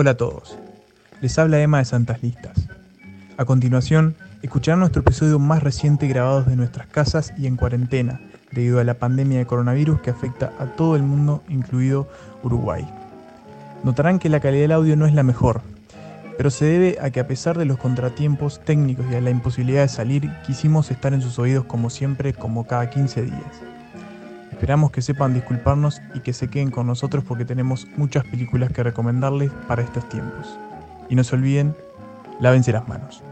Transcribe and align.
Hola 0.00 0.12
a 0.12 0.16
todos, 0.16 0.56
les 1.20 1.36
habla 1.40 1.60
Emma 1.60 1.78
de 1.78 1.84
Santas 1.84 2.22
Listas. 2.22 2.68
A 3.36 3.44
continuación, 3.44 4.14
escucharán 4.42 4.78
nuestro 4.78 5.02
episodio 5.02 5.40
más 5.40 5.60
reciente 5.60 6.06
grabado 6.06 6.44
de 6.44 6.54
nuestras 6.54 6.86
casas 6.86 7.32
y 7.36 7.48
en 7.48 7.56
cuarentena, 7.56 8.20
debido 8.52 8.78
a 8.78 8.84
la 8.84 8.94
pandemia 8.94 9.38
de 9.38 9.46
coronavirus 9.46 10.00
que 10.00 10.10
afecta 10.10 10.52
a 10.60 10.66
todo 10.66 10.94
el 10.94 11.02
mundo, 11.02 11.42
incluido 11.48 12.06
Uruguay. 12.44 12.88
Notarán 13.82 14.20
que 14.20 14.28
la 14.28 14.38
calidad 14.38 14.62
del 14.62 14.72
audio 14.72 14.94
no 14.94 15.04
es 15.04 15.14
la 15.14 15.24
mejor, 15.24 15.62
pero 16.36 16.50
se 16.50 16.66
debe 16.66 16.98
a 17.02 17.10
que 17.10 17.18
a 17.18 17.26
pesar 17.26 17.58
de 17.58 17.64
los 17.64 17.78
contratiempos 17.78 18.60
técnicos 18.64 19.04
y 19.10 19.16
a 19.16 19.20
la 19.20 19.30
imposibilidad 19.30 19.82
de 19.82 19.88
salir, 19.88 20.30
quisimos 20.46 20.92
estar 20.92 21.12
en 21.12 21.22
sus 21.22 21.40
oídos 21.40 21.64
como 21.64 21.90
siempre, 21.90 22.34
como 22.34 22.68
cada 22.68 22.88
15 22.88 23.22
días. 23.22 23.62
Esperamos 24.58 24.90
que 24.90 25.02
sepan 25.02 25.34
disculparnos 25.34 26.02
y 26.16 26.20
que 26.20 26.32
se 26.32 26.50
queden 26.50 26.72
con 26.72 26.88
nosotros 26.88 27.22
porque 27.22 27.44
tenemos 27.44 27.86
muchas 27.96 28.24
películas 28.24 28.72
que 28.72 28.82
recomendarles 28.82 29.52
para 29.68 29.82
estos 29.82 30.08
tiempos. 30.08 30.58
Y 31.08 31.14
no 31.14 31.22
se 31.22 31.36
olviden, 31.36 31.76
lávense 32.40 32.72
las 32.72 32.88
manos. 32.88 33.22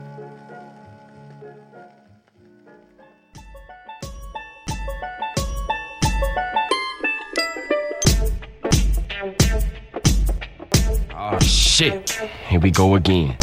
Oh 11.13 11.39
shit. 11.41 12.09
Here 12.49 12.61
we 12.63 12.71
go 12.71 12.95
again. 12.95 13.37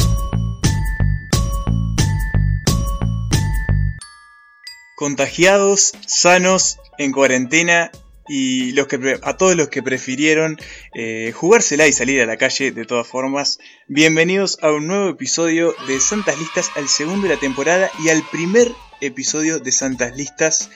Contagiados, 4.95 5.91
sanos, 6.07 6.79
en 6.97 7.11
cuarentena 7.11 7.91
y 8.27 8.71
los 8.71 8.87
que 8.87 9.19
a 9.21 9.37
todos 9.37 9.55
los 9.55 9.69
que 9.69 9.83
prefirieron 9.83 10.57
eh, 10.93 11.33
jugársela 11.35 11.87
y 11.87 11.93
salir 11.93 12.21
a 12.21 12.25
la 12.25 12.37
calle 12.37 12.71
de 12.71 12.85
todas 12.85 13.07
formas, 13.07 13.59
bienvenidos 13.87 14.59
a 14.61 14.71
un 14.71 14.87
nuevo 14.87 15.09
episodio 15.09 15.75
de 15.87 15.99
Santas 15.99 16.39
Listas, 16.39 16.71
al 16.75 16.87
segundo 16.87 17.27
de 17.27 17.35
la 17.35 17.39
temporada 17.39 17.91
y 18.03 18.09
al 18.09 18.23
primer 18.31 18.71
episodio 19.01 19.59
de 19.59 19.71
Santas 19.71 20.15
Listas 20.15 20.69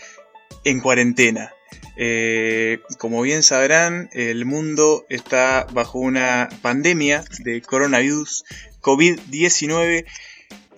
en 0.63 0.81
cuarentena. 0.81 1.53
Eh, 1.95 2.79
como 2.97 3.21
bien 3.21 3.43
sabrán, 3.43 4.09
el 4.13 4.45
mundo 4.45 5.05
está 5.09 5.65
bajo 5.71 5.99
una 5.99 6.49
pandemia 6.61 7.23
de 7.39 7.61
coronavirus 7.61 8.43
COVID-19 8.81 10.05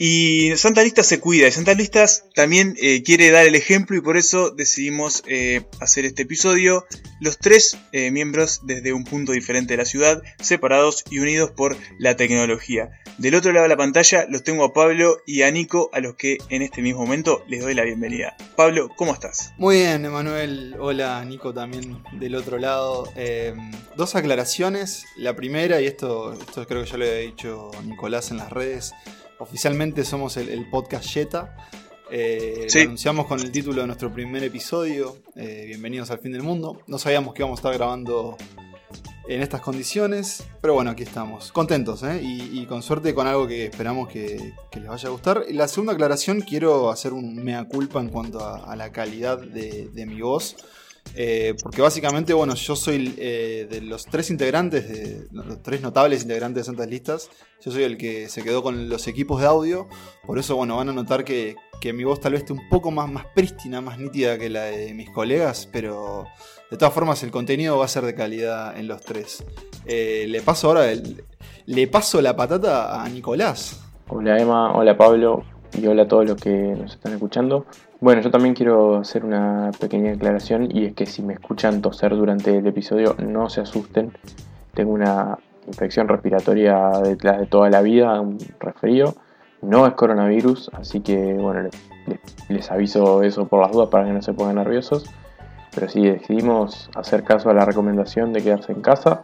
y 0.02 0.56
Santa 0.56 0.82
Listas 0.82 1.08
se 1.08 1.20
cuida 1.20 1.50
y 1.50 1.52
Santa 1.52 1.74
Listas 1.74 2.24
también 2.34 2.74
eh, 2.82 3.04
quiere 3.04 3.32
dar 3.32 3.46
el 3.46 3.54
ejemplo 3.56 3.98
y 3.98 4.02
por 4.02 4.16
eso 4.16 4.50
decidimos 4.50 5.24
eh, 5.28 5.64
hacer 5.82 6.06
este 6.06 6.22
episodio. 6.22 6.86
Los 7.20 7.38
tres 7.38 7.78
eh, 7.92 8.10
miembros 8.10 8.62
desde 8.64 8.94
un 8.94 9.04
punto 9.04 9.34
diferente 9.34 9.74
de 9.74 9.78
la 9.78 9.84
ciudad, 9.84 10.24
separados 10.40 11.04
y 11.10 11.20
unidos 11.20 11.52
por 11.52 11.76
la 11.98 12.16
tecnología. 12.16 12.92
Del 13.18 13.36
otro 13.36 13.52
lado 13.52 13.64
de 13.64 13.70
la 13.70 13.76
pantalla 13.76 14.26
los 14.30 14.44
tengo 14.44 14.64
a 14.64 14.72
Pablo 14.72 15.18
y 15.28 15.42
a 15.42 15.52
Nico, 15.52 15.90
a 15.92 16.00
los 16.00 16.16
que 16.16 16.38
en 16.48 16.62
este 16.62 16.82
mismo 16.82 17.02
momento 17.02 17.44
les 17.50 17.62
doy 17.62 17.74
la 17.74 17.84
bienvenida. 17.84 18.38
Pablo, 18.56 18.90
¿cómo 18.96 19.14
estás? 19.14 19.52
Muy 19.58 19.80
bien, 19.80 20.06
Emanuel. 20.06 20.78
Hola, 20.80 21.26
Nico 21.26 21.54
también 21.54 22.02
del 22.14 22.36
otro 22.36 22.58
lado. 22.58 23.12
Dos 23.98 24.16
aclaraciones. 24.16 25.04
La 25.18 25.36
primera, 25.36 25.82
y 25.82 25.88
esto, 25.88 26.32
esto 26.32 26.66
creo 26.66 26.86
que 26.86 26.90
ya 26.90 26.98
lo 26.98 27.04
había 27.04 27.18
dicho 27.18 27.72
Nicolás 27.84 28.32
en 28.32 28.38
las 28.38 28.50
redes, 28.50 28.94
oficialmente 29.40 30.06
somos 30.06 30.38
el, 30.38 30.50
el 30.50 30.70
podcast 30.70 31.06
Jetta. 31.06 31.56
Eh, 32.12 32.66
Sí. 32.68 32.80
Lo 32.80 32.86
anunciamos 32.86 33.26
con 33.28 33.40
el 33.40 33.52
título 33.52 33.82
de 33.82 33.88
nuestro 33.88 34.12
primer 34.14 34.44
episodio, 34.44 35.18
eh, 35.36 35.64
Bienvenidos 35.68 36.10
al 36.12 36.20
fin 36.20 36.32
del 36.32 36.44
mundo. 36.44 36.82
No 36.88 36.98
sabíamos 36.98 37.34
que 37.34 37.42
íbamos 37.42 37.60
a 37.60 37.62
estar 37.62 37.74
grabando 37.74 38.38
en 39.28 39.42
estas 39.44 39.62
condiciones, 39.62 40.44
pero 40.60 40.74
bueno, 40.74 40.90
aquí 40.90 41.04
estamos. 41.04 41.52
Contentos, 41.52 42.02
¿eh? 42.02 42.20
Y, 42.24 42.62
y 42.62 42.66
con 42.66 42.82
suerte 42.82 43.14
con 43.14 43.28
algo 43.28 43.48
que 43.48 43.66
esperamos 43.66 44.08
que, 44.10 44.54
que 44.72 44.80
les 44.80 44.90
vaya 44.90 45.08
a 45.08 45.12
gustar. 45.12 45.46
La 45.50 45.68
segunda 45.68 45.94
aclaración, 45.94 46.42
quiero 46.42 46.90
hacer 46.90 47.14
un 47.14 47.36
mea 47.36 47.66
culpa 47.66 48.00
en 48.00 48.10
cuanto 48.10 48.40
a, 48.40 48.72
a 48.72 48.76
la 48.76 48.92
calidad 48.92 49.40
de, 49.40 49.90
de 49.94 50.06
mi 50.08 50.20
voz. 50.22 50.56
Eh, 51.16 51.56
porque 51.62 51.82
básicamente, 51.82 52.34
bueno, 52.34 52.56
yo 52.56 52.76
soy 52.76 53.16
eh, 53.18 53.68
de 53.70 53.82
los 53.82 54.06
tres 54.06 54.30
integrantes, 54.30 54.88
de, 54.88 55.28
los 55.32 55.62
tres 55.62 55.82
notables 55.82 56.24
integrantes 56.24 56.62
de 56.62 56.66
Santas 56.66 56.88
Listas, 56.88 57.30
yo 57.64 57.72
soy 57.72 57.84
el 57.84 57.98
que 57.98 58.30
se 58.30 58.44
quedó 58.44 58.64
con 58.64 58.90
los 58.90 59.08
equipos 59.08 59.42
de 59.42 59.48
audio. 59.48 59.88
Por 60.26 60.40
eso, 60.40 60.56
bueno, 60.56 60.78
van 60.78 60.90
a 60.90 60.94
notar 60.94 61.24
que, 61.24 61.56
que 61.80 61.94
mi 61.94 62.04
voz 62.04 62.20
tal 62.20 62.34
vez 62.34 62.42
esté 62.42 62.54
un 62.54 62.70
poco 62.70 62.92
más, 62.92 63.12
más 63.12 63.26
prístina, 63.34 63.82
más 63.82 64.00
nítida 64.00 64.38
que 64.38 64.50
la 64.50 64.64
de 64.66 64.94
mis 64.94 65.10
colegas, 65.10 65.68
pero 65.72 66.26
de 66.70 66.78
todas 66.78 66.94
formas 66.94 67.24
el 67.24 67.32
contenido 67.32 67.78
va 67.78 67.86
a 67.86 67.88
ser 67.88 68.06
de 68.06 68.14
calidad 68.14 68.78
en 68.78 68.88
los 68.88 69.02
tres. 69.02 69.44
Eh, 69.86 70.26
le 70.28 70.42
paso 70.42 70.68
ahora, 70.68 70.86
le 71.66 71.88
paso 71.88 72.22
la 72.22 72.36
patata 72.36 73.02
a 73.02 73.10
Nicolás. 73.10 73.82
Hola 74.08 74.40
Emma, 74.40 74.74
hola 74.74 74.98
Pablo 74.98 75.44
y 75.74 75.86
hola 75.88 76.04
a 76.04 76.08
todos 76.08 76.28
los 76.28 76.42
que 76.42 76.50
nos 76.50 76.94
están 76.94 77.14
escuchando. 77.14 77.66
Bueno, 78.02 78.22
yo 78.22 78.32
también 78.32 78.56
quiero 78.56 78.98
hacer 78.98 79.26
una 79.26 79.72
pequeña 79.78 80.14
aclaración 80.14 80.70
y 80.72 80.86
es 80.86 80.94
que 80.94 81.06
si 81.06 81.22
me 81.22 81.34
escuchan 81.34 81.82
toser 81.82 82.16
durante 82.16 82.58
el 82.58 82.66
episodio 82.66 83.16
no 83.20 83.50
se 83.50 83.62
asusten. 83.62 84.14
Tengo 84.74 84.94
una 84.94 85.38
infección 85.68 86.08
respiratoria 86.08 86.78
de 87.04 87.16
de 87.16 87.46
toda 87.48 87.70
la 87.70 87.82
vida, 87.82 88.20
un 88.22 88.38
resfrío. 88.60 89.16
No 89.62 89.86
es 89.86 89.94
coronavirus, 89.94 90.72
así 90.80 91.02
que 91.02 91.34
bueno, 91.34 91.64
les- 92.08 92.20
les 92.48 92.72
aviso 92.72 93.22
eso 93.24 93.48
por 93.48 93.60
las 93.62 93.72
dudas 93.72 93.90
para 93.90 94.06
que 94.06 94.14
no 94.14 94.22
se 94.22 94.34
pongan 94.34 94.56
nerviosos. 94.56 95.06
Pero 95.76 95.90
sí, 95.90 96.02
decidimos 96.06 96.90
hacer 96.96 97.24
caso 97.24 97.50
a 97.50 97.54
la 97.54 97.66
recomendación 97.66 98.32
de 98.32 98.42
quedarse 98.42 98.72
en 98.72 98.82
casa 98.82 99.24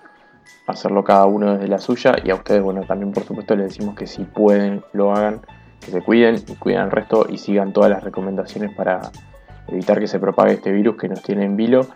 hacerlo 0.67 1.03
cada 1.03 1.25
uno 1.27 1.53
desde 1.53 1.67
la 1.67 1.77
suya 1.77 2.15
y 2.23 2.31
a 2.31 2.35
ustedes, 2.35 2.61
bueno, 2.61 2.81
también 2.85 3.11
por 3.11 3.23
supuesto 3.23 3.55
les 3.55 3.67
decimos 3.69 3.95
que 3.95 4.07
si 4.07 4.23
pueden 4.23 4.81
lo 4.93 5.13
hagan, 5.15 5.41
que 5.79 5.91
se 5.91 6.01
cuiden 6.01 6.43
y 6.47 6.55
cuiden 6.55 6.81
al 6.81 6.91
resto 6.91 7.27
y 7.29 7.37
sigan 7.37 7.73
todas 7.73 7.89
las 7.89 8.03
recomendaciones 8.03 8.73
para 8.75 9.11
evitar 9.67 9.99
que 9.99 10.07
se 10.07 10.19
propague 10.19 10.53
este 10.53 10.71
virus 10.71 10.97
que 10.97 11.07
nos 11.07 11.21
tiene 11.21 11.45
en 11.45 11.55
vilo. 11.55 11.87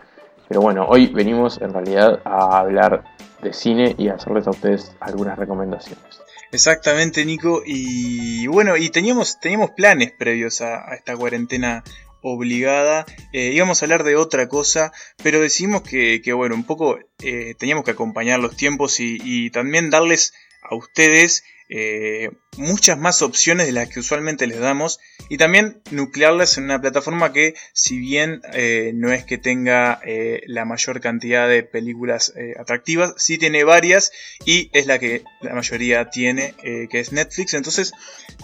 Pero 0.48 0.62
bueno, 0.62 0.86
hoy 0.88 1.08
venimos 1.08 1.62
en 1.62 1.74
realidad 1.74 2.22
a 2.26 2.60
hablar 2.60 3.04
de 3.42 3.54
cine 3.54 3.96
y 3.98 4.10
a 4.10 4.16
hacerles 4.16 4.48
a 4.48 4.52
ustedes 4.52 4.96
algunas 5.00 5.38
recomendaciones. 5.38 6.22
Exactamente, 6.52 7.24
Nico. 7.26 7.62
Y 7.66 8.48
bueno, 8.48 8.76
y 8.76 8.90
teníamos, 8.90 9.40
teníamos 9.40 9.72
planes 9.72 10.12
previos 10.12 10.62
a, 10.62 10.96
esta 10.96 11.16
cuarentena 11.16 11.84
obligada. 12.22 13.06
Eh, 13.32 13.52
íbamos 13.54 13.82
a 13.82 13.86
hablar 13.86 14.04
de 14.04 14.16
otra 14.16 14.50
cosa, 14.50 14.92
pero 15.24 15.40
decidimos 15.40 15.84
que, 15.84 16.22
bueno, 16.34 16.56
un 16.56 16.64
poco 16.64 16.98
eh, 17.22 17.54
teníamos 17.58 17.86
que 17.86 17.92
acompañar 17.92 18.40
los 18.40 18.58
tiempos 18.58 19.00
y 19.00 19.52
también 19.52 19.92
darles 19.92 20.34
a 20.64 20.76
ustedes 20.76 21.44
eh, 21.72 22.32
muchas 22.58 22.98
más 22.98 23.22
opciones 23.22 23.68
de 23.68 23.74
las 23.74 23.90
que 23.90 24.00
usualmente 24.00 24.48
les 24.48 24.60
damos 24.60 25.00
y 25.30 25.38
también 25.38 25.82
nuclearlas 25.92 26.58
en 26.58 26.64
una 26.64 26.82
plataforma 26.82 27.32
que 27.32 27.54
si 27.74 28.00
bien 28.00 28.42
eh, 28.54 28.92
no 28.96 29.14
es 29.14 29.24
que 29.24 29.38
tenga 29.38 30.02
eh, 30.04 30.42
la 30.48 30.66
mayor 30.66 31.00
cantidad 31.00 31.48
de 31.48 31.62
películas 31.62 32.34
atractivas, 32.60 33.14
sí 33.18 33.38
tiene 33.38 33.64
varias 33.64 34.12
y 34.46 34.72
es 34.74 34.88
la 34.88 34.98
que 34.98 35.24
la 35.42 35.54
mayoría 35.54 36.10
tiene, 36.10 36.56
que 36.90 37.00
es 37.00 37.12
Netflix. 37.12 37.54
Entonces 37.54 37.94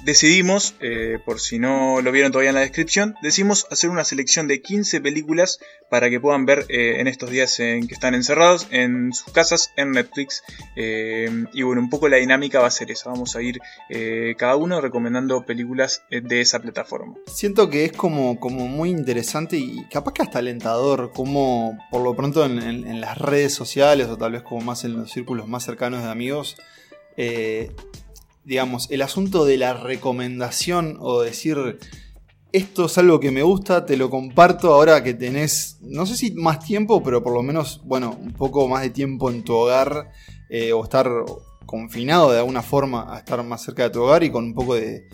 decidimos, 0.03 0.75
por 1.25 1.39
si 1.39 1.57
no 1.59 2.01
lo 2.01 2.11
vieron 2.11 2.31
todavía 2.31 2.49
en 2.49 2.55
la 2.55 2.61
descripción, 2.61 3.15
decidimos 3.21 3.65
hacer 3.71 3.89
una 3.89 4.03
selección 4.03 4.47
de 4.47 4.61
15 4.61 5.01
películas 5.01 5.59
para 5.89 6.09
que 6.09 6.19
puedan 6.19 6.45
ver 6.45 6.65
en 6.69 7.07
estos 7.07 7.31
días 7.31 7.59
en 7.59 7.87
que 7.87 7.95
están 7.95 8.13
encerrados 8.13 8.67
en 8.71 9.13
sus 9.13 9.33
casas 9.33 9.71
en 9.77 9.91
Netflix. 9.91 10.43
Y 10.75 11.61
bueno, 11.63 11.81
un 11.81 11.89
poco 11.89 12.07
la 12.07 12.17
dinámica 12.17 12.59
va 12.59 12.67
a 12.67 12.71
ser 12.71 12.91
esa. 12.91 13.14
Vamos 13.15 13.37
a 13.37 13.41
ir 13.41 13.61
eh, 13.89 14.35
cada 14.37 14.57
uno 14.57 14.81
recomendando 14.81 15.45
películas 15.45 16.03
eh, 16.09 16.19
de 16.19 16.41
esa 16.41 16.59
plataforma. 16.59 17.13
Siento 17.27 17.69
que 17.69 17.85
es 17.85 17.93
como, 17.93 18.41
como 18.41 18.67
muy 18.67 18.89
interesante 18.89 19.55
y 19.55 19.85
capaz 19.85 20.11
que 20.11 20.21
hasta 20.21 20.39
alentador, 20.39 21.13
como 21.13 21.77
por 21.89 22.03
lo 22.03 22.13
pronto 22.13 22.43
en, 22.43 22.99
las 22.99 23.17
redes 23.17 23.53
sociales 23.53 24.07
o 24.07 24.17
tal 24.17 24.33
vez 24.33 24.41
como 24.41 24.59
más 24.59 24.83
en 24.83 24.97
los 24.97 25.11
círculos 25.11 25.47
más 25.47 25.63
cercanos 25.63 26.03
de 26.03 26.09
amigos, 26.09 26.57
eh, 27.15 27.71
digamos, 28.43 28.91
el 28.91 29.01
asunto 29.01 29.45
de 29.45 29.59
la 29.59 29.73
recomendación 29.73 30.97
o 30.99 31.21
decir, 31.21 31.79
esto 32.51 32.87
es 32.87 32.97
algo 32.97 33.21
que 33.21 33.31
me 33.31 33.43
gusta, 33.43 33.85
te 33.85 33.95
lo 33.95 34.09
comparto 34.09 34.73
ahora 34.73 35.03
que 35.03 35.13
tenés, 35.13 35.77
no 35.79 36.05
sé 36.05 36.17
si 36.17 36.31
más 36.31 36.59
tiempo, 36.59 37.01
pero 37.01 37.23
por 37.23 37.33
lo 37.33 37.43
menos, 37.43 37.79
bueno, 37.85 38.17
un 38.19 38.33
poco 38.33 38.67
más 38.67 38.81
de 38.81 38.89
tiempo 38.89 39.31
en 39.31 39.45
tu 39.45 39.53
hogar 39.53 40.11
o 40.73 40.83
estar 40.83 41.09
confinado 41.75 42.31
de 42.31 42.39
alguna 42.39 42.61
forma 42.61 43.13
a 43.13 43.19
estar 43.19 43.43
más 43.43 43.63
cerca 43.63 43.83
de 43.83 43.89
tu 43.89 44.01
hogar 44.01 44.23
y 44.23 44.29
con 44.29 44.45
un 44.45 44.53
poco 44.53 44.75
de, 44.75 45.07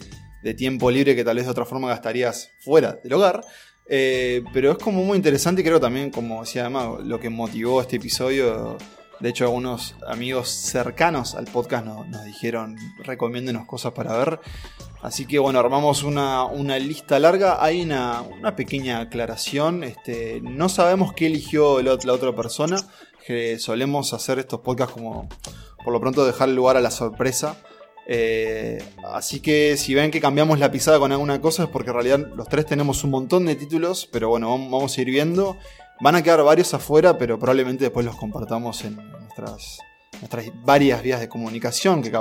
tiempo 0.55 0.91
libre 0.91 1.15
que 1.15 1.23
tal 1.23 1.35
vez 1.35 1.45
de 1.45 1.51
otra 1.51 1.65
forma 1.65 1.89
gastarías 1.89 2.51
fuera 2.63 2.99
del 3.03 3.13
hogar. 3.13 3.41
Eh, 3.87 4.43
pero 4.53 4.71
es 4.71 4.77
como 4.77 5.03
muy 5.03 5.17
interesante 5.17 5.61
y 5.61 5.65
creo 5.65 5.79
también, 5.79 6.11
como 6.11 6.41
decía 6.41 6.61
además, 6.61 7.03
lo 7.03 7.19
que 7.19 7.29
motivó 7.29 7.81
este 7.81 7.97
episodio. 7.97 8.77
De 9.19 9.29
hecho, 9.29 9.45
algunos 9.45 9.95
amigos 10.07 10.49
cercanos 10.49 11.35
al 11.35 11.45
podcast 11.45 11.85
nos, 11.85 12.25
dijeron, 12.25 12.75
recomiéndenos 13.03 13.65
cosas 13.65 13.93
para 13.93 14.17
ver. 14.17 14.39
Así 15.01 15.25
que 15.25 15.39
bueno, 15.39 15.59
armamos 15.59 16.03
una, 16.03 16.45
una 16.45 16.77
lista 16.79 17.19
larga. 17.19 17.63
Hay 17.63 17.81
una, 17.81 18.23
pequeña 18.55 18.99
aclaración. 19.01 19.83
Este, 19.83 20.41
no 20.41 20.69
sabemos 20.69 21.13
qué 21.13 21.27
eligió 21.27 21.81
la 21.81 21.93
otra 21.93 22.35
persona. 22.35 22.77
Solemos 23.59 24.13
hacer 24.13 24.39
estos 24.39 24.59
podcasts 24.61 24.93
como 24.93 25.29
por 25.83 25.93
lo 25.93 25.99
pronto 25.99 26.25
dejar 26.25 26.49
lugar 26.49 26.77
a 26.77 26.81
la 26.81 26.91
sorpresa. 26.91 27.57
Eh, 28.07 28.83
así 29.13 29.39
que 29.39 29.77
si 29.77 29.93
ven 29.93 30.11
que 30.11 30.19
cambiamos 30.19 30.59
la 30.59 30.71
pisada 30.71 30.99
con 30.99 31.11
alguna 31.11 31.39
cosa 31.39 31.63
es 31.63 31.69
porque 31.69 31.91
en 31.91 31.93
realidad 31.93 32.19
los 32.35 32.49
tres 32.49 32.65
tenemos 32.65 33.03
un 33.03 33.11
montón 33.11 33.45
de 33.45 33.55
títulos, 33.55 34.09
pero 34.11 34.29
bueno, 34.29 34.49
vamos 34.49 34.97
a 34.97 35.01
ir 35.01 35.07
viendo. 35.07 35.57
Van 36.01 36.15
a 36.15 36.23
quedar 36.23 36.43
varios 36.43 36.73
afuera, 36.73 37.17
pero 37.17 37.37
probablemente 37.37 37.85
después 37.85 38.05
los 38.05 38.15
compartamos 38.15 38.83
en 38.83 38.95
nuestras, 38.95 39.79
nuestras 40.19 40.45
varias 40.65 41.03
vías 41.03 41.19
de 41.19 41.29
comunicación 41.29 42.01
que 42.01 42.11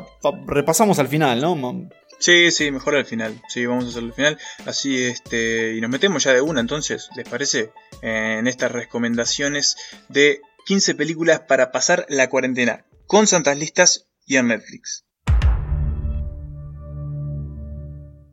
repasamos 0.47 0.99
al 0.99 1.09
final, 1.09 1.41
¿no? 1.41 1.89
Sí, 2.19 2.51
sí, 2.51 2.71
mejor 2.71 2.97
al 2.97 3.07
final. 3.07 3.41
Sí, 3.49 3.65
vamos 3.65 3.87
a 3.87 3.89
hacerlo 3.89 4.09
al 4.09 4.15
final. 4.15 4.39
Así, 4.67 5.03
este, 5.03 5.75
y 5.75 5.81
nos 5.81 5.91
metemos 5.91 6.23
ya 6.23 6.35
de 6.35 6.43
una 6.43 6.61
entonces, 6.61 7.09
¿les 7.17 7.27
parece? 7.27 7.73
En 8.03 8.47
estas 8.47 8.71
recomendaciones 8.71 9.77
de 10.09 10.43
15 10.67 10.95
películas 10.95 11.41
para 11.41 11.73
pasar 11.73 12.05
la 12.11 12.29
cuarentena 12.29 12.85
con 13.11 13.27
santas 13.27 13.59
listas 13.59 14.07
y 14.25 14.37
en 14.37 14.47
Netflix. 14.47 15.05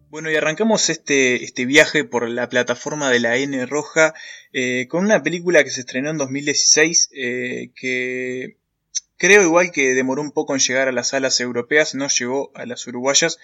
Bueno, 0.10 0.30
y 0.30 0.36
arrancamos 0.36 0.92
este, 0.92 1.44
este 1.44 1.66
viaje 1.66 2.04
por 2.04 2.30
la 2.30 2.48
plataforma 2.48 3.10
de 3.10 3.20
la 3.20 3.38
N 3.38 3.66
Roja 3.66 4.14
eh, 4.54 4.86
con 4.88 5.04
una 5.04 5.24
película 5.24 5.64
que 5.64 5.72
se 5.72 5.80
estrenó 5.80 6.12
en 6.12 6.20
2016 6.20 7.10
eh, 7.16 7.72
que 7.76 8.58
creo 9.18 9.42
igual 9.42 9.72
que 9.72 9.96
demoró 9.96 10.22
un 10.22 10.32
poco 10.32 10.54
en 10.54 10.60
llegar 10.60 10.88
a 10.88 10.92
las 10.92 11.08
salas 11.08 11.40
europeas, 11.40 11.96
no 11.96 12.08
llegó 12.08 12.52
a 12.54 12.68
las 12.68 12.86
uruguayas 12.86 13.40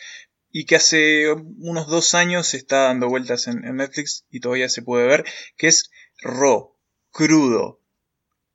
y 0.51 0.65
que 0.65 0.75
hace 0.75 1.31
unos 1.31 1.87
dos 1.87 2.13
años 2.13 2.53
está 2.53 2.83
dando 2.83 3.09
vueltas 3.09 3.47
en, 3.47 3.65
en 3.65 3.77
Netflix 3.77 4.27
y 4.29 4.39
todavía 4.39 4.69
se 4.69 4.83
puede 4.83 5.07
ver, 5.07 5.25
que 5.57 5.65
es 5.65 5.89
Raw, 6.21 6.75
crudo, 7.09 7.82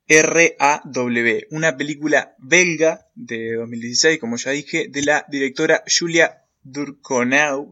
R-A-W, 0.09 1.47
una 1.51 1.77
película 1.77 2.35
belga 2.39 3.05
de 3.13 3.53
2016, 3.53 4.19
como 4.19 4.37
ya 4.37 4.49
dije, 4.51 4.87
de 4.89 5.03
la 5.03 5.23
directora 5.29 5.83
Julia 5.87 6.45
Durconau. 6.63 7.69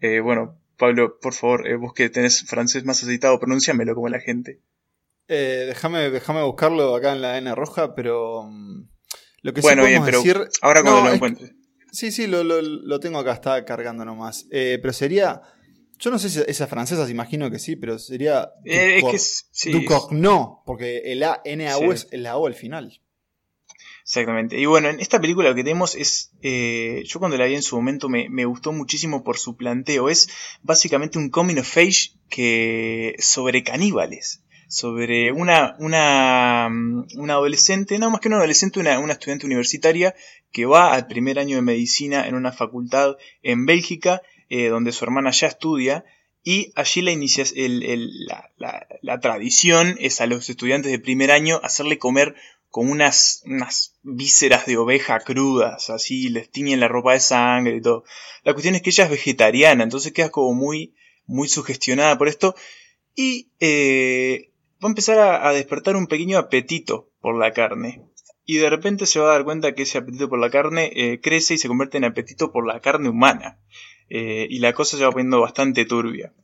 Eh, 0.00 0.20
bueno, 0.20 0.60
Pablo, 0.78 1.18
por 1.20 1.34
favor, 1.34 1.66
eh, 1.66 1.74
vos 1.74 1.92
que 1.92 2.08
tenés 2.08 2.44
francés 2.44 2.84
más 2.84 3.02
aceitado, 3.02 3.40
pronúnciamelo 3.40 3.96
como 3.96 4.08
la 4.08 4.20
gente. 4.20 4.60
Eh, 5.26 5.64
déjame, 5.66 6.10
déjame 6.10 6.44
buscarlo 6.44 6.94
acá 6.94 7.12
en 7.12 7.22
la 7.22 7.36
N 7.36 7.52
roja, 7.56 7.96
pero 7.96 8.44
mm, 8.44 8.88
lo 9.42 9.52
que 9.52 9.60
bueno, 9.60 9.84
bien, 9.84 10.04
pero 10.04 10.18
decir, 10.18 10.38
ahora 10.60 10.82
cuando 10.82 11.08
lo 11.08 11.14
encuentres. 11.14 11.52
Sí, 11.90 12.12
sí, 12.12 12.28
lo, 12.28 12.44
lo, 12.44 13.00
tengo 13.00 13.18
acá, 13.18 13.32
está 13.32 13.64
cargando 13.64 14.04
nomás. 14.04 14.46
pero 14.50 14.92
sería 14.92 15.42
yo 16.02 16.10
no 16.10 16.18
sé 16.18 16.30
si 16.30 16.40
esa 16.48 16.66
francesa, 16.66 17.08
imagino 17.08 17.48
que 17.48 17.60
sí, 17.60 17.76
pero 17.76 17.96
sería. 17.96 18.50
Eh, 18.64 18.96
es 18.96 19.04
que 19.04 19.18
sí. 19.18 19.86
no, 20.10 20.62
porque 20.66 21.12
el 21.12 21.22
A, 21.22 21.40
N, 21.44 21.68
A, 21.68 21.78
U 21.78 21.92
es 21.92 22.08
la 22.10 22.36
O 22.36 22.48
al 22.48 22.56
final. 22.56 23.00
Exactamente. 24.02 24.58
Y 24.58 24.66
bueno, 24.66 24.88
en 24.88 24.98
esta 24.98 25.20
película 25.20 25.50
lo 25.50 25.54
que 25.54 25.62
tenemos 25.62 25.94
es. 25.94 26.32
Eh, 26.42 27.04
yo 27.06 27.20
cuando 27.20 27.36
la 27.36 27.46
vi 27.46 27.54
en 27.54 27.62
su 27.62 27.76
momento 27.76 28.08
me, 28.08 28.44
gustó 28.44 28.72
muchísimo 28.72 29.22
por 29.22 29.38
su 29.38 29.56
planteo. 29.56 30.08
Es 30.08 30.28
básicamente 30.62 31.18
un 31.18 31.30
coming 31.30 31.58
of 31.58 31.76
age 31.76 32.14
que. 32.28 33.14
sobre 33.20 33.62
caníbales. 33.62 34.42
Sobre 34.66 35.30
una, 35.30 35.76
una, 35.78 36.68
una 37.16 37.32
adolescente, 37.34 37.98
no 37.98 38.10
más 38.10 38.20
que 38.20 38.28
una 38.28 38.38
adolescente, 38.38 38.80
una, 38.80 38.98
una 38.98 39.12
estudiante 39.12 39.46
universitaria 39.46 40.14
que 40.50 40.64
va 40.66 40.94
al 40.94 41.06
primer 41.06 41.38
año 41.38 41.56
de 41.56 41.62
medicina 41.62 42.26
en 42.26 42.34
una 42.34 42.52
facultad 42.52 43.16
en 43.42 43.66
Bélgica 43.66 44.22
eh, 44.54 44.68
donde 44.68 44.92
su 44.92 45.02
hermana 45.06 45.30
ya 45.30 45.46
estudia, 45.46 46.04
y 46.44 46.72
allí 46.74 47.00
la, 47.00 47.10
inicia, 47.10 47.46
la, 49.00 49.20
tradición 49.20 49.96
es 49.98 50.20
a 50.20 50.26
los 50.26 50.50
estudiantes 50.50 50.92
de 50.92 50.98
primer 50.98 51.30
año 51.30 51.58
hacerle 51.62 51.96
comer 51.96 52.34
con 52.68 52.90
unas, 52.90 53.42
vísceras 54.02 54.66
de 54.66 54.76
oveja 54.76 55.20
crudas, 55.20 55.88
así 55.88 56.28
les 56.28 56.50
tiñen 56.50 56.80
la 56.80 56.88
ropa 56.88 57.14
de 57.14 57.20
sangre 57.20 57.76
y 57.76 57.80
todo. 57.80 58.04
La 58.44 58.52
cuestión 58.52 58.74
es 58.74 58.82
que 58.82 58.90
ella 58.90 59.04
es 59.04 59.10
vegetariana, 59.10 59.84
entonces 59.84 60.12
queda 60.12 60.28
como 60.28 60.52
muy, 60.52 60.94
muy 61.24 61.48
sugestionada 61.48 62.18
por 62.18 62.28
esto, 62.28 62.54
y 63.14 63.48
eh, 63.58 64.50
va 64.84 64.88
a 64.88 64.90
empezar 64.90 65.18
a, 65.18 65.50
despertar 65.54 65.96
un 65.96 66.08
pequeño 66.08 66.36
apetito 66.36 67.08
por 67.22 67.38
la 67.38 67.52
carne. 67.52 68.02
Y 68.44 68.58
de 68.58 68.68
repente 68.68 69.06
se 69.06 69.18
va 69.18 69.30
a 69.30 69.32
dar 69.32 69.44
cuenta 69.44 69.74
que 69.74 69.84
ese 69.84 69.96
apetito 69.96 70.28
por 70.28 70.40
la 70.40 70.50
carne 70.50 70.90
eh, 70.94 71.20
crece 71.22 71.54
y 71.54 71.58
se 71.58 71.68
convierte 71.68 71.96
en 71.96 72.04
apetito 72.04 72.52
por 72.52 72.66
la 72.66 72.80
carne 72.80 73.08
humana. 73.08 73.58
Eh, 74.14 74.46
y 74.50 74.58
la 74.58 74.74
cosa 74.74 74.98
se 74.98 75.04
va 75.04 75.10
poniendo 75.10 75.40
bastante 75.40 75.86
turbia. 75.86 76.34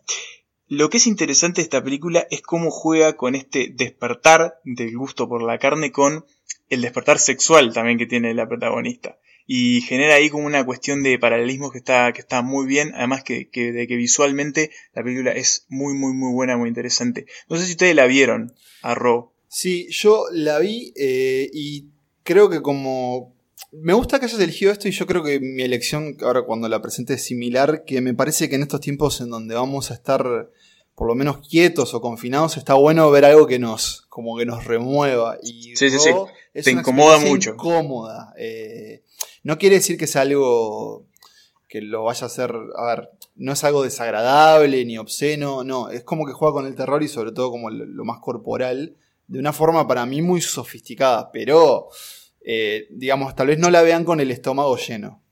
Lo 0.69 0.89
que 0.89 0.97
es 0.97 1.07
interesante 1.07 1.61
de 1.61 1.65
esta 1.65 1.85
película 1.85 2.27
es 2.31 2.41
cómo 2.41 2.71
juega 2.71 3.13
con 3.13 3.35
este 3.35 3.69
despertar 3.71 4.59
del 4.65 4.97
gusto 4.97 5.29
por 5.29 5.43
la 5.43 5.59
carne 5.59 5.93
con 5.93 6.25
el 6.71 6.81
despertar 6.81 7.19
sexual 7.19 7.75
también 7.75 7.99
que 7.99 8.07
tiene 8.07 8.33
la 8.33 8.49
protagonista. 8.49 9.19
Y 9.47 9.83
genera 9.83 10.15
ahí 10.15 10.31
como 10.31 10.47
una 10.47 10.65
cuestión 10.65 11.03
de 11.03 11.19
paralelismo 11.19 11.71
que 11.71 11.77
está, 11.77 12.11
que 12.15 12.23
está 12.23 12.41
muy 12.41 12.67
bien, 12.67 12.95
además 12.95 13.23
que, 13.23 13.51
de 13.53 13.87
que 13.87 13.97
visualmente 13.97 14.71
la 14.95 15.03
película 15.03 15.33
es 15.33 15.67
muy, 15.69 15.93
muy, 15.93 16.15
muy 16.15 16.33
buena, 16.33 16.57
muy 16.57 16.71
interesante. 16.71 17.27
No 17.51 17.59
sé 17.59 17.67
si 17.67 17.73
ustedes 17.73 17.95
la 17.95 18.07
vieron, 18.07 18.55
a 18.81 18.95
Ro. 18.95 19.35
Sí, 19.49 19.89
yo 19.91 20.25
la 20.33 20.59
vi 20.59 20.95
eh, 20.97 21.51
y 21.53 21.89
creo 22.23 22.49
que 22.49 22.63
como, 22.63 23.35
me 23.83 23.93
gusta 23.93 24.19
que 24.19 24.27
hayas 24.27 24.41
elegido 24.41 24.73
esto 24.73 24.89
y 24.89 24.93
yo 24.93 25.07
creo 25.07 25.23
que 25.23 25.41
mi 25.41 25.63
elección, 25.63 26.17
ahora 26.23 26.43
cuando 26.43 26.69
la 26.69 26.83
presente 26.83 27.15
es 27.15 27.25
similar, 27.25 27.85
que 27.85 28.01
me 28.01 28.15
parece 28.15 28.49
que 28.49 28.57
en 28.57 28.63
estos 28.63 28.81
tiempos 28.81 29.21
en 29.21 29.31
donde 29.31 29.55
vamos 29.55 29.91
a 29.91 29.95
estar 29.95 30.51
por 30.95 31.07
lo 31.07 31.15
menos 31.15 31.47
quietos 31.47 31.95
o 31.95 32.01
confinados, 32.01 32.57
está 32.57 32.75
bueno 32.75 33.11
ver 33.11 33.25
algo 33.25 33.47
que 33.47 33.61
nos, 33.61 34.03
como 34.09 34.37
que 34.37 34.45
nos 34.45 34.65
remueva. 34.65 35.39
Y 35.43 35.77
sí, 35.77 35.91
sí, 35.91 35.99
sí. 35.99 36.11
Te 36.53 36.73
incomoda 36.73 37.19
mucho. 37.21 37.51
Incómoda. 37.51 38.35
Eh, 38.37 39.05
no 39.45 39.59
quiere 39.59 39.77
decir 39.77 39.97
que 39.97 40.09
sea 40.09 40.23
algo 40.23 41.07
que 41.69 41.83
lo 41.83 42.03
vaya 42.03 42.25
a 42.25 42.27
hacer, 42.27 42.53
a 42.77 42.87
ver, 42.87 43.11
no 43.37 43.53
es 43.53 43.63
algo 43.63 43.85
desagradable 43.85 44.85
ni 44.85 44.99
obsceno, 44.99 45.63
no, 45.63 45.91
es 45.91 46.03
como 46.03 46.27
que 46.27 46.33
juega 46.33 46.55
con 46.55 46.67
el 46.67 46.75
terror 46.75 47.03
y 47.03 47.09
sobre 47.09 47.31
todo 47.31 47.51
como 47.51 47.71
lo 47.71 48.05
más 48.05 48.19
corporal, 48.21 48.97
de 49.29 49.39
una 49.39 49.53
forma 49.53 49.87
para 49.87 50.07
mí 50.07 50.23
muy 50.23 50.41
sofisticada, 50.41 51.31
pero 51.31 51.91
eh, 52.51 52.87
digamos, 52.89 53.37
tal 53.37 53.49
vez 53.49 53.59
no 53.59 53.71
la 53.71 53.83
vean 53.83 54.07
con 54.07 54.21
el 54.21 54.31
estómago 54.31 54.75
lleno. 54.79 55.23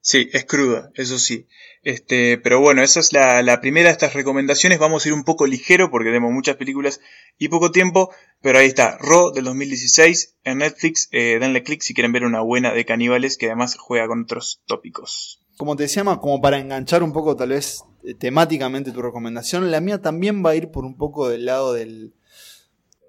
Sí, 0.00 0.28
es 0.32 0.44
cruda, 0.44 0.90
eso 0.94 1.16
sí. 1.16 1.46
Este, 1.84 2.36
pero 2.36 2.60
bueno, 2.60 2.82
esa 2.82 2.98
es 2.98 3.12
la, 3.12 3.60
primera 3.60 3.90
de 3.90 3.92
estas 3.92 4.14
recomendaciones. 4.14 4.80
Vamos 4.80 5.04
a 5.04 5.08
ir 5.08 5.14
un 5.14 5.22
poco 5.22 5.46
ligero 5.46 5.88
porque 5.92 6.08
tenemos 6.08 6.32
muchas 6.32 6.56
películas 6.56 7.00
y 7.38 7.48
poco 7.48 7.70
tiempo. 7.70 8.10
Pero 8.42 8.58
ahí 8.58 8.66
está, 8.66 8.98
Raw 8.98 9.30
del 9.32 9.44
2016 9.44 10.34
en 10.42 10.58
Netflix. 10.58 11.08
Eh, 11.12 11.38
denle 11.38 11.62
click 11.62 11.80
si 11.80 11.94
quieren 11.94 12.10
ver 12.10 12.24
una 12.24 12.40
buena 12.40 12.72
de 12.72 12.84
caníbales 12.84 13.36
que 13.36 13.46
además 13.46 13.76
juega 13.78 14.08
con 14.08 14.22
otros 14.22 14.60
tópicos. 14.66 15.40
Como 15.56 15.76
te 15.76 15.84
decía, 15.84 16.02
como 16.02 16.40
para 16.40 16.58
enganchar 16.58 17.04
un 17.04 17.12
poco 17.12 17.36
tal 17.36 17.50
vez 17.50 17.84
eh, 18.02 18.14
temáticamente 18.14 18.90
tu 18.90 19.00
recomendación, 19.00 19.70
la 19.70 19.80
mía 19.80 20.02
también 20.02 20.44
va 20.44 20.50
a 20.50 20.56
ir 20.56 20.72
por 20.72 20.84
un 20.84 20.96
poco 20.96 21.28
del 21.28 21.44
lado 21.44 21.72
del, 21.72 22.14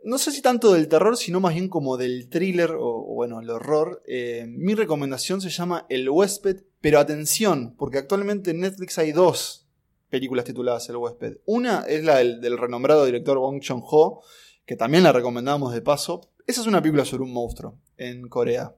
no 0.04 0.18
sé 0.18 0.32
si 0.32 0.42
tanto 0.42 0.74
del 0.74 0.88
terror, 0.88 1.18
sino 1.18 1.40
más 1.40 1.54
bien 1.54 1.70
como 1.70 1.98
del 1.98 2.30
thriller 2.30 2.76
o, 2.78 3.02
bueno, 3.14 3.40
el 3.40 3.50
horror. 3.50 4.02
Eh, 4.08 4.46
mi 4.48 4.74
recomendación 4.76 5.42
se 5.42 5.50
llama 5.50 5.86
El 5.90 6.10
huésped, 6.10 6.64
pero 6.82 7.00
atención, 7.00 7.76
porque 7.78 7.98
actualmente 7.98 8.52
en 8.52 8.62
Netflix 8.62 8.98
hay 8.98 9.12
dos 9.12 9.68
películas 10.10 10.46
tituladas 10.46 10.88
El 10.90 10.98
huésped. 10.98 11.38
Una 11.46 11.82
es 11.88 12.04
la 12.04 12.18
del, 12.18 12.58
renombrado 12.58 13.06
director 13.06 13.38
Bong 13.38 13.62
Joon-ho, 13.66 14.22
que 14.66 14.76
también 14.76 15.04
la 15.04 15.12
recomendamos 15.12 15.74
de 15.74 15.82
paso. 15.82 16.32
Esa 16.48 16.62
es 16.62 16.68
una 16.68 16.82
película 16.82 17.06
sobre 17.06 17.24
un 17.24 17.34
monstruo 17.34 17.78
en 17.98 18.28
Corea. 18.28 18.76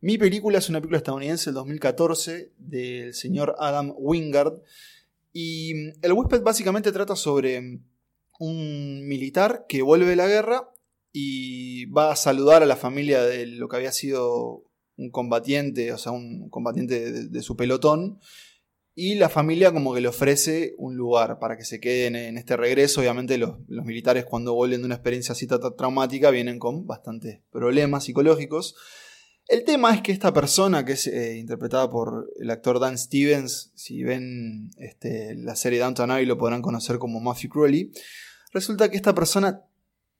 Mi 0.00 0.18
película 0.18 0.58
es 0.58 0.68
una 0.68 0.80
película 0.80 0.98
estadounidense 0.98 1.46
del 1.46 1.54
2014 1.54 2.52
del 2.58 3.14
señor 3.14 3.56
Adam 3.58 3.94
Wingard. 3.96 4.62
Y 5.32 5.72
El 6.02 6.12
huésped 6.12 6.42
básicamente 6.42 6.92
trata 6.92 7.16
sobre 7.16 7.80
un 8.38 9.06
militar 9.06 9.66
que 9.68 9.82
vuelve 9.82 10.06
de 10.06 10.16
la 10.16 10.26
guerra 10.26 10.70
y 11.12 11.86
va 11.86 12.12
a 12.12 12.16
saludar 12.16 12.62
a 12.62 12.66
la 12.66 12.76
familia 12.76 13.22
de 13.22 13.46
lo 13.46 13.68
que 13.68 13.76
había 13.76 13.92
sido 13.92 14.64
un 14.96 15.10
combatiente, 15.10 15.92
o 15.92 15.98
sea, 15.98 16.12
un 16.12 16.48
combatiente 16.50 17.28
de, 17.28 17.42
su 17.42 17.56
pelotón. 17.56 18.20
Y 18.94 19.14
la 19.14 19.28
familia 19.28 19.72
como 19.72 19.94
que 19.94 20.00
le 20.00 20.08
ofrece 20.08 20.74
un 20.76 20.96
lugar 20.96 21.38
para 21.38 21.56
que 21.56 21.64
se 21.64 21.78
queden 21.78 22.16
en 22.16 22.36
este 22.36 22.56
regreso. 22.56 23.00
Obviamente 23.00 23.38
los, 23.38 23.58
militares 23.68 24.24
cuando 24.24 24.54
vuelven 24.54 24.80
de 24.80 24.86
una 24.86 24.96
experiencia 24.96 25.32
así 25.32 25.46
traumática 25.46 26.30
vienen 26.30 26.58
con 26.58 26.84
bastantes 26.86 27.40
problemas 27.50 28.04
psicológicos. 28.04 28.74
El 29.46 29.64
tema 29.64 29.94
es 29.94 30.02
que 30.02 30.12
esta 30.12 30.34
persona, 30.34 30.84
que 30.84 30.92
es 30.92 31.06
eh, 31.06 31.38
interpretada 31.38 31.88
por 31.88 32.28
el 32.38 32.50
actor 32.50 32.80
Dan 32.80 32.98
Stevens, 32.98 33.70
si 33.74 34.02
ven 34.02 34.70
este, 34.76 35.36
la 35.36 35.56
serie 35.56 35.78
Downton 35.78 36.10
Abbey 36.10 36.26
lo 36.26 36.36
podrán 36.36 36.60
conocer 36.60 36.98
como 36.98 37.18
Matthew 37.20 37.50
Crowley, 37.50 37.90
Resulta 38.52 38.90
que 38.90 38.96
esta 38.96 39.14
persona. 39.14 39.62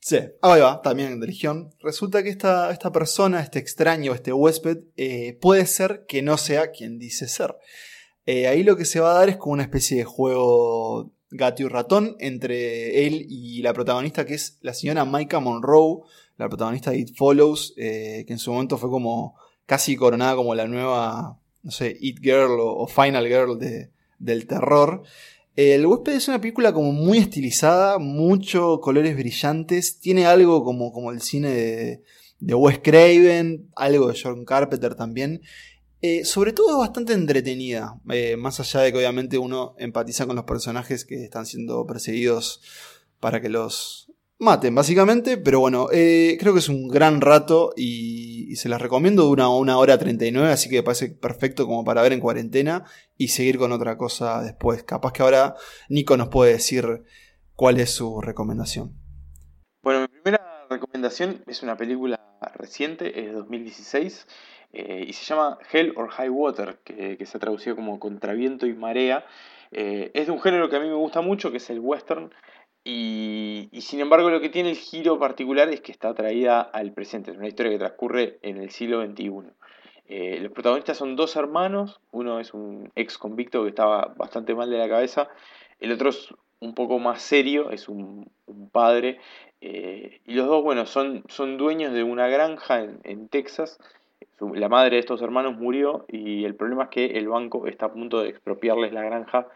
Sí, 0.00 0.18
ahí 0.42 0.60
va, 0.60 0.80
también 0.80 1.18
de 1.18 1.26
Legión. 1.26 1.74
Resulta 1.80 2.22
que 2.22 2.28
esta, 2.28 2.70
esta 2.70 2.92
persona, 2.92 3.40
este 3.40 3.58
extraño, 3.58 4.14
este 4.14 4.32
huésped, 4.32 4.78
eh, 4.96 5.36
puede 5.40 5.66
ser 5.66 6.04
que 6.06 6.22
no 6.22 6.38
sea 6.38 6.70
quien 6.70 6.98
dice 6.98 7.26
ser. 7.26 7.56
Eh, 8.26 8.46
ahí 8.46 8.62
lo 8.62 8.76
que 8.76 8.84
se 8.84 9.00
va 9.00 9.12
a 9.12 9.18
dar 9.18 9.28
es 9.28 9.36
como 9.36 9.54
una 9.54 9.62
especie 9.64 9.96
de 9.96 10.04
juego 10.04 11.10
gato 11.30 11.62
y 11.62 11.68
ratón 11.68 12.16
entre 12.20 13.06
él 13.06 13.26
y 13.28 13.60
la 13.62 13.72
protagonista 13.72 14.24
que 14.24 14.34
es 14.34 14.58
la 14.62 14.74
señora 14.74 15.04
Micah 15.04 15.40
Monroe, 15.40 16.02
la 16.36 16.48
protagonista 16.48 16.90
de 16.90 16.98
It 16.98 17.16
Follows, 17.16 17.74
eh, 17.76 18.24
que 18.26 18.32
en 18.32 18.38
su 18.38 18.52
momento 18.52 18.78
fue 18.78 18.90
como 18.90 19.34
casi 19.66 19.96
coronada 19.96 20.36
como 20.36 20.54
la 20.54 20.66
nueva, 20.66 21.40
no 21.62 21.70
sé, 21.70 21.96
It 22.00 22.20
Girl 22.20 22.58
o, 22.60 22.86
Final 22.86 23.26
Girl 23.26 23.58
del 24.18 24.46
terror. 24.46 25.02
El 25.58 25.84
huésped 25.86 26.12
es 26.12 26.28
una 26.28 26.40
película 26.40 26.72
como 26.72 26.92
muy 26.92 27.18
estilizada, 27.18 27.98
muchos 27.98 28.78
colores 28.78 29.16
brillantes, 29.16 29.98
tiene 29.98 30.24
algo 30.24 30.62
como, 30.62 30.92
como 30.92 31.10
el 31.10 31.20
cine 31.20 32.00
de, 32.38 32.54
Wes 32.54 32.78
Craven, 32.78 33.68
algo 33.74 34.06
de 34.06 34.16
John 34.22 34.44
Carpenter 34.44 34.94
también. 34.94 35.42
Eh, 36.00 36.24
sobre 36.24 36.52
todo 36.52 36.70
es 36.70 36.76
bastante 36.76 37.12
entretenida, 37.12 37.98
eh, 38.08 38.36
más 38.36 38.60
allá 38.60 38.82
de 38.82 38.92
que 38.92 38.98
obviamente 38.98 39.36
uno 39.36 39.74
empatiza 39.78 40.26
con 40.26 40.36
los 40.36 40.44
personajes 40.44 41.04
que 41.04 41.24
están 41.24 41.44
siendo 41.44 41.84
perseguidos 41.88 42.62
para 43.18 43.40
que 43.40 43.48
los 43.48 44.07
maten, 44.38 44.74
básicamente. 44.74 45.36
Pero 45.36 45.60
bueno, 45.60 45.88
eh, 45.92 46.36
creo 46.40 46.52
que 46.52 46.60
es 46.60 46.68
un 46.68 46.88
gran 46.88 47.20
rato 47.20 47.72
y, 47.76 48.54
se 48.56 48.68
las 48.68 48.80
recomiendo. 48.80 49.24
Dura 49.24 49.48
una 49.48 49.78
hora 49.78 49.98
39, 49.98 50.50
así 50.50 50.68
que 50.68 50.82
parece 50.82 51.10
perfecto 51.10 51.66
como 51.66 51.84
para 51.84 52.02
ver 52.02 52.12
en 52.12 52.20
cuarentena 52.20 52.84
y 53.16 53.28
seguir 53.28 53.58
con 53.58 53.72
otra 53.72 53.96
cosa 53.96 54.42
después. 54.42 54.82
Capaz 54.82 55.12
que 55.12 55.22
ahora 55.22 55.54
Nico 55.88 56.16
nos 56.16 56.28
puede 56.28 56.52
decir 56.52 57.04
cuál 57.54 57.78
es 57.78 57.90
su 57.90 58.20
recomendación. 58.20 58.94
Bueno, 59.82 60.00
mi 60.00 60.08
primera 60.08 60.66
recomendación 60.68 61.42
es 61.46 61.62
una 61.62 61.76
película 61.76 62.20
reciente, 62.54 63.20
es 63.20 63.26
de 63.26 63.32
2016. 63.32 64.26
Eh, 64.72 65.06
y 65.08 65.12
se 65.14 65.24
llama 65.24 65.58
Hell 65.72 65.94
or 65.96 66.10
High 66.10 66.28
Water, 66.28 66.78
que, 66.84 67.24
se 67.24 67.36
ha 67.36 67.40
traducido 67.40 67.76
como 67.76 67.98
Contraviento 67.98 68.66
y 68.66 68.74
Marea. 68.74 69.24
Eh, 69.70 70.10
es 70.14 70.26
de 70.26 70.32
un 70.32 70.40
género 70.40 70.68
que 70.68 70.76
a 70.76 70.80
mí 70.80 70.88
me 70.88 70.94
gusta 70.94 71.20
mucho, 71.20 71.50
que 71.50 71.56
es 71.56 71.70
el 71.70 71.80
western, 71.80 72.30
y, 72.90 73.80
sin 73.82 74.00
embargo 74.00 74.30
lo 74.30 74.40
que 74.40 74.48
tiene 74.48 74.70
el 74.70 74.76
giro 74.76 75.18
particular 75.18 75.68
es 75.68 75.82
que 75.82 75.92
está 75.92 76.14
traída 76.14 76.62
al 76.62 76.92
presente, 76.92 77.30
es 77.30 77.36
una 77.36 77.48
historia 77.48 77.72
que 77.72 77.78
transcurre 77.78 78.38
en 78.40 78.56
el 78.56 78.70
siglo 78.70 79.04
XXI. 79.04 79.30
Eh, 80.06 80.38
los 80.40 80.52
protagonistas 80.52 80.96
son 80.96 81.14
dos 81.14 81.36
hermanos, 81.36 82.00
uno 82.12 82.40
es 82.40 82.54
un 82.54 82.90
ex 82.96 83.18
convicto 83.18 83.62
que 83.62 83.68
estaba 83.68 84.14
bastante 84.16 84.54
mal 84.54 84.70
de 84.70 84.78
la 84.78 84.88
cabeza, 84.88 85.28
el 85.80 85.92
otro 85.92 86.08
es 86.08 86.34
un 86.60 86.74
poco 86.74 86.98
más 86.98 87.20
serio, 87.20 87.70
es 87.70 87.90
un, 87.90 88.30
padre, 88.72 89.18
y 89.60 90.34
los 90.34 90.46
dos, 90.46 90.62
bueno, 90.62 90.86
son, 90.86 91.24
son 91.28 91.58
dueños 91.58 91.92
de 91.92 92.04
una 92.04 92.28
granja 92.28 92.80
en, 92.80 93.00
en 93.04 93.28
Texas, 93.28 93.78
la 94.40 94.68
madre 94.68 94.96
de 94.96 95.00
estos 95.00 95.20
hermanos 95.20 95.58
murió 95.58 96.06
y 96.08 96.44
el 96.44 96.54
problema 96.54 96.84
es 96.84 96.88
que 96.88 97.06
el 97.18 97.28
banco 97.28 97.66
está 97.66 97.86
a 97.86 97.92
punto 97.92 98.22
de 98.22 98.30
expropiarles 98.30 98.92
la 98.92 99.02
granja 99.02 99.48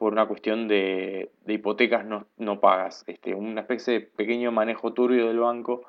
por 0.00 0.14
una 0.14 0.26
cuestión 0.26 0.66
de, 0.66 1.30
hipotecas 1.46 2.06
no, 2.06 2.60
pagas. 2.60 3.04
Este, 3.06 3.34
una 3.34 3.60
especie 3.60 3.92
de 3.92 4.00
pequeño 4.00 4.50
manejo 4.50 4.94
turbio 4.94 5.28
del 5.28 5.40
banco 5.40 5.82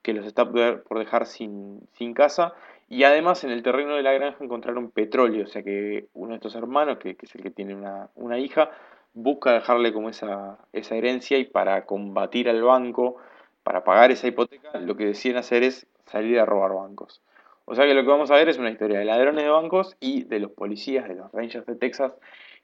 que 0.00 0.12
los 0.12 0.24
está 0.26 0.48
por 0.48 0.98
dejar 1.00 1.26
sin, 1.26 1.80
casa. 2.14 2.54
Y 2.88 3.02
además 3.02 3.42
en 3.42 3.50
el 3.50 3.64
terreno 3.64 3.96
de 3.96 4.04
la 4.04 4.12
granja 4.12 4.44
encontraron 4.44 4.92
petróleo, 4.92 5.42
o 5.42 5.48
sea 5.48 5.64
que 5.64 6.06
uno 6.14 6.30
de 6.30 6.36
estos 6.36 6.54
hermanos, 6.54 6.98
que, 6.98 7.16
es 7.20 7.34
el 7.34 7.42
que 7.42 7.50
tiene 7.50 7.74
una, 8.14 8.38
hija, 8.38 8.70
busca 9.12 9.52
dejarle 9.54 9.92
como 9.92 10.08
esa, 10.08 10.58
esa 10.72 10.94
herencia 10.94 11.36
y 11.36 11.44
para 11.44 11.84
combatir 11.84 12.48
al 12.48 12.62
banco, 12.62 13.16
para 13.64 13.82
pagar 13.82 14.12
esa 14.12 14.28
hipoteca, 14.28 14.78
lo 14.78 14.96
que 14.96 15.06
deciden 15.06 15.36
hacer 15.36 15.64
es 15.64 15.88
salir 16.06 16.38
a 16.38 16.44
robar 16.44 16.74
bancos. 16.74 17.22
O 17.64 17.74
sea 17.74 17.86
que 17.86 17.94
lo 17.94 18.02
que 18.02 18.08
vamos 18.08 18.30
a 18.30 18.36
ver 18.36 18.48
es 18.48 18.58
una 18.58 18.70
historia 18.70 19.00
de 19.00 19.04
ladrones 19.04 19.42
de 19.42 19.50
bancos 19.50 19.96
y 19.98 20.22
de 20.22 20.38
los 20.38 20.52
policías, 20.52 21.08
de 21.08 21.16
los 21.16 21.32
Rangers 21.32 21.66
de 21.66 21.74
Texas 21.74 22.14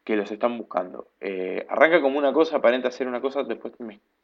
que 0.05 0.17
los 0.17 0.31
están 0.31 0.59
buscando. 0.59 1.09
Eh, 1.21 1.67
arranca 1.69 2.01
como 2.01 2.19
una 2.19 2.33
cosa, 2.33 2.57
aparenta 2.57 2.91
ser 2.91 3.09
una 3.09 3.21
cosa, 3.21 3.43
después 3.43 3.73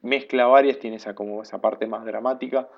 mezcla 0.02 0.46
varias, 0.46 0.78
tiene 0.78 0.96
esa, 0.96 1.14
como 1.14 1.42
esa 1.42 1.60
parte 1.60 1.86
más 1.86 2.04
dramática, 2.04 2.68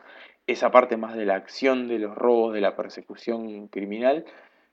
esa 0.46 0.70
parte 0.70 0.96
más 0.96 1.16
de 1.16 1.26
la 1.26 1.34
acción, 1.34 1.88
de 1.88 1.98
los 1.98 2.16
robos, 2.16 2.54
de 2.54 2.60
la 2.60 2.76
persecución 2.76 3.68
criminal. 3.68 4.24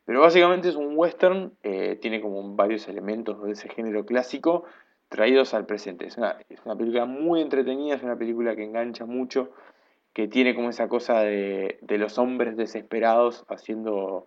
Pero 0.05 0.21
básicamente 0.21 0.69
es 0.69 0.75
un 0.75 0.93
western, 0.95 1.53
eh, 1.63 1.97
tiene 2.01 2.21
como 2.21 2.55
varios 2.55 2.87
elementos 2.87 3.43
de 3.43 3.51
ese 3.51 3.69
género 3.69 4.05
clásico 4.05 4.65
traídos 5.09 5.53
al 5.53 5.65
presente. 5.65 6.05
Es 6.05 6.17
una, 6.17 6.37
película 6.77 7.05
muy 7.05 7.41
entretenida, 7.41 7.95
es 7.95 8.03
una 8.03 8.15
película 8.15 8.55
que 8.55 8.63
engancha 8.63 9.05
mucho 9.05 9.51
que 10.13 10.27
tiene 10.27 10.55
como 10.55 10.69
esa 10.69 10.87
cosa 10.87 11.21
de, 11.21 11.79
los 11.87 12.17
hombres 12.17 12.57
desesperados 12.57 13.45
haciendo 13.49 14.25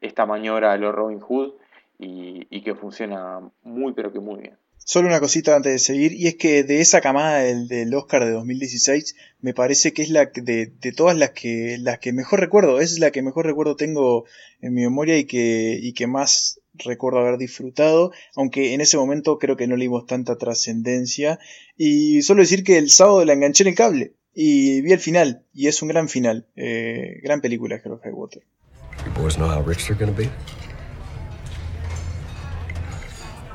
esta 0.00 0.26
maniobra 0.26 0.72
a 0.72 0.76
los 0.76 0.94
Robin 0.94 1.20
Hood 1.20 1.54
y, 1.98 2.62
que 2.62 2.74
funciona 2.74 3.40
muy 3.62 3.92
pero 3.92 4.12
que 4.12 4.20
muy 4.20 4.40
bien. 4.40 4.56
Solo 4.78 5.08
una 5.08 5.20
cosita 5.20 5.56
antes 5.56 5.72
de 5.72 5.78
seguir, 5.78 6.12
y 6.12 6.28
es 6.28 6.36
que 6.36 6.62
de 6.62 6.80
esa 6.80 7.00
camada 7.00 7.38
del, 7.38 7.94
Oscar 7.94 8.24
de 8.24 8.30
2016, 8.30 9.16
me 9.40 9.52
parece 9.52 9.92
que 9.92 10.02
es 10.02 10.10
la 10.10 10.26
de, 10.26 10.66
de 10.66 10.92
todas 10.92 11.16
las 11.16 11.30
que, 11.30 11.76
las 11.80 11.98
que 11.98 12.12
mejor 12.12 12.40
recuerdo, 12.40 12.80
es 12.80 12.98
la 13.00 13.10
que 13.10 13.22
mejor 13.22 13.46
recuerdo 13.46 13.74
tengo 13.74 14.26
en 14.60 14.74
mi 14.74 14.82
memoria 14.82 15.18
y 15.18 15.24
que, 15.24 15.78
y 15.80 15.92
que 15.92 16.06
más 16.06 16.60
recuerdo 16.74 17.18
haber 17.18 17.38
disfrutado, 17.38 18.12
aunque 18.34 18.74
en 18.74 18.80
ese 18.80 18.96
momento 18.96 19.38
creo 19.38 19.56
que 19.56 19.66
no 19.66 19.76
le 19.76 19.84
dimos 19.84 20.06
tanta 20.06 20.36
trascendencia. 20.36 21.38
Y 21.76 22.22
solo 22.22 22.42
decir 22.42 22.64
que 22.64 22.78
el 22.78 22.90
sábado 22.90 23.24
la 23.24 23.32
enganché 23.32 23.64
en 23.64 23.68
el 23.68 23.74
cable, 23.74 24.14
y 24.34 24.82
vi 24.82 24.92
el 24.92 25.00
final, 25.00 25.44
y 25.52 25.68
es 25.68 25.82
un 25.82 25.88
gran 25.88 26.08
final. 26.08 26.46
Eh, 26.56 27.20
gran 27.22 27.40
película, 27.40 27.76
Hell 27.76 27.98
High 28.02 28.12
Water. 28.12 28.42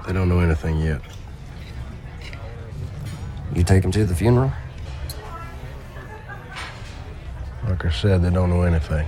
They 0.06 0.14
don't 0.14 0.30
know 0.30 0.40
anything 0.40 0.80
yet. 0.80 1.02
You 3.56 3.64
take 3.64 3.82
them 3.82 3.92
to 3.92 4.06
the 4.06 4.16
funeral? 4.16 4.52
Like 7.68 7.86
I 7.86 7.92
said, 7.92 8.22
they 8.22 8.30
don't 8.30 8.50
know 8.50 8.64
anything. 8.64 9.08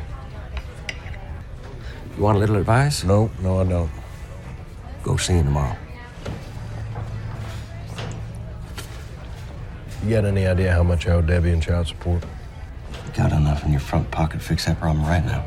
You 2.16 2.24
want 2.24 2.38
a 2.38 2.40
little 2.40 2.58
advice? 2.58 3.04
No, 3.04 3.32
no, 3.42 3.60
I 3.62 3.64
don't. 3.64 3.90
Go 5.04 5.18
see 5.18 5.34
him 5.34 5.46
tomorrow. 5.46 5.76
You 10.04 10.10
got 10.10 10.26
any 10.26 10.46
idea 10.46 10.74
how 10.74 10.84
much 10.84 11.08
I 11.08 11.12
owe 11.12 11.22
Debbie 11.22 11.52
in 11.52 11.62
child 11.62 11.88
support? 11.88 12.24
Got 13.16 13.32
enough 13.32 13.64
in 13.64 13.72
your 13.72 13.80
front 13.80 14.12
pocket 14.12 14.40
to 14.40 14.44
fix 14.44 14.66
that 14.66 14.80
problem 14.80 15.06
right 15.06 15.26
now. 15.26 15.46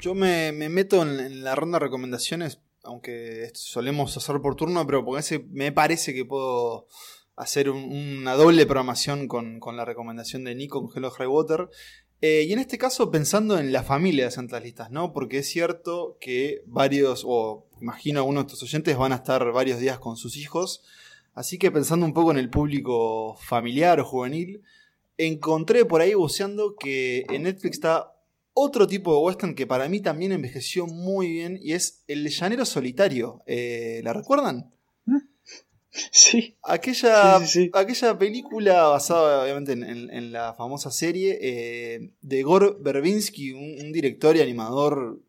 Yo 0.00 0.14
me, 0.14 0.52
me 0.52 0.68
meto 0.68 1.02
en, 1.02 1.18
en, 1.18 1.42
la 1.42 1.54
ronda 1.56 1.78
de 1.78 1.86
recomendaciones, 1.86 2.58
aunque 2.86 3.50
solemos 3.54 4.16
hacer 4.16 4.40
por 4.40 4.56
turno, 4.56 4.86
pero 4.86 5.04
me 5.50 5.72
parece 5.72 6.14
que 6.14 6.24
puedo 6.24 6.86
hacer 7.36 7.68
un, 7.68 7.82
una 7.92 8.34
doble 8.34 8.64
programación 8.64 9.28
con, 9.28 9.60
la 9.76 9.84
recomendación 9.84 10.44
de 10.44 10.54
Nico 10.54 10.82
con 10.82 10.96
Hello 10.96 11.10
High 11.10 11.26
Water. 11.26 11.68
Eh, 12.22 12.46
y 12.48 12.52
en 12.52 12.58
este 12.58 12.78
caso 12.78 13.10
pensando 13.10 13.58
en 13.58 13.72
la 13.72 13.82
familia 13.82 14.24
de 14.24 14.30
Santas 14.30 14.62
Listas, 14.62 14.90
¿no? 14.90 15.12
Porque 15.12 15.38
es 15.38 15.48
cierto 15.48 16.16
que 16.18 16.62
varios, 16.66 17.24
o 17.26 17.66
imagino 17.80 18.20
algunos 18.20 18.44
de 18.44 18.52
estos 18.54 18.62
oyentes 18.62 18.96
van 18.96 19.12
a 19.12 19.16
estar 19.16 19.52
varios 19.52 19.78
días 19.78 19.98
con 19.98 20.16
sus 20.16 20.36
hijos. 20.36 20.82
Así 21.34 21.58
que 21.58 21.70
pensando 21.70 22.06
un 22.06 22.14
poco 22.14 22.30
en 22.30 22.38
el 22.38 22.48
público 22.48 23.36
familiar 23.36 24.00
o 24.00 24.04
juvenil, 24.06 24.62
encontré 25.18 25.84
por 25.84 26.00
ahí 26.00 26.14
buceando 26.14 26.74
que 26.76 27.26
en 27.28 27.42
Netflix 27.42 27.76
está 27.76 28.15
otro 28.58 28.86
tipo 28.86 29.12
de 29.12 29.20
western 29.20 29.54
que 29.54 29.66
para 29.66 29.86
mí 29.86 30.00
también 30.00 30.32
envejeció 30.32 30.86
muy 30.86 31.30
bien 31.30 31.58
y 31.60 31.74
es 31.74 32.02
El 32.08 32.26
Llanero 32.26 32.64
Solitario. 32.64 33.42
Eh, 33.46 34.00
¿La 34.02 34.14
recuerdan? 34.14 34.72
Sí. 36.12 36.58
Aquella, 36.62 37.36
aquella 37.36 38.18
película 38.18 38.82
basada 38.88 39.44
obviamente 39.44 39.72
en, 39.72 40.30
la 40.30 40.52
famosa 40.52 40.90
serie 40.90 41.38
eh, 41.40 42.10
de 42.20 42.42
Gore 42.42 42.76
Verbinski, 42.78 43.52
un, 43.52 43.92
director 43.92 44.36
y 44.36 44.42
animador 44.42 45.22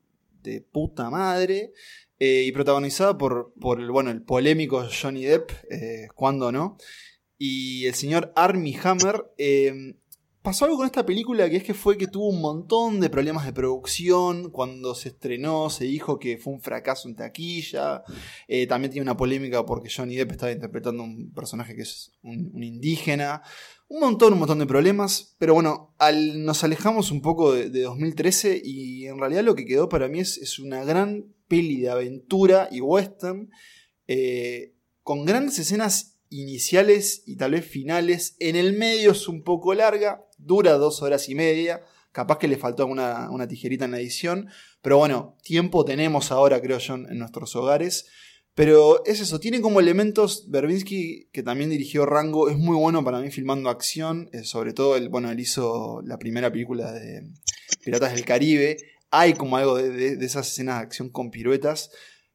de 0.43 0.59
puta 0.59 1.09
madre, 1.09 1.71
eh, 2.19 2.43
y 2.45 2.51
protagonizada 2.51 3.17
por, 3.17 3.53
por 3.61 3.79
el, 3.79 3.89
bueno, 3.91 4.11
el 4.11 4.23
polémico 4.23 4.85
Johnny 4.89 5.23
Depp, 5.23 5.51
eh, 5.71 6.09
cuando 6.15 6.51
no, 6.51 6.77
y 7.37 7.85
el 7.85 7.93
señor 7.93 8.33
Armie 8.35 8.77
Hammer. 8.83 9.23
Eh, 10.47 10.49
pasó 10.49 10.63
algo 10.63 10.77
con 10.77 10.85
esta 10.85 11.05
película 11.05 11.49
que 11.49 11.57
es 11.57 11.63
que 11.63 11.73
fue 11.73 11.97
que 11.97 12.07
tuvo 12.07 12.29
un 12.29 12.39
montón 12.39 13.01
de 13.01 13.09
problemas 13.09 13.45
de 13.45 13.51
producción. 13.51 14.49
Cuando 14.49 14.95
se 14.95 15.09
estrenó 15.09 15.69
se 15.69 15.83
dijo 15.83 16.19
que 16.19 16.37
fue 16.37 16.53
un 16.53 16.61
fracaso 16.61 17.09
en 17.09 17.15
taquilla. 17.15 18.03
también 18.69 18.91
tiene 18.91 19.03
una 19.03 19.17
polémica 19.17 19.65
porque 19.65 19.89
Johnny 19.93 20.15
Depp 20.15 20.31
estaba 20.31 20.51
interpretando 20.53 21.03
un 21.03 21.33
personaje 21.33 21.75
que 21.75 21.81
es 21.81 22.13
un, 22.23 22.63
indígena. 22.63 23.41
Un 23.89 23.99
montón, 23.99 24.33
un 24.33 24.39
montón 24.39 24.59
de 24.59 24.65
problemas. 24.65 25.35
Pero 25.37 25.53
bueno, 25.53 25.93
al, 25.97 26.45
nos 26.45 26.63
alejamos 26.63 27.11
un 27.11 27.21
poco 27.21 27.51
de, 27.53 27.69
2013 27.81 28.61
y 28.63 29.05
en 29.05 29.19
realidad 29.19 29.43
lo 29.43 29.55
que 29.55 29.65
quedó 29.65 29.89
para 29.89 30.07
mí 30.07 30.19
es, 30.19 30.37
es 30.37 30.59
una 30.59 30.85
gran 30.85 31.25
peli 31.49 31.81
de 31.81 31.89
aventura 31.89 32.69
y 32.71 32.79
western, 32.79 33.49
eh, 34.07 34.73
con 35.03 35.25
grandes 35.25 35.59
escenas 35.59 36.17
iniciales 36.29 37.23
y 37.25 37.37
tal 37.37 37.51
vez 37.51 37.65
finales. 37.65 38.35
En 38.39 38.55
el 38.55 38.77
medio 38.77 39.11
es 39.11 39.27
un 39.27 39.43
poco 39.43 39.73
larga, 39.73 40.26
dura 40.47 40.73
dos 40.73 41.01
horas 41.03 41.29
y 41.29 41.35
media. 41.35 41.83
Capaz 42.11 42.39
que 42.39 42.47
le 42.47 42.57
faltó 42.57 42.87
una, 42.87 43.29
una 43.29 43.47
tijerita 43.47 43.85
en 43.85 43.91
la 43.91 43.99
edición. 43.99 44.47
Pero 44.81 44.97
bueno, 44.97 45.35
tiempo 45.43 45.85
tenemos 45.85 46.31
ahora, 46.31 46.61
creo 46.61 46.79
yo, 46.79 46.95
en 46.95 47.19
nuestros 47.19 47.55
hogares. 47.55 48.07
Pero 48.55 49.05
es 49.05 49.19
eso, 49.19 49.39
tiene 49.39 49.61
como 49.61 49.79
elementos. 49.79 50.49
Berbinsky, 50.49 51.29
que 51.31 51.43
también 51.43 51.69
dirigió 51.69 52.07
Rango, 52.07 52.49
es 52.49 52.57
muy 52.57 52.75
bueno 52.75 53.03
para 53.03 53.19
mí 53.19 53.29
filmando 53.29 53.69
acción. 53.69 54.29
eh, 54.33 54.43
sobre 54.43 54.73
todo, 54.73 54.95
el, 54.95 55.09
bueno, 55.09 55.29
él 55.29 55.39
hizo 55.39 56.01
la 56.03 56.17
primera 56.17 56.51
película 56.51 56.91
de 56.91 57.21
Piratas 57.83 58.13
del 58.15 58.25
Caribe. 58.25 58.77
Hay 59.11 59.33
como 59.35 59.57
algo 59.57 59.77
de, 59.77 59.89
de- 59.91 60.15
de 60.15 60.25
esas 60.25 60.47
escenas 60.47 60.77
de 60.79 60.83
acción 60.85 61.09
con 61.09 61.29
piruetas. 61.29 61.91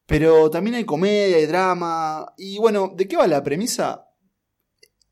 Pero 0.06 0.48
también 0.50 0.76
hay 0.76 0.84
comedia 0.84 1.40
y 1.40 1.46
drama. 1.46 2.26
Y 2.36 2.58
bueno, 2.58 2.92
¿de 2.96 3.08
qué 3.08 3.16
va 3.16 3.26
la 3.26 3.42
premisa? 3.42 4.06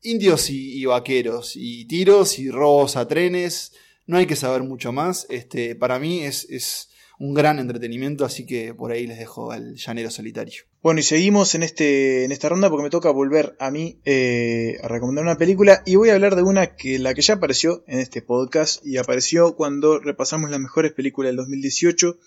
Indios 0.03 0.49
y, 0.49 0.85
vaqueros. 0.85 1.53
Y 1.55 1.85
tiros 1.85 2.39
y 2.39 2.49
robos 2.49 2.95
a 2.95 3.07
trenes. 3.07 3.73
No 4.07 4.17
hay 4.17 4.25
que 4.25 4.35
saber 4.35 4.63
mucho 4.63 4.91
más. 4.91 5.27
Este, 5.29 5.75
para 5.75 5.99
mí 5.99 6.23
es, 6.23 6.89
un 7.19 7.35
gran 7.35 7.59
entretenimiento, 7.59 8.25
así 8.25 8.47
que 8.47 8.73
por 8.73 8.91
ahí 8.91 9.05
les 9.05 9.19
dejo 9.19 9.51
al 9.51 9.75
llanero 9.75 10.09
solitario. 10.09 10.63
Bueno, 10.81 11.01
y 11.01 11.03
seguimos 11.03 11.53
en, 11.53 11.61
este, 11.61 12.25
en 12.25 12.31
esta 12.31 12.49
ronda 12.49 12.67
porque 12.67 12.85
me 12.85 12.89
toca 12.89 13.11
volver 13.11 13.55
a 13.59 13.69
mí 13.69 13.99
eh, 14.05 14.77
a 14.81 14.87
recomendar 14.87 15.23
una 15.23 15.37
película 15.37 15.83
y 15.85 15.97
voy 15.97 16.09
a 16.09 16.15
hablar 16.15 16.35
de 16.35 16.41
una 16.41 16.75
que 16.75 16.97
la 16.97 17.13
que 17.13 17.21
ya 17.21 17.35
apareció 17.35 17.83
en 17.85 17.99
este 17.99 18.23
podcast 18.23 18.83
y 18.83 18.97
apareció 18.97 19.55
cuando 19.55 19.99
repasamos 19.99 20.49
las 20.49 20.59
mejores 20.59 20.93
películas 20.93 21.29
del 21.29 21.35
2018 21.35 22.17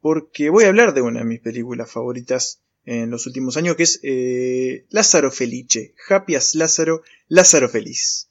porque 0.00 0.50
voy 0.50 0.64
a 0.64 0.68
hablar 0.68 0.94
de 0.94 1.00
una 1.00 1.18
de 1.20 1.24
mis 1.24 1.40
películas 1.40 1.90
favoritas 1.90 2.60
en 2.86 3.10
los 3.10 3.26
últimos 3.26 3.56
años 3.56 3.76
que 3.76 3.82
es 3.84 4.00
eh, 4.02 4.84
Lázaro 4.90 5.30
Felice, 5.30 5.94
Happy 6.08 6.34
as 6.34 6.54
Lázaro, 6.54 7.02
Lázaro 7.28 7.68
Feliz. 7.68 8.28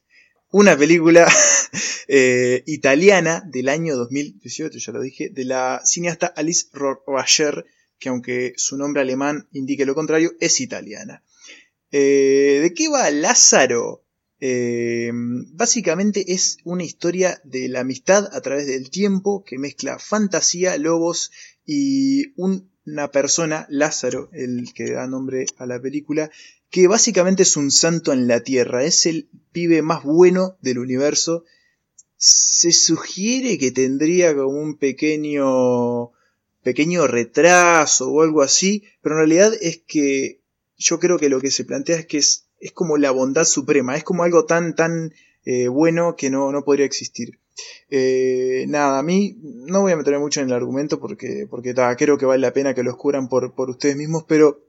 Una 0.51 0.77
película 0.77 1.27
eh, 2.07 2.63
italiana 2.67 3.43
del 3.47 3.69
año 3.69 3.95
2018, 3.95 4.77
ya 4.77 4.91
lo 4.93 5.01
dije, 5.01 5.29
de 5.29 5.45
la 5.45 5.81
cineasta 5.83 6.27
Alice 6.27 6.67
Roger, 6.73 7.65
que 7.99 8.09
aunque 8.09 8.53
su 8.57 8.77
nombre 8.77 9.01
alemán 9.01 9.47
indique 9.53 9.85
lo 9.85 9.95
contrario, 9.95 10.33
es 10.39 10.59
italiana. 10.61 11.23
Eh, 11.91 12.59
¿De 12.61 12.73
qué 12.73 12.87
va 12.89 13.09
Lázaro? 13.09 14.01
Básicamente 15.53 16.33
es 16.33 16.57
una 16.65 16.83
historia 16.83 17.39
de 17.45 17.69
la 17.69 17.79
amistad 17.79 18.29
a 18.33 18.41
través 18.41 18.67
del 18.67 18.89
tiempo 18.89 19.43
que 19.45 19.57
mezcla 19.57 19.99
fantasía, 19.99 20.77
lobos 20.77 21.31
y 21.65 22.33
un- 22.35 22.69
una 22.85 23.09
persona, 23.09 23.65
Lázaro, 23.69 24.29
el 24.33 24.73
que 24.73 24.91
da 24.91 25.07
nombre 25.07 25.45
a 25.57 25.65
la 25.65 25.81
película, 25.81 26.29
que 26.69 26.87
básicamente 26.87 27.43
es 27.43 27.55
un 27.55 27.71
santo 27.71 28.13
en 28.13 28.27
la 28.27 28.41
tierra, 28.41 28.83
es 28.83 29.05
el 29.05 29.29
pibe 29.51 29.81
más 29.81 30.03
bueno 30.03 30.57
del 30.61 30.79
universo. 30.79 31.45
Se 32.17 32.71
sugiere 32.71 33.57
que 33.57 33.71
tendría 33.71 34.35
como 34.35 34.59
un 34.59 34.77
pequeño 34.77 36.11
pequeño 36.63 37.07
retraso 37.07 38.09
o 38.09 38.21
algo 38.21 38.41
así, 38.41 38.83
pero 39.01 39.15
en 39.15 39.19
realidad 39.19 39.53
es 39.61 39.81
que 39.85 40.39
yo 40.77 40.99
creo 40.99 41.19
que 41.19 41.29
lo 41.29 41.39
que 41.39 41.51
se 41.51 41.65
plantea 41.65 41.97
es 41.97 42.05
que 42.05 42.17
es, 42.17 42.45
es 42.59 42.71
como 42.71 42.97
la 42.97 43.11
bondad 43.11 43.43
suprema, 43.43 43.95
es 43.95 44.03
como 44.03 44.23
algo 44.23 44.45
tan, 44.45 44.75
tan 44.75 45.13
eh, 45.45 45.67
bueno 45.67 46.15
que 46.15 46.29
no, 46.29 46.51
no 46.51 46.63
podría 46.63 46.85
existir. 46.85 47.39
Eh, 47.89 48.65
nada, 48.67 48.99
a 48.99 49.03
mí 49.03 49.37
no 49.41 49.81
voy 49.81 49.91
a 49.91 49.95
meterme 49.95 50.19
mucho 50.19 50.41
en 50.41 50.47
el 50.47 50.53
argumento 50.53 50.99
porque, 50.99 51.47
porque 51.49 51.73
ta, 51.73 51.95
creo 51.95 52.17
que 52.17 52.25
vale 52.25 52.41
la 52.41 52.53
pena 52.53 52.73
que 52.73 52.83
lo 52.83 52.91
descubran 52.91 53.29
por, 53.29 53.53
por 53.53 53.69
ustedes 53.69 53.95
mismos, 53.95 54.23
pero 54.27 54.59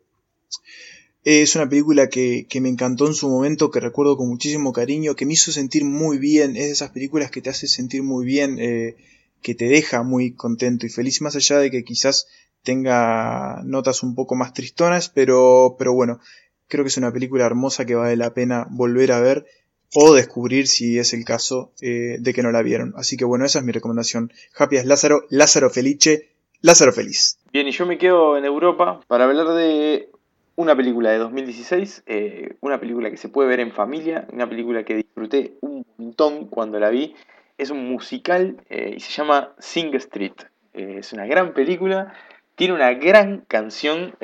es 1.25 1.57
una 1.57 1.69
película 1.69 2.09
que, 2.09 2.47
que 2.49 2.61
me 2.61 2.69
encantó 2.69 3.07
en 3.07 3.15
su 3.15 3.29
momento, 3.31 3.71
que 3.71 3.81
recuerdo 3.81 4.17
con 4.17 4.29
muchísimo 4.29 4.73
cariño, 4.73 5.17
que 5.17 5.25
me 5.25 5.33
hizo 5.33 5.53
sentir 5.53 5.85
muy 5.85 6.19
bien, 6.19 6.57
es 6.57 6.67
de 6.67 6.73
esas 6.73 6.91
películas 6.91 7.31
que 7.31 7.41
te 7.41 7.51
hace 7.51 7.67
sentir 7.67 8.03
muy 8.03 8.27
bien, 8.27 8.59
eh, 8.59 8.97
que 9.41 9.55
te 9.55 9.67
deja 9.67 10.03
muy 10.03 10.33
contento 10.33 10.85
y 10.85 10.91
feliz, 10.91 11.23
más 11.23 11.35
allá 11.37 11.59
de 11.59 11.71
que 11.71 11.85
quizás 11.85 12.27
tenga 12.63 13.63
notas 13.65 14.03
un 14.03 14.15
poco 14.15 14.35
más 14.35 14.53
tristonas, 14.53 15.09
pero, 15.09 15.77
pero 15.79 15.95
bueno, 15.95 16.21
creo 16.69 16.85
que 16.85 16.89
es 16.89 16.97
una 16.97 17.13
película 17.13 17.47
hermosa 17.47 17.85
que 17.85 17.95
vale 17.95 18.17
la 18.17 18.35
pena 18.35 18.67
volver 18.71 19.13
a 19.13 19.21
ver 19.21 19.47
o 19.95 20.13
descubrir 20.13 20.67
si 20.67 20.99
es 20.99 21.15
el 21.15 21.25
caso 21.25 21.73
eh, 21.81 22.17
de 22.19 22.35
que 22.35 22.43
no 22.43 22.51
la 22.51 22.63
vieron. 22.63 22.93
Así 22.97 23.17
que 23.17 23.25
bueno, 23.25 23.45
esa 23.45 23.61
es 23.61 23.65
mi 23.65 23.73
recomendación. 23.73 24.33
Happy 24.59 24.77
as 24.77 24.87
Lázaro, 24.87 25.25
Lázaro 25.31 25.71
Felice, 25.71 26.31
Lázaro 26.61 26.93
Feliz. 26.93 27.39
Bien, 27.53 27.69
y 27.69 27.71
yo 27.71 27.87
me 27.87 27.97
quedo 27.97 28.37
en 28.37 28.45
Europa 28.45 29.01
para 29.07 29.25
hablar 29.25 29.55
de 29.55 30.11
una 30.57 30.77
película 30.77 31.11
de 31.11 31.19
2016, 31.19 32.03
eh, 32.07 32.57
una 32.61 32.81
película 32.81 33.11
que 33.11 33.17
se 33.17 33.29
puede 33.29 33.49
ver 33.49 33.61
en 33.61 33.73
familia, 33.73 34.27
una 34.33 34.49
película 34.49 34.85
que 34.85 34.97
disfruté 34.97 35.55
un 35.61 35.87
montón 35.97 36.49
cuando 36.49 36.81
la 36.81 36.91
vi. 36.91 37.15
Es 37.57 37.71
un 37.71 37.89
musical 37.89 38.57
eh, 38.69 38.95
y 38.97 39.01
se 39.01 39.13
llama 39.13 39.55
Sing 39.61 39.95
Street. 39.95 40.35
Es 40.73 41.13
una 41.13 41.25
gran 41.27 41.55
película, 41.55 42.13
tiene 42.57 42.75
una 42.75 42.93
gran 42.95 43.45
canción, 43.47 44.17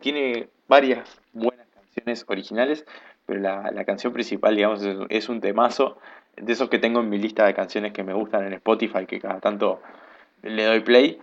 tiene 0.00 0.48
varias 0.66 1.20
buenas 1.34 1.66
canciones 1.68 2.24
originales, 2.28 2.86
pero 3.28 3.40
la, 3.40 3.70
la 3.72 3.84
canción 3.84 4.14
principal, 4.14 4.56
digamos, 4.56 4.82
es, 5.10 5.28
un 5.28 5.42
temazo 5.42 5.98
de 6.34 6.50
esos 6.50 6.70
que 6.70 6.78
tengo 6.78 7.00
en 7.00 7.10
mi 7.10 7.18
lista 7.18 7.44
de 7.44 7.52
canciones 7.52 7.92
que 7.92 8.02
me 8.02 8.14
gustan 8.14 8.46
en 8.46 8.54
Spotify, 8.54 9.04
que 9.06 9.20
cada 9.20 9.38
tanto 9.38 9.82
le 10.42 10.64
doy 10.64 10.80
play. 10.80 11.18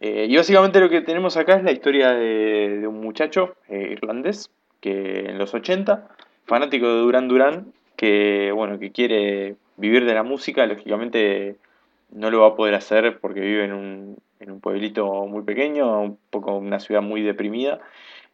Eh, 0.00 0.26
y 0.26 0.36
básicamente 0.38 0.80
lo 0.80 0.88
que 0.88 1.02
tenemos 1.02 1.36
acá 1.36 1.56
es 1.56 1.62
la 1.62 1.72
historia 1.72 2.12
de, 2.12 2.78
de 2.80 2.86
un 2.86 3.02
muchacho 3.02 3.56
eh, 3.68 3.90
irlandés 3.92 4.50
que 4.80 5.26
en 5.28 5.36
los 5.36 5.52
80, 5.52 6.08
fanático 6.46 6.86
de 6.86 7.00
Duran 7.00 7.28
Duran, 7.28 7.74
que 7.94 8.52
bueno, 8.52 8.78
que 8.78 8.90
quiere 8.90 9.56
vivir 9.76 10.06
de 10.06 10.14
la 10.14 10.22
música, 10.22 10.64
lógicamente 10.64 11.56
no 12.10 12.30
lo 12.30 12.40
va 12.40 12.46
a 12.46 12.56
poder 12.56 12.74
hacer 12.74 13.20
porque 13.20 13.40
vive 13.40 13.66
en 13.66 13.74
un, 13.74 14.16
en 14.38 14.50
un 14.50 14.60
pueblito 14.60 15.26
muy 15.26 15.42
pequeño, 15.42 16.00
un 16.00 16.18
poco 16.30 16.56
una 16.56 16.80
ciudad 16.80 17.02
muy 17.02 17.20
deprimida. 17.20 17.80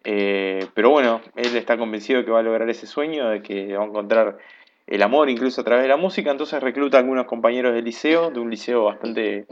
Eh, 0.09 0.69
pero 0.73 0.91
bueno, 0.91 1.21
él 1.35 1.57
está 1.57 1.77
convencido 1.77 2.21
de 2.21 2.25
que 2.25 2.31
va 2.31 2.39
a 2.39 2.43
lograr 2.45 2.71
ese 2.71 2.87
sueño, 2.87 3.29
de 3.29 3.43
que 3.43 3.77
va 3.77 3.83
a 3.83 3.87
encontrar 3.89 4.39
el 4.87 5.03
amor 5.03 5.29
incluso 5.29 5.61
a 5.61 5.65
través 5.65 5.83
de 5.83 5.89
la 5.89 5.97
música, 5.97 6.31
entonces 6.31 6.63
recluta 6.63 6.97
a 6.97 7.01
algunos 7.01 7.27
compañeros 7.27 7.75
del 7.75 7.85
liceo, 7.85 8.31
de 8.31 8.39
un 8.39 8.49
liceo 8.49 8.85
bastante 8.85 9.47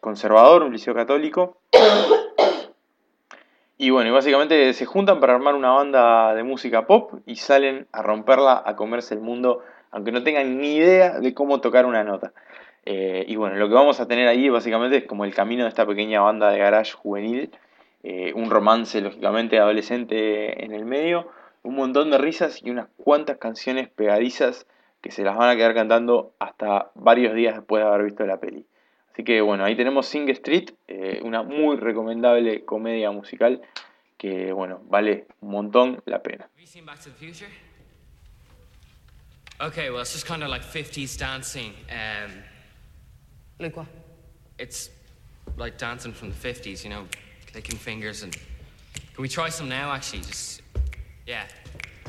conservador, 0.00 0.62
un 0.62 0.72
liceo 0.72 0.94
católico. 0.94 1.58
Y 3.76 3.90
bueno, 3.90 4.08
y 4.08 4.12
básicamente 4.12 4.72
se 4.72 4.86
juntan 4.86 5.20
para 5.20 5.34
armar 5.34 5.54
una 5.54 5.72
banda 5.72 6.34
de 6.34 6.44
música 6.44 6.86
pop 6.86 7.20
y 7.26 7.36
salen 7.36 7.86
a 7.92 8.00
romperla, 8.00 8.62
a 8.64 8.76
comerse 8.76 9.12
el 9.12 9.20
mundo, 9.20 9.60
aunque 9.90 10.12
no 10.12 10.22
tengan 10.22 10.56
ni 10.62 10.76
idea 10.76 11.20
de 11.20 11.34
cómo 11.34 11.60
tocar 11.60 11.84
una 11.84 12.02
nota. 12.02 12.32
Eh, 12.86 13.26
y 13.28 13.36
bueno, 13.36 13.56
lo 13.56 13.68
que 13.68 13.74
vamos 13.74 14.00
a 14.00 14.08
tener 14.08 14.28
ahí 14.28 14.48
básicamente 14.48 14.96
es 14.96 15.04
como 15.04 15.26
el 15.26 15.34
camino 15.34 15.64
de 15.64 15.68
esta 15.68 15.84
pequeña 15.84 16.22
banda 16.22 16.50
de 16.50 16.56
garage 16.56 16.92
juvenil, 16.92 17.50
eh, 18.04 18.32
un 18.34 18.50
romance 18.50 19.00
lógicamente 19.00 19.58
adolescente 19.58 20.62
en 20.64 20.72
el 20.72 20.84
medio, 20.84 21.28
un 21.62 21.74
montón 21.74 22.10
de 22.10 22.18
risas 22.18 22.60
y 22.62 22.70
unas 22.70 22.88
cuantas 22.96 23.38
canciones 23.38 23.88
pegadizas 23.88 24.66
que 25.00 25.10
se 25.10 25.22
las 25.22 25.36
van 25.36 25.50
a 25.50 25.56
quedar 25.56 25.74
cantando 25.74 26.34
hasta 26.38 26.90
varios 26.94 27.34
días 27.34 27.56
después 27.56 27.82
de 27.82 27.88
haber 27.88 28.04
visto 28.04 28.24
la 28.26 28.38
peli. 28.38 28.66
Así 29.12 29.24
que 29.24 29.40
bueno, 29.40 29.64
ahí 29.64 29.74
tenemos 29.74 30.06
Sing 30.06 30.28
Street, 30.28 30.70
eh, 30.86 31.20
una 31.24 31.42
muy 31.42 31.76
recomendable 31.76 32.64
comedia 32.64 33.10
musical 33.10 33.60
que 34.18 34.52
bueno, 34.52 34.80
vale 34.84 35.26
un 35.40 35.50
montón 35.50 36.02
la 36.04 36.22
pena. 36.22 36.44
Have 36.44 36.60
you 36.60 36.66
seen 36.66 36.84
Back 36.86 37.00
to 37.00 37.10
the 37.10 37.16
Future? 37.16 37.50
Okay, 39.60 39.88
well, 39.90 40.00
it's 40.02 40.12
just 40.12 40.26
kind 40.26 40.42
of 40.42 40.50
like 40.50 40.62
50s 40.62 41.16
dancing. 41.18 41.72
Um, 41.90 42.30
Like 43.60 43.76
what? 43.76 43.86
it's 44.58 44.90
like 45.56 45.78
dancing 45.78 46.12
from 46.12 46.30
the 46.30 46.34
50s, 46.34 46.82
you 46.84 46.90
know, 46.90 47.06
clicking 47.54 47.78
fingers 47.78 48.24
and. 48.24 48.32
Can 48.32 49.22
we 49.22 49.28
try 49.28 49.48
some 49.48 49.68
now, 49.68 49.92
actually? 49.92 50.22
Just. 50.22 50.60
Yeah. 51.24 51.44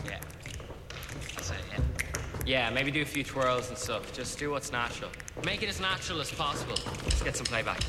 Yeah. 0.03 0.19
That's 1.35 1.51
it, 1.51 1.57
yeah. 1.71 1.81
Yeah, 2.47 2.69
maybe 2.71 2.89
do 2.89 3.03
a 3.03 3.05
few 3.05 3.23
twirls 3.23 3.69
and 3.69 3.77
stuff. 3.77 4.11
Just 4.11 4.39
do 4.39 4.49
what's 4.49 4.71
natural. 4.71 5.11
Make 5.45 5.61
it 5.61 5.69
as 5.69 5.79
natural 5.79 6.19
as 6.19 6.31
possible. 6.31 6.79
Let's 7.03 7.21
get 7.21 7.35
some 7.37 7.45
playback. 7.45 7.79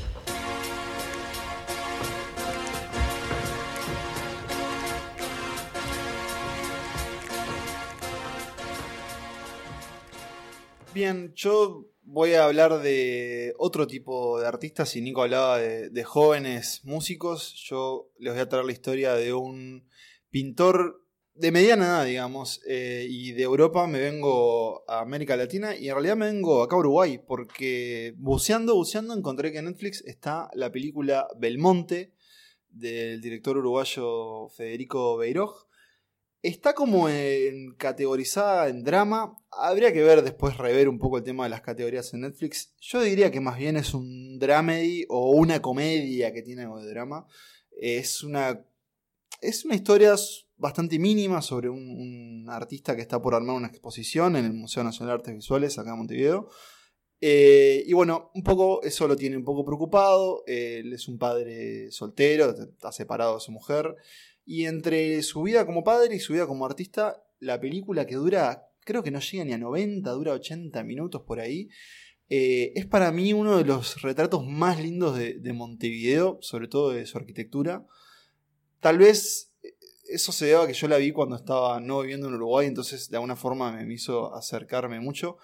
Bien, 10.93 11.31
yo 11.35 11.85
voy 12.09 12.33
a 12.33 12.45
hablar 12.45 12.81
de 12.81 13.53
otro 13.57 13.85
tipo 13.85 14.39
de 14.39 14.47
artistas. 14.47 14.89
Si 14.89 15.01
Nico 15.01 15.23
hablaba 15.23 15.59
de, 15.59 16.03
jóvenes 16.05 16.81
músicos, 16.85 17.53
yo 17.55 18.09
les 18.17 18.33
voy 18.33 18.41
a 18.41 18.49
traer 18.49 18.65
la 18.65 18.71
historia 18.71 19.13
de 19.13 19.33
un 19.33 19.85
pintor 20.29 21.03
de 21.33 21.51
mediana 21.51 21.85
edad, 21.85 22.05
digamos, 22.05 22.61
eh, 22.65 23.05
y 23.07 23.33
de 23.33 23.43
Europa 23.43 23.85
me 23.87 23.99
vengo 23.99 24.89
a 24.89 25.01
América 25.01 25.35
Latina 25.35 25.75
y 25.75 25.89
en 25.89 25.93
realidad 25.93 26.15
me 26.15 26.27
vengo 26.27 26.63
acá 26.63 26.77
a 26.77 26.79
Uruguay 26.79 27.19
porque 27.19 28.15
buceando, 28.17 28.73
buceando 28.73 29.13
encontré 29.13 29.51
que 29.51 29.59
en 29.59 29.65
Netflix 29.65 30.01
está 30.07 30.49
la 30.53 30.71
película 30.71 31.27
Belmonte 31.37 32.13
del 32.69 33.21
director 33.21 33.57
uruguayo 33.57 34.47
Federico 34.49 35.17
Beiroj. 35.17 35.67
Está 36.41 36.73
como 36.73 37.07
categorizada 37.77 38.69
en 38.69 38.83
drama. 38.83 39.35
Habría 39.59 39.91
que 39.91 40.03
ver 40.03 40.21
después, 40.21 40.57
rever 40.57 40.87
un 40.87 40.99
poco 40.99 41.17
el 41.17 41.23
tema 41.23 41.45
de 41.45 41.49
las 41.49 41.61
categorías 41.61 42.13
en 42.13 42.21
Netflix. 42.21 42.73
Yo 42.79 43.01
diría 43.01 43.31
que 43.31 43.39
más 43.39 43.57
bien 43.57 43.75
es 43.75 43.93
un 43.93 44.37
dramedy 44.37 45.05
o 45.09 45.31
una 45.31 45.61
comedia 45.61 46.31
que 46.31 46.43
tiene 46.43 46.63
algo 46.63 46.79
de 46.79 46.89
drama. 46.89 47.25
Es 47.71 48.23
una, 48.23 48.63
es 49.41 49.65
una 49.65 49.75
historia 49.75 50.15
bastante 50.57 50.99
mínima 50.99 51.41
sobre 51.41 51.69
un, 51.69 52.45
artista 52.49 52.95
que 52.95 53.01
está 53.01 53.21
por 53.21 53.35
armar 53.35 53.55
una 53.55 53.67
exposición 53.67 54.35
en 54.35 54.45
el 54.45 54.53
Museo 54.53 54.83
Nacional 54.83 55.09
de 55.09 55.19
Artes 55.19 55.35
Visuales 55.35 55.77
acá 55.77 55.91
en 55.91 55.97
Montevideo. 55.97 56.49
Eh, 57.19 57.83
y 57.85 57.93
bueno, 57.93 58.31
un 58.35 58.43
poco 58.43 58.81
eso 58.83 59.07
lo 59.07 59.15
tiene 59.15 59.37
un 59.37 59.43
poco 59.43 59.65
preocupado. 59.65 60.43
Él 60.45 60.93
es 60.93 61.07
un 61.07 61.17
padre 61.17 61.91
soltero, 61.91 62.51
está 62.51 62.91
separado 62.91 63.35
de 63.35 63.41
su 63.41 63.51
mujer. 63.51 63.95
Y 64.45 64.65
entre 64.65 65.21
su 65.23 65.41
vida 65.41 65.65
como 65.65 65.83
padre 65.83 66.15
y 66.15 66.19
su 66.19 66.33
vida 66.33 66.47
como 66.47 66.65
artista, 66.65 67.23
la 67.39 67.59
película 67.59 68.05
que 68.05 68.15
dura, 68.15 68.66
creo 68.87 69.03
que 69.03 69.11
no 69.11 69.19
llega 69.19 69.45
ni 69.45 69.53
a 69.53 69.57
90, 69.59 70.09
dura 70.11 70.33
80 70.33 70.83
minutos 70.83 71.21
por 71.21 71.39
ahí. 71.39 71.69
eh, 72.29 72.73
es 72.75 72.85
para 72.85 73.11
mí 73.11 73.33
uno 73.33 73.57
de 73.57 73.65
los 73.65 74.01
retratos 74.01 74.45
más 74.45 74.81
lindos 74.81 75.17
de, 75.17 75.35
de 75.39 75.53
Montevideo, 75.53 76.39
sobre 76.41 76.67
todo 76.67 76.91
de 76.91 77.05
su 77.05 77.17
arquitectura. 77.17 77.85
Tal 78.79 78.97
vez 78.97 79.53
eh, 79.63 79.75
eso 80.09 80.31
se 80.31 80.47
deba 80.47 80.63
a 80.63 80.67
que 80.67 80.73
yo 80.73 80.87
la 80.87 80.97
vi 80.97 81.11
cuando 81.11 81.35
estaba 81.35 81.79
no 81.79 82.01
viviendo 82.01 82.27
en 82.27 82.35
Uruguay, 82.35 82.67
entonces 82.67 83.09
de 83.09 83.17
alguna 83.17 83.35
forma 83.35 83.71
me 83.71 83.93
hizo 83.93 84.33
acercarme 84.33 84.99
mucho 84.99 85.37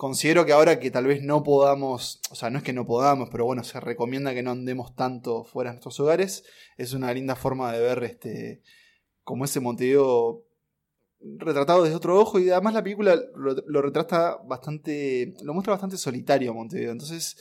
considero 0.00 0.46
que 0.46 0.54
ahora 0.54 0.80
que 0.80 0.90
tal 0.90 1.06
vez 1.06 1.22
no 1.22 1.42
podamos, 1.42 2.22
o 2.30 2.34
sea, 2.34 2.48
no 2.48 2.56
es 2.56 2.64
que 2.64 2.72
no 2.72 2.86
podamos, 2.86 3.28
pero 3.28 3.44
bueno, 3.44 3.62
se 3.64 3.80
recomienda 3.80 4.32
que 4.32 4.42
no 4.42 4.52
andemos 4.52 4.96
tanto 4.96 5.44
fuera 5.44 5.68
de 5.68 5.74
nuestros 5.74 6.00
hogares, 6.00 6.42
es 6.78 6.94
una 6.94 7.12
linda 7.12 7.36
forma 7.36 7.70
de 7.70 7.80
ver 7.80 8.02
este 8.04 8.62
como 9.24 9.44
ese 9.44 9.60
Montevideo 9.60 10.42
retratado 11.38 11.82
desde 11.82 11.96
otro 11.96 12.18
ojo 12.18 12.38
y 12.38 12.50
además 12.50 12.74
la 12.74 12.82
película 12.82 13.14
lo, 13.36 13.54
lo 13.66 13.82
retrata 13.82 14.36
bastante, 14.46 15.34
lo 15.42 15.52
muestra 15.54 15.72
bastante 15.74 15.96
solitario 15.98 16.50
a 16.50 16.54
Montevideo, 16.54 16.92
entonces 16.92 17.36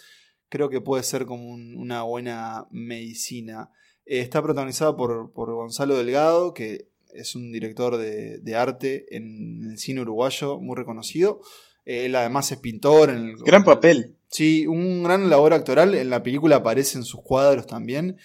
creo 0.49 0.69
que 0.69 0.81
puede 0.81 1.03
ser 1.03 1.25
como 1.25 1.47
un- 1.49 1.75
una 1.77 2.03
buena 2.03 2.67
medicina. 2.71 3.69
Eh, 4.05 4.19
está 4.21 4.41
protagonizada 4.41 4.95
por, 4.97 5.31
por 5.31 5.53
Gonzalo 5.53 5.95
Delgado, 5.97 6.53
que 6.53 6.89
es 7.13 7.35
un 7.35 7.51
director 7.51 7.97
de, 7.97 8.39
de 8.39 8.55
arte 8.55 9.15
en 9.15 9.69
el 9.71 9.77
cine 9.77 10.01
uruguayo 10.01 10.59
muy 10.59 10.75
reconocido. 10.75 11.41
Eh, 11.85 12.05
Él 12.05 12.15
además 12.15 12.51
es 12.51 12.57
pintor. 12.59 13.09
En 13.11 13.17
el, 13.29 13.35
Gran 13.37 13.63
papel. 13.63 14.15
Sí, 14.27 14.67
un 14.67 15.03
gran 15.03 15.29
labor 15.29 15.53
actoral. 15.53 15.95
En 15.95 16.09
la 16.09 16.21
película 16.21 16.57
aparecen 16.57 17.03
sus 17.03 17.21
cuadros 17.21 17.65
también. 17.65 18.17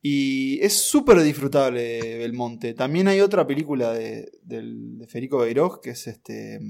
Y 0.00 0.60
es 0.62 0.74
súper 0.74 1.20
disfrutable 1.22 2.18
Belmonte. 2.18 2.74
También 2.74 3.08
hay 3.08 3.20
otra 3.20 3.46
película 3.46 3.92
de, 3.92 4.30
del- 4.42 4.98
de 4.98 5.06
Federico 5.08 5.38
Beirós, 5.38 5.80
que 5.82 5.90
es 5.90 6.06
este 6.06 6.60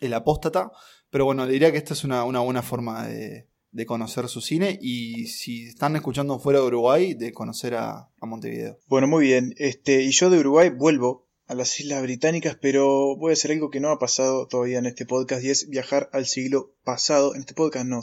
El 0.00 0.14
Apóstata. 0.14 0.70
Pero 1.10 1.24
bueno, 1.24 1.46
diría 1.46 1.72
que 1.72 1.78
esta 1.78 1.94
es 1.94 2.04
una, 2.04 2.24
una 2.24 2.40
buena 2.40 2.62
forma 2.62 3.06
de, 3.08 3.48
de 3.72 3.86
conocer 3.86 4.28
su 4.28 4.40
cine. 4.40 4.78
Y 4.80 5.26
si 5.26 5.66
están 5.66 5.96
escuchando 5.96 6.38
fuera 6.38 6.60
de 6.60 6.66
Uruguay, 6.66 7.14
de 7.14 7.32
conocer 7.32 7.74
a, 7.74 8.10
a 8.20 8.26
Montevideo. 8.26 8.78
Bueno, 8.86 9.08
muy 9.08 9.24
bien. 9.24 9.54
Este, 9.56 10.02
y 10.02 10.10
yo 10.12 10.30
de 10.30 10.38
Uruguay 10.38 10.70
vuelvo 10.70 11.26
a 11.48 11.54
las 11.54 11.78
Islas 11.78 12.02
Británicas, 12.02 12.58
pero 12.60 13.16
voy 13.16 13.30
a 13.30 13.32
hacer 13.34 13.52
algo 13.52 13.70
que 13.70 13.78
no 13.80 13.90
ha 13.90 13.98
pasado 14.00 14.48
todavía 14.48 14.78
en 14.78 14.86
este 14.86 15.06
podcast 15.06 15.44
y 15.44 15.50
es 15.50 15.68
viajar 15.68 16.10
al 16.12 16.26
siglo 16.26 16.74
pasado. 16.84 17.34
En 17.34 17.40
este 17.40 17.54
podcast 17.54 17.86
no, 17.86 18.00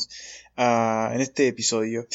en 0.57 1.21
este 1.21 1.47
episodio. 1.47 2.07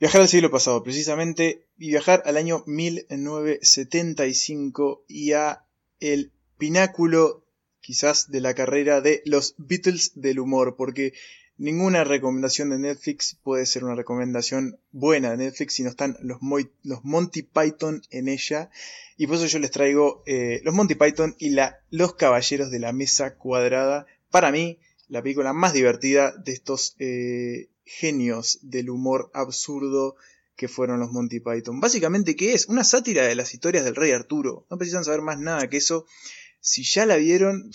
Viajar 0.00 0.22
al 0.22 0.28
siglo 0.28 0.50
pasado, 0.50 0.82
precisamente, 0.82 1.66
y 1.76 1.90
viajar 1.90 2.22
al 2.24 2.38
año 2.38 2.64
1975 2.66 5.04
y 5.06 5.32
a 5.32 5.66
el 6.00 6.32
pináculo 6.56 7.44
quizás 7.82 8.30
de 8.30 8.40
la 8.40 8.54
carrera 8.54 9.02
de 9.02 9.20
los 9.26 9.54
Beatles 9.58 10.12
del 10.14 10.40
humor, 10.40 10.76
porque 10.76 11.12
ninguna 11.58 12.04
recomendación 12.04 12.70
de 12.70 12.78
Netflix 12.78 13.36
puede 13.42 13.66
ser 13.66 13.84
una 13.84 13.94
recomendación 13.94 14.80
buena 14.90 15.32
de 15.32 15.36
Netflix 15.36 15.74
si 15.74 15.82
no 15.82 15.90
están 15.90 16.16
los, 16.22 16.38
Monty 16.40 17.42
Python 17.42 18.00
en 18.08 18.28
ella. 18.28 18.70
Y 19.18 19.26
por 19.26 19.36
eso 19.36 19.48
yo 19.48 19.58
les 19.58 19.70
traigo 19.70 20.22
eh, 20.24 20.62
los 20.64 20.74
Monty 20.74 20.94
Python 20.94 21.36
y 21.38 21.50
la, 21.50 21.78
los 21.90 22.14
Caballeros 22.14 22.70
de 22.70 22.78
la 22.78 22.94
Mesa 22.94 23.34
Cuadrada. 23.34 24.06
Para 24.30 24.50
mí, 24.50 24.78
la 25.08 25.20
película 25.20 25.52
más 25.52 25.74
divertida 25.74 26.32
de 26.32 26.52
estos 26.52 26.96
eh, 27.00 27.68
genios 27.84 28.58
del 28.62 28.90
humor 28.90 29.30
absurdo 29.34 30.16
que 30.56 30.68
fueron 30.68 31.00
los 31.00 31.10
Monty 31.10 31.40
Python. 31.40 31.80
Básicamente, 31.80 32.36
¿qué 32.36 32.52
es? 32.52 32.66
Una 32.66 32.84
sátira 32.84 33.24
de 33.26 33.34
las 33.34 33.54
historias 33.54 33.84
del 33.84 33.96
rey 33.96 34.12
Arturo. 34.12 34.66
No 34.70 34.76
precisan 34.76 35.04
saber 35.04 35.22
más 35.22 35.38
nada 35.38 35.68
que 35.68 35.78
eso. 35.78 36.06
Si 36.60 36.84
ya 36.84 37.06
la 37.06 37.16
vieron, 37.16 37.70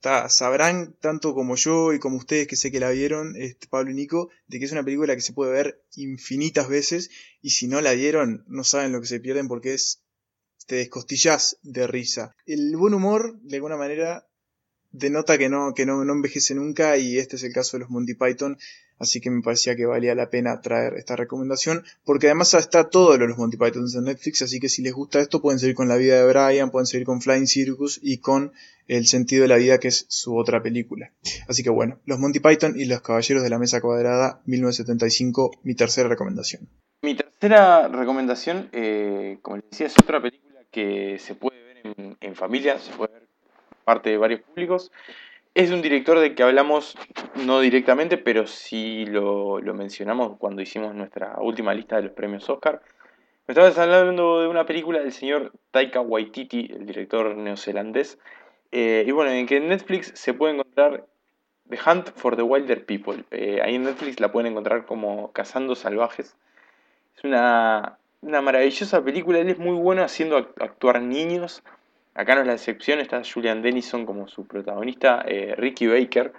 ta, 0.00 0.28
sabrán 0.28 0.94
tanto 1.00 1.34
como 1.34 1.56
yo 1.56 1.92
y 1.92 1.98
como 1.98 2.18
ustedes 2.18 2.46
que 2.46 2.56
sé 2.56 2.70
que 2.70 2.80
la 2.80 2.90
vieron, 2.90 3.36
este, 3.36 3.68
Pablo 3.68 3.90
y 3.90 3.94
Nico, 3.94 4.30
de 4.46 4.58
que 4.58 4.66
es 4.66 4.72
una 4.72 4.84
película 4.84 5.14
que 5.14 5.22
se 5.22 5.32
puede 5.32 5.52
ver 5.52 5.82
infinitas 5.94 6.68
veces 6.68 7.10
y 7.40 7.50
si 7.50 7.68
no 7.68 7.80
la 7.80 7.92
vieron 7.92 8.44
no 8.48 8.64
saben 8.64 8.92
lo 8.92 9.00
que 9.00 9.06
se 9.06 9.20
pierden 9.20 9.48
porque 9.48 9.74
es 9.74 10.02
te 10.66 10.76
descostillas 10.76 11.58
de 11.62 11.86
risa. 11.86 12.36
El 12.46 12.76
buen 12.76 12.94
humor, 12.94 13.40
de 13.40 13.56
alguna 13.56 13.76
manera, 13.76 14.28
denota 14.92 15.36
que 15.36 15.48
no, 15.48 15.74
que 15.74 15.86
no, 15.86 16.04
no 16.04 16.12
envejece 16.12 16.54
nunca 16.54 16.96
y 16.96 17.18
este 17.18 17.36
es 17.36 17.42
el 17.42 17.52
caso 17.52 17.76
de 17.76 17.80
los 17.80 17.90
Monty 17.90 18.14
Python, 18.14 18.56
así 19.00 19.20
que 19.20 19.30
me 19.30 19.42
parecía 19.42 19.74
que 19.74 19.86
valía 19.86 20.14
la 20.14 20.30
pena 20.30 20.60
traer 20.60 20.94
esta 20.94 21.16
recomendación, 21.16 21.82
porque 22.04 22.26
además 22.26 22.54
está 22.54 22.88
todo 22.88 23.16
lo 23.16 23.24
de 23.24 23.28
los 23.28 23.38
Monty 23.38 23.56
Python 23.56 23.86
en 23.92 24.04
Netflix, 24.04 24.42
así 24.42 24.60
que 24.60 24.68
si 24.68 24.82
les 24.82 24.92
gusta 24.92 25.20
esto 25.20 25.42
pueden 25.42 25.58
seguir 25.58 25.74
con 25.74 25.88
la 25.88 25.96
vida 25.96 26.16
de 26.16 26.32
Brian, 26.32 26.70
pueden 26.70 26.86
seguir 26.86 27.06
con 27.06 27.20
Flying 27.20 27.46
Circus 27.46 27.98
y 28.02 28.18
con 28.18 28.52
El 28.86 29.06
sentido 29.06 29.42
de 29.42 29.48
la 29.48 29.56
vida, 29.56 29.78
que 29.78 29.88
es 29.88 30.06
su 30.08 30.36
otra 30.36 30.62
película. 30.62 31.12
Así 31.48 31.62
que 31.62 31.70
bueno, 31.70 31.98
los 32.06 32.18
Monty 32.18 32.40
Python 32.40 32.74
y 32.76 32.84
los 32.84 33.00
Caballeros 33.02 33.42
de 33.42 33.50
la 33.50 33.58
Mesa 33.58 33.80
Cuadrada, 33.80 34.42
1975, 34.46 35.52
mi 35.62 35.74
tercera 35.74 36.08
recomendación. 36.08 36.68
Mi 37.02 37.14
tercera 37.14 37.88
recomendación, 37.88 38.68
eh, 38.72 39.38
como 39.42 39.56
les 39.56 39.70
decía, 39.70 39.86
es 39.86 39.94
otra 40.02 40.20
película 40.20 40.60
que 40.70 41.18
se 41.18 41.34
puede 41.34 41.62
ver 41.62 41.76
en, 41.84 42.16
en 42.20 42.34
familia, 42.34 42.78
se 42.78 42.92
puede 42.92 43.12
ver 43.12 43.28
parte 43.84 44.10
de 44.10 44.18
varios 44.18 44.40
públicos. 44.42 44.90
Es 45.52 45.70
un 45.72 45.82
director 45.82 46.18
del 46.20 46.36
que 46.36 46.44
hablamos 46.44 46.96
no 47.44 47.58
directamente, 47.60 48.18
pero 48.18 48.46
sí 48.46 49.04
lo, 49.06 49.60
lo 49.60 49.74
mencionamos 49.74 50.38
cuando 50.38 50.62
hicimos 50.62 50.94
nuestra 50.94 51.36
última 51.40 51.74
lista 51.74 51.96
de 51.96 52.02
los 52.02 52.12
premios 52.12 52.48
Oscar. 52.48 52.80
Me 53.48 53.52
estabas 53.52 53.76
hablando 53.78 54.40
de 54.40 54.46
una 54.46 54.64
película 54.64 55.00
del 55.00 55.10
señor 55.12 55.52
Taika 55.72 56.00
Waititi, 56.00 56.70
el 56.72 56.86
director 56.86 57.34
neozelandés. 57.34 58.18
Eh, 58.70 59.04
y 59.04 59.10
bueno, 59.10 59.32
en 59.32 59.46
que 59.46 59.56
en 59.56 59.68
Netflix 59.68 60.12
se 60.14 60.34
puede 60.34 60.54
encontrar 60.54 61.06
The 61.68 61.78
Hunt 61.84 62.10
for 62.14 62.36
the 62.36 62.42
Wilder 62.42 62.86
People. 62.86 63.24
Eh, 63.32 63.60
ahí 63.60 63.74
en 63.74 63.82
Netflix 63.82 64.20
la 64.20 64.30
pueden 64.30 64.52
encontrar 64.52 64.86
como 64.86 65.32
Cazando 65.32 65.74
Salvajes. 65.74 66.36
Es 67.16 67.24
una, 67.24 67.98
una 68.20 68.40
maravillosa 68.40 69.02
película. 69.02 69.40
Él 69.40 69.48
es 69.48 69.58
muy 69.58 69.74
bueno 69.74 70.04
haciendo 70.04 70.38
act- 70.38 70.62
actuar 70.62 71.02
niños. 71.02 71.64
Acá 72.14 72.34
no 72.34 72.42
es 72.42 72.46
la 72.46 72.54
excepción. 72.54 73.00
Está 73.00 73.22
Julian 73.24 73.62
Dennison 73.62 74.06
como 74.06 74.28
su 74.28 74.46
protagonista. 74.46 75.24
eh, 75.26 75.54
Ricky 75.56 75.86
Baker, 75.86 76.32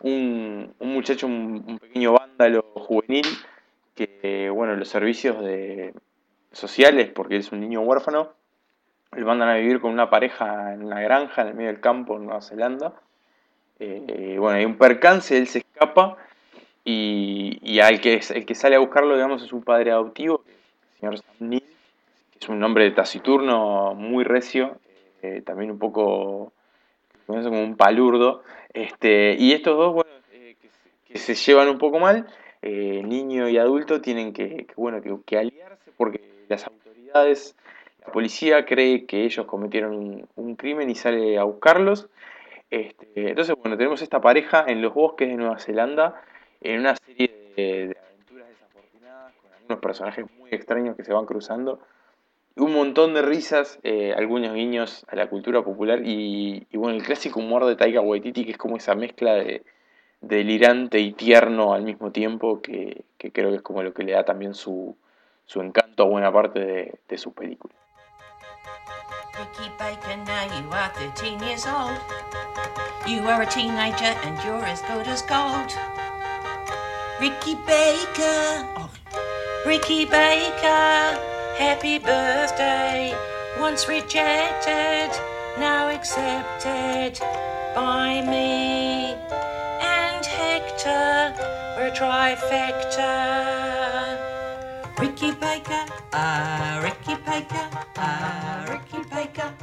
un, 0.00 0.74
un 0.78 0.92
muchacho, 0.92 1.26
un, 1.26 1.78
pequeño 1.80 2.12
vándalo 2.12 2.62
juvenil 2.74 3.26
que, 3.94 4.50
bueno, 4.50 4.76
los 4.76 4.88
servicios 4.88 5.36
sociales, 6.52 7.10
porque 7.14 7.36
es 7.36 7.52
un 7.52 7.60
niño 7.60 7.80
huérfano, 7.80 8.32
lo 9.12 9.26
mandan 9.26 9.48
a 9.48 9.54
vivir 9.54 9.80
con 9.80 9.92
una 9.92 10.10
pareja 10.10 10.74
en 10.74 10.84
una 10.84 11.00
granja 11.00 11.42
en 11.42 11.48
el 11.48 11.54
medio 11.54 11.70
del 11.70 11.80
campo 11.80 12.16
en 12.16 12.26
Nueva 12.26 12.40
Zelanda. 12.40 12.94
Eh, 13.78 14.36
bueno, 14.38 14.58
hay 14.58 14.64
un 14.64 14.76
percance, 14.76 15.36
él 15.36 15.46
se 15.46 15.58
escapa 15.58 16.16
y, 16.84 17.58
y 17.62 17.80
al 17.80 18.00
que, 18.00 18.20
el 18.28 18.46
que 18.46 18.54
sale 18.54 18.76
a 18.76 18.80
buscarlo, 18.80 19.14
digamos, 19.14 19.42
es 19.42 19.52
un 19.52 19.62
padre 19.62 19.90
adoptivo, 19.90 20.42
el 20.46 21.00
señor 21.00 21.18
Sam 21.18 21.50
que 21.50 22.38
es 22.40 22.48
un 22.48 22.62
hombre 22.62 22.90
taciturno, 22.90 23.94
muy 23.94 24.24
recio, 24.24 24.78
eh, 25.24 25.42
también 25.42 25.70
un 25.70 25.78
poco 25.78 26.52
como 27.26 27.62
un 27.62 27.76
palurdo. 27.76 28.42
Este, 28.72 29.34
y 29.38 29.52
estos 29.52 29.76
dos, 29.76 29.94
bueno, 29.94 30.10
eh, 30.32 30.56
que, 31.08 31.18
se, 31.18 31.34
llevan 31.34 31.68
un 31.68 31.78
poco 31.78 31.98
mal, 31.98 32.26
eh, 32.60 33.02
niño 33.02 33.48
y 33.48 33.56
adulto, 33.56 34.02
tienen 34.02 34.34
que, 34.34 34.66
que, 34.66 34.74
bueno, 34.76 35.00
que, 35.24 35.38
aliarse 35.38 35.92
porque 35.96 36.20
las 36.48 36.66
autoridades, 36.66 37.56
la 38.04 38.12
policía 38.12 38.66
cree 38.66 39.06
que 39.06 39.24
ellos 39.24 39.46
cometieron 39.46 40.28
un, 40.34 40.56
crimen 40.56 40.90
y 40.90 40.94
sale 40.94 41.38
a 41.38 41.44
buscarlos. 41.44 42.08
Este, 42.70 43.30
entonces, 43.30 43.54
bueno, 43.58 43.78
tenemos 43.78 44.02
esta 44.02 44.20
pareja 44.20 44.64
en 44.66 44.82
los 44.82 44.92
bosques 44.92 45.28
de 45.28 45.36
Nueva 45.36 45.58
Zelanda, 45.58 46.20
en 46.60 46.80
una 46.80 46.96
serie 46.96 47.30
de, 47.56 47.96
aventuras 47.96 48.48
desafortunadas, 48.48 49.32
con 49.40 49.52
algunos 49.52 49.78
personajes 49.80 50.26
muy 50.38 50.50
extraños 50.50 50.96
que 50.96 51.04
se 51.04 51.12
van 51.12 51.24
cruzando, 51.24 51.80
un 52.56 52.72
montón 52.72 53.14
de 53.14 53.22
risas, 53.22 53.78
eh, 53.82 54.14
algunos 54.16 54.54
guiños 54.54 55.04
a 55.08 55.16
la 55.16 55.28
cultura 55.28 55.62
popular, 55.62 56.02
y, 56.04 56.66
y, 56.70 56.76
bueno, 56.76 56.96
el 56.96 57.02
clásico 57.02 57.40
humor 57.40 57.66
de 57.66 57.76
Taika 57.76 58.00
Waititi, 58.00 58.44
que 58.44 58.52
es 58.52 58.58
como 58.58 58.76
esa 58.76 58.94
mezcla 58.94 59.34
de 59.34 59.62
delirante 60.20 61.00
y 61.00 61.12
tierno 61.12 61.74
al 61.74 61.82
mismo 61.82 62.12
tiempo, 62.12 62.62
que, 62.62 63.04
que 63.18 63.32
creo 63.32 63.50
que 63.50 63.56
es 63.56 63.62
como 63.62 63.82
lo 63.82 63.92
que 63.92 64.04
le 64.04 64.12
da 64.12 64.24
también 64.24 64.54
su, 64.54 64.96
su 65.46 65.60
encanto 65.60 66.04
a 66.04 66.06
buena 66.06 66.32
parte 66.32 66.60
de, 66.60 66.94
de 67.08 67.18
sus 67.18 67.32
películas. 67.34 67.76
Ricky 69.36 69.68
Baker, 69.78 70.16
now 70.18 70.44
you 70.44 70.70
are 70.70 70.90
13 70.94 71.40
years 71.40 71.66
old. 71.66 71.98
You 73.06 73.26
are 73.28 73.42
a 73.42 73.46
teenager 73.46 74.14
and 74.24 74.38
you're 74.44 74.64
as 74.64 74.80
good 74.82 75.08
as 75.08 75.22
gold. 75.22 75.72
Ricky 77.20 77.56
Baker, 77.66 78.64
oh, 78.76 78.90
Ricky 79.66 80.04
Baker, 80.04 81.33
happy 81.56 81.98
birthday. 81.98 83.14
Once 83.58 83.88
rejected, 83.88 85.10
now 85.58 85.88
accepted 85.88 87.18
by 87.74 88.20
me 88.22 89.14
and 89.80 90.24
Hector. 90.24 91.34
We're 91.76 91.88
a 91.88 91.92
trifecta. 91.92 93.14
Ricky 94.98 95.32
Baker, 95.32 95.84
ah, 96.12 96.80
Ricky 96.82 97.14
Baker, 97.26 97.68
ah, 97.96 98.64
Ricky 98.68 99.02
Baker, 99.10 99.54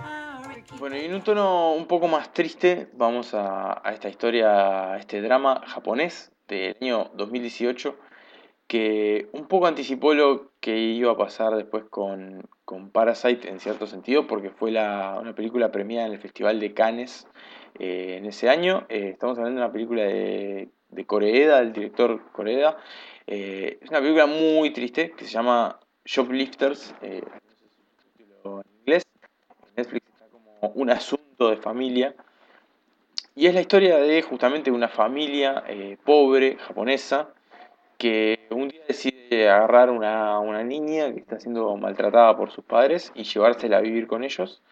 ah, 0.00 0.42
Ricky 0.48 0.76
Bueno, 0.78 0.96
y 0.96 1.04
en 1.04 1.14
un 1.14 1.22
tono 1.22 1.72
un 1.72 1.86
poco 1.86 2.08
más 2.08 2.32
triste, 2.32 2.88
vamos 2.94 3.34
a, 3.34 3.86
a 3.86 3.92
esta 3.92 4.08
historia, 4.08 4.94
a 4.94 4.98
este 4.98 5.20
drama 5.20 5.62
japonés 5.66 6.32
del 6.48 6.76
año 6.80 7.10
2018, 7.14 7.96
que 8.66 9.28
un 9.32 9.46
poco 9.46 9.66
anticipó 9.66 10.14
lo 10.14 10.52
que 10.68 10.76
iba 10.76 11.12
a 11.12 11.16
pasar 11.16 11.56
después 11.56 11.84
con, 11.88 12.46
Parasite 12.92 13.48
en 13.48 13.58
cierto 13.58 13.86
sentido, 13.86 14.26
porque 14.26 14.50
fue 14.50 14.68
una 14.68 15.32
película 15.34 15.72
premiada 15.72 16.06
en 16.06 16.12
el 16.12 16.18
Festival 16.18 16.60
de 16.60 16.74
Cannes 16.74 17.26
eh, 17.78 18.16
en 18.18 18.26
ese 18.26 18.50
año. 18.50 18.84
Eh, 18.90 19.12
estamos 19.14 19.38
hablando 19.38 19.60
de 19.60 19.64
una 19.64 19.72
película 19.72 20.02
de, 20.02 20.68
de 20.90 21.06
Koreeda, 21.06 21.60
del 21.60 21.72
director 21.72 22.20
Koreeda. 22.32 22.76
Eh, 23.26 23.78
es 23.80 23.88
una 23.88 24.00
película 24.00 24.26
muy 24.26 24.70
triste 24.74 25.12
que 25.12 25.24
se 25.24 25.30
llama 25.30 25.80
Shoplifters, 26.04 26.94
en 27.00 27.22
inglés. 28.80 29.04
Netflix 29.74 30.06
está 30.12 30.26
como 30.26 30.70
un 30.74 30.90
asunto 30.90 31.48
de 31.48 31.56
familia. 31.56 32.14
Y 33.34 33.46
es 33.46 33.54
la 33.54 33.62
historia 33.62 33.96
de 33.96 34.20
justamente 34.20 34.70
una 34.70 34.88
familia 34.88 35.64
pobre 36.04 36.58
japonesa 36.58 37.32
que 37.98 38.46
un 38.50 38.68
día 38.68 38.80
decide 38.86 39.50
agarrar 39.50 39.90
una, 39.90 40.38
una 40.38 40.62
niña 40.62 41.12
que 41.12 41.18
está 41.18 41.38
siendo 41.38 41.76
maltratada 41.76 42.36
por 42.36 42.50
sus 42.50 42.64
padres 42.64 43.12
y 43.14 43.24
llevársela 43.24 43.78
a 43.78 43.80
vivir 43.80 44.06
con 44.06 44.24
ellos. 44.24 44.62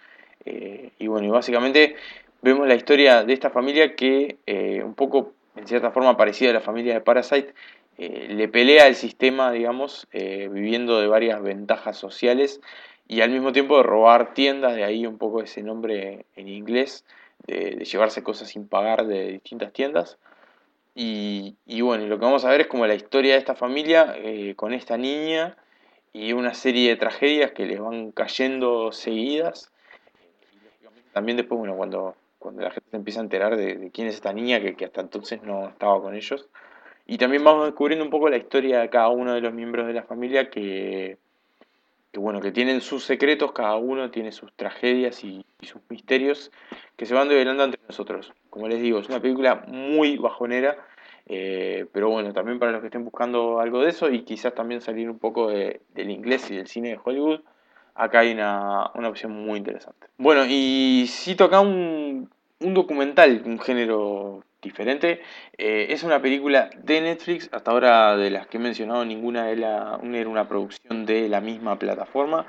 Eh, 0.44 0.90
y 0.98 1.08
bueno, 1.08 1.26
y 1.26 1.30
básicamente 1.30 1.96
vemos 2.40 2.68
la 2.68 2.76
historia 2.76 3.24
de 3.24 3.32
esta 3.32 3.50
familia 3.50 3.96
que 3.96 4.38
eh, 4.46 4.82
un 4.84 4.94
poco, 4.94 5.32
en 5.56 5.66
cierta 5.66 5.90
forma, 5.90 6.16
parecida 6.16 6.50
a 6.50 6.54
la 6.54 6.60
familia 6.60 6.94
de 6.94 7.00
Parasite, 7.00 7.52
eh, 7.98 8.28
le 8.30 8.48
pelea 8.48 8.84
al 8.84 8.94
sistema, 8.94 9.50
digamos, 9.50 10.06
viviendo 10.12 11.00
de 11.00 11.08
varias 11.08 11.42
ventajas 11.42 11.96
sociales 11.96 12.60
y 13.08 13.22
al 13.22 13.30
mismo 13.30 13.52
tiempo 13.52 13.76
de 13.78 13.82
robar 13.82 14.34
tiendas, 14.34 14.76
de 14.76 14.84
ahí 14.84 15.06
un 15.06 15.18
poco 15.18 15.42
ese 15.42 15.62
nombre 15.62 16.26
en 16.36 16.48
inglés, 16.48 17.04
de 17.46 17.84
llevarse 17.84 18.22
cosas 18.22 18.48
sin 18.48 18.68
pagar 18.68 19.06
de 19.06 19.32
distintas 19.32 19.72
tiendas. 19.72 20.18
Y, 20.98 21.56
y 21.66 21.82
bueno, 21.82 22.06
lo 22.06 22.18
que 22.18 22.24
vamos 22.24 22.46
a 22.46 22.50
ver 22.50 22.62
es 22.62 22.66
como 22.68 22.86
la 22.86 22.94
historia 22.94 23.34
de 23.34 23.38
esta 23.38 23.54
familia 23.54 24.14
eh, 24.16 24.54
con 24.56 24.72
esta 24.72 24.96
niña 24.96 25.54
y 26.14 26.32
una 26.32 26.54
serie 26.54 26.88
de 26.88 26.96
tragedias 26.96 27.52
que 27.52 27.66
les 27.66 27.78
van 27.78 28.12
cayendo 28.12 28.90
seguidas. 28.92 29.70
También 31.12 31.36
después, 31.36 31.58
bueno, 31.58 31.76
cuando, 31.76 32.16
cuando 32.38 32.62
la 32.62 32.70
gente 32.70 32.88
se 32.90 32.96
empieza 32.96 33.20
a 33.20 33.24
enterar 33.24 33.58
de, 33.58 33.76
de 33.76 33.90
quién 33.90 34.08
es 34.08 34.14
esta 34.14 34.32
niña, 34.32 34.58
que, 34.62 34.74
que 34.74 34.86
hasta 34.86 35.02
entonces 35.02 35.42
no 35.42 35.68
estaba 35.68 36.00
con 36.00 36.14
ellos. 36.14 36.48
Y 37.06 37.18
también 37.18 37.44
vamos 37.44 37.66
descubriendo 37.66 38.02
un 38.02 38.10
poco 38.10 38.30
la 38.30 38.38
historia 38.38 38.80
de 38.80 38.88
cada 38.88 39.10
uno 39.10 39.34
de 39.34 39.42
los 39.42 39.52
miembros 39.52 39.86
de 39.86 39.92
la 39.92 40.02
familia 40.02 40.48
que, 40.48 41.18
que 42.10 42.18
bueno, 42.18 42.40
que 42.40 42.52
tienen 42.52 42.80
sus 42.80 43.04
secretos, 43.04 43.52
cada 43.52 43.76
uno 43.76 44.10
tiene 44.10 44.32
sus 44.32 44.50
tragedias 44.54 45.22
y, 45.24 45.44
y 45.60 45.66
sus 45.66 45.82
misterios 45.90 46.50
que 46.96 47.04
se 47.04 47.12
van 47.12 47.28
develando 47.28 47.64
entre 47.64 47.82
nosotros. 47.86 48.32
Como 48.56 48.68
les 48.68 48.80
digo, 48.80 49.00
es 49.00 49.08
una 49.10 49.20
película 49.20 49.64
muy 49.66 50.16
bajonera, 50.16 50.78
eh, 51.26 51.84
pero 51.92 52.08
bueno, 52.08 52.32
también 52.32 52.58
para 52.58 52.72
los 52.72 52.80
que 52.80 52.86
estén 52.86 53.04
buscando 53.04 53.60
algo 53.60 53.82
de 53.82 53.90
eso 53.90 54.08
y 54.08 54.22
quizás 54.22 54.54
también 54.54 54.80
salir 54.80 55.10
un 55.10 55.18
poco 55.18 55.50
de- 55.50 55.82
del 55.94 56.10
inglés 56.10 56.50
y 56.50 56.56
del 56.56 56.66
cine 56.66 56.88
de 56.88 56.98
Hollywood, 57.04 57.40
acá 57.94 58.20
hay 58.20 58.32
una, 58.32 58.90
una 58.94 59.10
opción 59.10 59.32
muy 59.32 59.58
interesante. 59.58 60.06
Bueno, 60.16 60.44
y 60.48 61.04
cito 61.06 61.44
acá 61.44 61.60
un, 61.60 62.30
un 62.60 62.72
documental, 62.72 63.42
un 63.44 63.58
género 63.58 64.42
diferente. 64.62 65.20
Eh, 65.58 65.88
es 65.90 66.02
una 66.02 66.22
película 66.22 66.70
de 66.82 67.02
Netflix, 67.02 67.50
hasta 67.52 67.72
ahora 67.72 68.16
de 68.16 68.30
las 68.30 68.46
que 68.46 68.56
he 68.56 68.60
mencionado, 68.60 69.04
ninguna 69.04 69.44
de 69.44 69.56
la, 69.56 69.98
una 70.02 70.16
era 70.16 70.30
una 70.30 70.48
producción 70.48 71.04
de 71.04 71.28
la 71.28 71.42
misma 71.42 71.78
plataforma. 71.78 72.46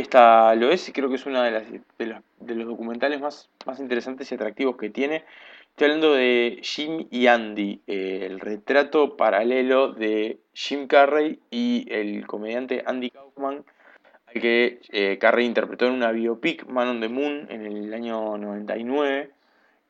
Esta 0.00 0.54
lo 0.54 0.70
es 0.70 0.88
y 0.88 0.92
creo 0.92 1.10
que 1.10 1.16
es 1.16 1.26
uno 1.26 1.42
de, 1.42 1.50
los, 1.98 2.66
documentales 2.66 3.20
más, 3.20 3.50
interesantes 3.78 4.32
y 4.32 4.34
atractivos 4.34 4.76
que 4.76 4.88
tiene. 4.88 5.24
Estoy 5.72 5.88
hablando 5.88 6.14
de 6.14 6.58
Jim 6.62 7.06
y 7.10 7.26
Andy, 7.26 7.82
eh, 7.86 8.20
el 8.22 8.40
retrato 8.40 9.18
paralelo 9.18 9.92
de 9.92 10.38
Jim 10.54 10.86
Carrey 10.86 11.38
y 11.50 11.86
el 11.92 12.26
comediante 12.26 12.82
Andy 12.86 13.10
Kaufman, 13.10 13.62
al 14.26 14.40
que 14.40 14.80
eh, 14.88 15.18
Carrey 15.20 15.44
interpretó 15.44 15.86
en 15.86 15.92
una 15.92 16.12
biopic, 16.12 16.64
Man 16.66 16.88
on 16.88 17.00
the 17.00 17.10
Moon, 17.10 17.46
en 17.50 17.66
el 17.66 17.92
año 17.92 18.38
99. 18.38 19.32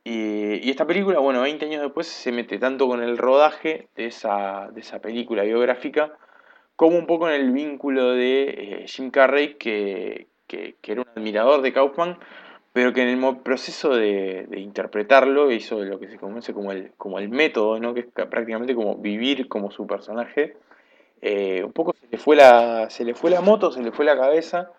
Y, 0.03 0.69
esta 0.69 0.85
película, 0.85 1.19
bueno, 1.19 1.39
20 1.39 1.67
años 1.67 1.81
después 1.83 2.07
se 2.07 2.33
mete 2.33 2.59
tanto 2.59 2.85
con 2.89 3.01
el 3.01 3.17
rodaje 3.17 3.87
de 3.95 4.07
esa 4.07 4.73
película 5.01 5.43
biográfica, 5.43 6.17
como 6.81 6.97
un 6.97 7.05
poco 7.05 7.29
en 7.29 7.35
el 7.39 7.51
vínculo 7.51 8.13
de 8.13 8.43
eh, 8.57 8.85
Jim 8.87 9.11
Carrey, 9.11 9.53
que, 9.53 10.25
que- 10.47 10.73
era 10.81 11.01
un 11.01 11.07
admirador 11.15 11.61
de 11.61 11.71
Kaufman, 11.71 12.17
pero 12.73 12.91
que 12.91 13.03
en 13.03 13.23
el 13.23 13.37
proceso 13.41 13.93
de, 13.93 14.47
interpretarlo 14.57 15.51
hizo 15.51 15.79
lo 15.83 15.99
que 15.99 16.09
se 16.09 16.17
conoce 16.17 16.55
como 16.55 16.71
el, 16.71 16.91
como 16.97 17.19
el 17.19 17.29
método, 17.29 17.79
¿no? 17.79 17.93
que 17.93 17.99
es 17.99 18.05
ca- 18.11 18.31
prácticamente 18.31 18.73
como 18.73 18.95
vivir 18.95 19.47
como 19.47 19.69
su 19.69 19.85
personaje. 19.85 20.57
Eh, 21.21 21.63
un 21.63 21.71
poco 21.71 21.93
se 21.93 22.07
le, 22.09 22.17
fue 22.17 22.35
la, 22.35 22.89
se 22.89 23.05
le 23.05 23.13
fue 23.13 23.29
la 23.29 23.41
moto, 23.41 23.71
se 23.71 23.83
le 23.83 23.91
fue 23.91 24.03
la 24.03 24.17
cabeza. 24.17 24.71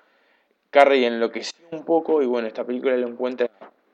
Carrey 0.71 1.05
enloqueció 1.05 1.55
un 1.71 1.85
poco 1.85 2.21
y 2.21 2.27
bueno, 2.27 2.49
esta 2.49 2.65
película 2.65 2.97
lo 2.97 3.07
encuentra 3.07 3.49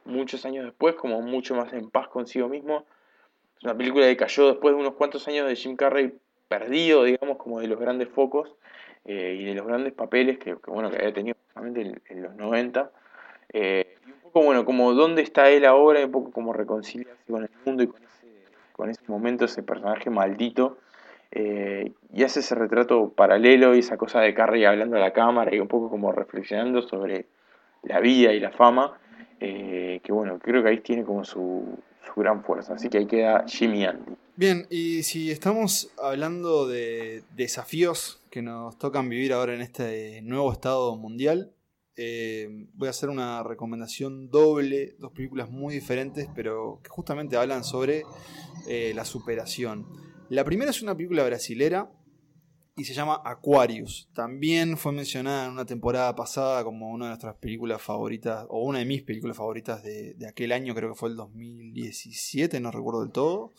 muchos 0.07 0.47
años 0.47 0.65
después, 0.65 0.95
como 0.95 1.21
mucho 1.21 1.55
más 1.55 1.75
en 1.75 1.91
paz 1.91 2.09
consigo 2.09 2.49
mismo. 2.49 2.87
Es 3.59 3.65
una 3.65 3.77
película 3.77 4.07
que 4.07 4.17
cayó 4.17 4.49
después 4.49 4.75
de 4.75 4.81
unos 4.81 4.95
cuantos 4.95 5.29
años 5.29 5.47
de 5.47 5.57
Jim 5.57 5.77
Carrey 5.77 6.15
perdido, 6.49 7.05
digamos, 7.05 7.37
como 7.37 7.61
de 7.61 7.69
los 7.69 7.79
grandes 7.79 8.09
focos 8.09 8.55
eh, 9.05 9.37
y 9.41 9.45
de 9.45 9.55
los 9.55 9.67
grandes 9.67 9.93
papeles 9.93 10.39
que, 10.39 10.55
bueno, 10.55 10.91
que 10.91 10.97
había 10.97 11.13
tenido 11.13 11.37
en, 11.57 12.01
en 12.09 12.23
los 12.23 12.35
90. 12.35 12.91
Eh, 13.53 13.97
y 14.07 14.11
un 14.11 14.21
poco, 14.21 14.43
bueno, 14.43 14.65
como 14.65 14.95
dónde 14.95 15.23
está 15.23 15.51
él 15.51 15.65
ahora, 15.65 16.01
y 16.01 16.05
un 16.05 16.13
poco 16.13 16.31
como 16.31 16.53
reconciliarse 16.53 17.31
con 17.31 17.45
el 17.45 17.51
mundo 17.65 17.83
y 17.83 17.87
con 17.87 18.03
ese, 18.03 18.27
con 18.73 18.91
ese 18.91 19.03
momento, 19.07 19.45
ese 19.45 19.63
personaje 19.63 20.11
maldito. 20.11 20.79
Eh, 21.31 21.93
y 22.15 22.23
hace 22.25 22.41
ese 22.41 22.55
retrato 22.55 23.11
paralelo 23.11 23.75
y 23.75 23.81
esa 23.81 23.99
cosa 23.99 24.21
de 24.21 24.33
Carrey 24.33 24.65
hablando 24.65 24.97
a 24.97 25.01
la 25.01 25.13
cámara 25.13 25.55
y 25.55 25.61
un 25.61 25.69
poco 25.69 25.91
como 25.91 26.11
reflexionando 26.11 26.81
sobre 26.81 27.27
la 27.83 28.01
vida 28.01 28.33
y 28.33 28.41
la 28.41 28.51
fama, 28.51 28.99
que 29.39 30.01
bueno, 30.09 30.39
creo 30.39 30.63
que 30.63 30.71
ahí 30.71 30.79
tiene 30.81 31.05
como 31.05 31.25
su, 31.25 31.79
su 32.07 32.21
gran 32.21 32.43
fuerza. 32.43 32.75
Así 32.75 32.89
que 32.89 32.99
ahí 32.99 33.07
queda 33.07 33.45
Jimmy 33.47 33.85
Andy. 33.85 34.17
Bien, 34.39 34.69
y 34.71 35.03
si 35.03 35.33
estamos 35.33 35.91
hablando 36.01 36.69
de 36.69 37.25
desafíos 37.35 38.21
que 38.31 38.41
nos 38.41 38.79
tocan 38.79 39.09
vivir 39.09 39.33
ahora 39.33 39.53
en 39.53 39.61
este 39.61 40.23
nuevo 40.23 40.53
estado 40.53 40.97
mundial, 40.97 41.53
eh, 41.97 42.69
voy 42.75 42.87
a 42.87 42.93
hacer 42.93 43.09
una 43.09 43.43
recomendación 43.43 44.31
doble, 44.31 44.95
dos 45.01 45.11
películas 45.11 45.51
muy 45.51 45.75
diferentes, 45.75 46.29
pero 46.37 46.79
que 46.85 46.89
justamente 46.89 47.37
hablan 47.37 47.65
sobre 47.65 48.05
eh, 48.69 48.93
la 48.95 49.05
superación. 49.05 49.89
La 50.29 50.45
primera 50.45 50.71
es 50.71 50.83
una 50.83 50.97
película 50.97 51.25
brasilera 51.25 51.91
y 52.77 52.85
se 52.85 52.95
llama 52.95 53.21
Aquarius. 53.25 54.09
También 54.15 54.77
fue 54.77 54.93
mencionada 54.93 55.47
en 55.47 55.51
una 55.51 55.67
temporada 55.67 56.15
pasada 56.15 56.63
como 56.63 56.93
una 56.93 57.07
de 57.07 57.11
nuestras 57.11 57.35
películas 57.39 57.83
favoritas, 57.83 58.47
o 58.51 58.63
una 58.63 58.79
de 58.79 58.85
mis 58.85 59.03
películas 59.03 59.37
favoritas 59.37 59.83
de, 59.83 60.15
de 60.15 60.29
aquel 60.29 60.53
año, 60.53 60.77
creo 60.77 60.91
que 60.91 60.97
fue 60.97 61.09
el 61.09 61.17
2017, 61.17 62.61
no 62.61 62.71
recuerdo 62.71 63.01
del 63.01 63.11
todo. 63.11 63.53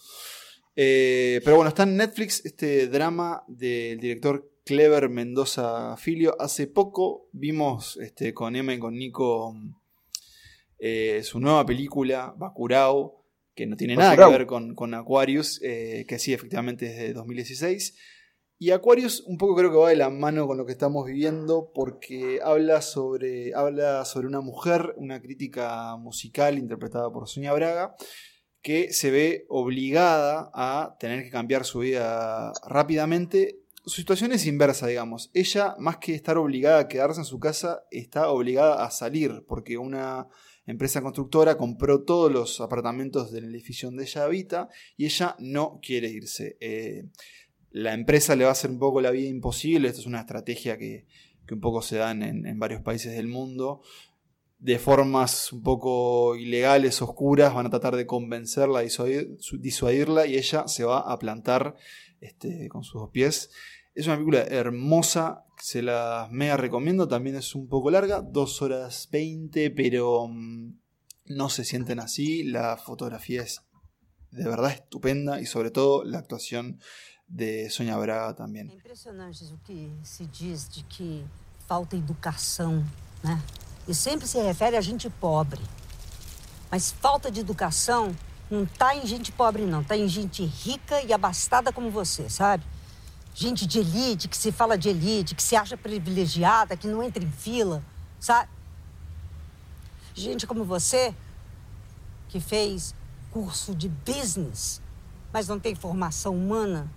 Eh, 0.75 1.41
pero 1.43 1.57
bueno, 1.57 1.69
está 1.69 1.83
en 1.83 1.97
Netflix 1.97 2.45
este 2.45 2.87
drama 2.87 3.43
del 3.47 3.99
director 3.99 4.49
Clever 4.65 5.09
Mendoza 5.09 5.97
Filio. 5.97 6.35
Hace 6.39 6.67
poco 6.67 7.29
vimos 7.31 7.97
este, 7.97 8.33
con 8.33 8.55
Emma 8.55 8.73
y 8.73 8.79
con 8.79 8.95
Nico 8.95 9.55
eh, 10.77 11.21
su 11.23 11.39
nueva 11.39 11.65
película, 11.65 12.33
Bacurao, 12.37 13.25
que 13.53 13.65
no 13.65 13.75
tiene 13.75 13.95
nada 13.95 14.15
que 14.15 14.31
ver 14.31 14.45
con, 14.45 14.75
con 14.75 14.93
Aquarius, 14.93 15.59
eh, 15.63 16.05
que 16.07 16.19
sí, 16.19 16.33
efectivamente 16.33 16.85
es 16.85 16.97
de 16.97 17.13
2016. 17.13 17.97
Y 18.61 18.71
Aquarius 18.71 19.21
un 19.21 19.37
poco 19.37 19.55
creo 19.55 19.71
que 19.71 19.77
va 19.77 19.89
de 19.89 19.95
la 19.95 20.09
mano 20.09 20.45
con 20.45 20.57
lo 20.57 20.65
que 20.65 20.73
estamos 20.73 21.05
viviendo 21.05 21.71
porque 21.73 22.39
habla 22.43 22.81
sobre, 22.81 23.53
habla 23.55 24.03
sobre 24.05 24.27
una 24.27 24.41
mujer, 24.41 24.93
una 24.97 25.21
crítica 25.21 25.95
musical 25.95 26.57
interpretada 26.57 27.11
por 27.11 27.27
Sonia 27.27 27.53
Braga, 27.53 27.95
que 28.61 28.91
se 28.91 29.11
ve 29.11 29.45
obligada 29.49 30.51
a 30.53 30.97
tener 30.99 31.23
que 31.23 31.29
cambiar 31.29 31.65
su 31.65 31.79
vida 31.79 32.51
rápidamente. 32.67 33.59
Su 33.85 33.95
situación 33.95 34.31
es 34.31 34.45
inversa, 34.45 34.87
digamos. 34.87 35.31
Ella, 35.33 35.75
más 35.79 35.97
que 35.97 36.13
estar 36.13 36.37
obligada 36.37 36.79
a 36.79 36.87
quedarse 36.87 37.21
en 37.21 37.25
su 37.25 37.39
casa, 37.39 37.83
está 37.91 38.29
obligada 38.29 38.83
a 38.83 38.91
salir 38.91 39.45
porque 39.47 39.77
una 39.77 40.27
empresa 40.65 41.01
constructora 41.01 41.57
compró 41.57 42.03
todos 42.03 42.31
los 42.31 42.61
apartamentos 42.61 43.31
del 43.31 43.45
edificio 43.45 43.87
donde 43.87 44.03
ella 44.03 44.25
habita 44.25 44.69
y 44.97 45.05
ella 45.05 45.35
no 45.39 45.79
quiere 45.81 46.09
irse. 46.09 46.57
Eh, 46.59 47.05
la 47.71 47.93
empresa 47.93 48.35
le 48.35 48.43
va 48.43 48.49
a 48.49 48.53
hacer 48.53 48.69
un 48.69 48.79
poco 48.79 49.01
la 49.01 49.11
vida 49.11 49.29
imposible. 49.29 49.87
Esto 49.87 50.01
es 50.01 50.07
una 50.07 50.19
estrategia 50.19 50.77
que, 50.77 51.05
que 51.47 51.53
un 51.53 51.61
poco 51.61 51.81
se 51.81 51.97
dan 51.97 52.21
en, 52.23 52.45
en 52.45 52.59
varios 52.59 52.81
países 52.81 53.15
del 53.15 53.27
mundo. 53.27 53.81
De 54.59 54.77
formas 54.77 55.53
un 55.53 55.63
poco 55.63 56.35
ilegales, 56.35 57.01
oscuras, 57.01 57.53
van 57.53 57.65
a 57.67 57.69
tratar 57.69 57.95
de 57.95 58.05
convencerla, 58.05 58.83
disuadir- 58.83 59.37
su- 59.39 59.57
disuadirla 59.57 60.25
y 60.27 60.35
ella 60.35 60.67
se 60.67 60.83
va 60.83 60.99
a 60.99 61.17
plantar 61.17 61.75
este, 62.19 62.67
con 62.67 62.83
sus 62.83 63.01
dos 63.01 63.09
pies. 63.09 63.49
Es 63.95 64.05
una 64.07 64.15
película 64.17 64.41
hermosa, 64.43 65.45
se 65.57 65.81
la 65.81 66.27
mega 66.31 66.57
recomiendo, 66.57 67.07
también 67.07 67.37
es 67.37 67.55
un 67.55 67.67
poco 67.69 67.89
larga, 67.89 68.21
2 68.21 68.61
horas 68.61 69.07
20, 69.11 69.71
pero 69.71 70.27
mm, 70.27 70.73
no 71.27 71.49
se 71.49 71.63
sienten 71.63 71.99
así, 71.99 72.43
la 72.43 72.75
fotografía 72.75 73.43
es 73.43 73.61
de 74.31 74.43
verdad 74.43 74.71
estupenda 74.71 75.39
y 75.41 75.45
sobre 75.45 75.71
todo 75.71 76.03
la 76.03 76.19
actuación 76.19 76.79
de 77.27 77.69
Sonia 77.69 77.97
Braga 77.97 78.35
también. 78.35 78.69
impressionante 78.71 79.45
o 79.53 79.59
que 79.65 79.89
se 80.03 80.25
diz 80.27 80.69
de 80.75 80.83
que 80.89 81.23
falta 81.67 81.95
educação, 81.95 82.83
né? 83.23 83.39
E 83.89 83.95
sempre 83.95 84.27
se 84.27 84.39
refere 84.39 84.77
a 84.77 84.81
gente 84.81 85.09
pobre. 85.09 85.59
Mas 86.69 86.91
falta 86.91 87.31
de 87.31 87.39
educação 87.39 88.15
não 88.47 88.63
tá 88.63 88.95
em 88.95 89.03
gente 89.07 89.31
pobre, 89.31 89.65
não. 89.65 89.83
Tá 89.83 89.97
em 89.97 90.07
gente 90.07 90.45
rica 90.45 91.01
e 91.01 91.11
abastada 91.11 91.73
como 91.73 91.89
você, 91.89 92.29
sabe? 92.29 92.63
Gente 93.33 93.65
de 93.65 93.79
elite, 93.79 94.27
que 94.27 94.37
se 94.37 94.51
fala 94.51 94.77
de 94.77 94.89
elite, 94.89 95.33
que 95.33 95.41
se 95.41 95.55
acha 95.55 95.75
privilegiada, 95.75 96.77
que 96.77 96.87
não 96.87 97.01
entra 97.01 97.23
em 97.23 97.31
fila, 97.31 97.83
sabe? 98.19 98.47
Gente 100.13 100.45
como 100.45 100.63
você, 100.63 101.15
que 102.27 102.39
fez 102.39 102.93
curso 103.31 103.73
de 103.73 103.89
business, 103.89 104.79
mas 105.33 105.47
não 105.47 105.59
tem 105.59 105.73
formação 105.73 106.35
humana, 106.35 106.87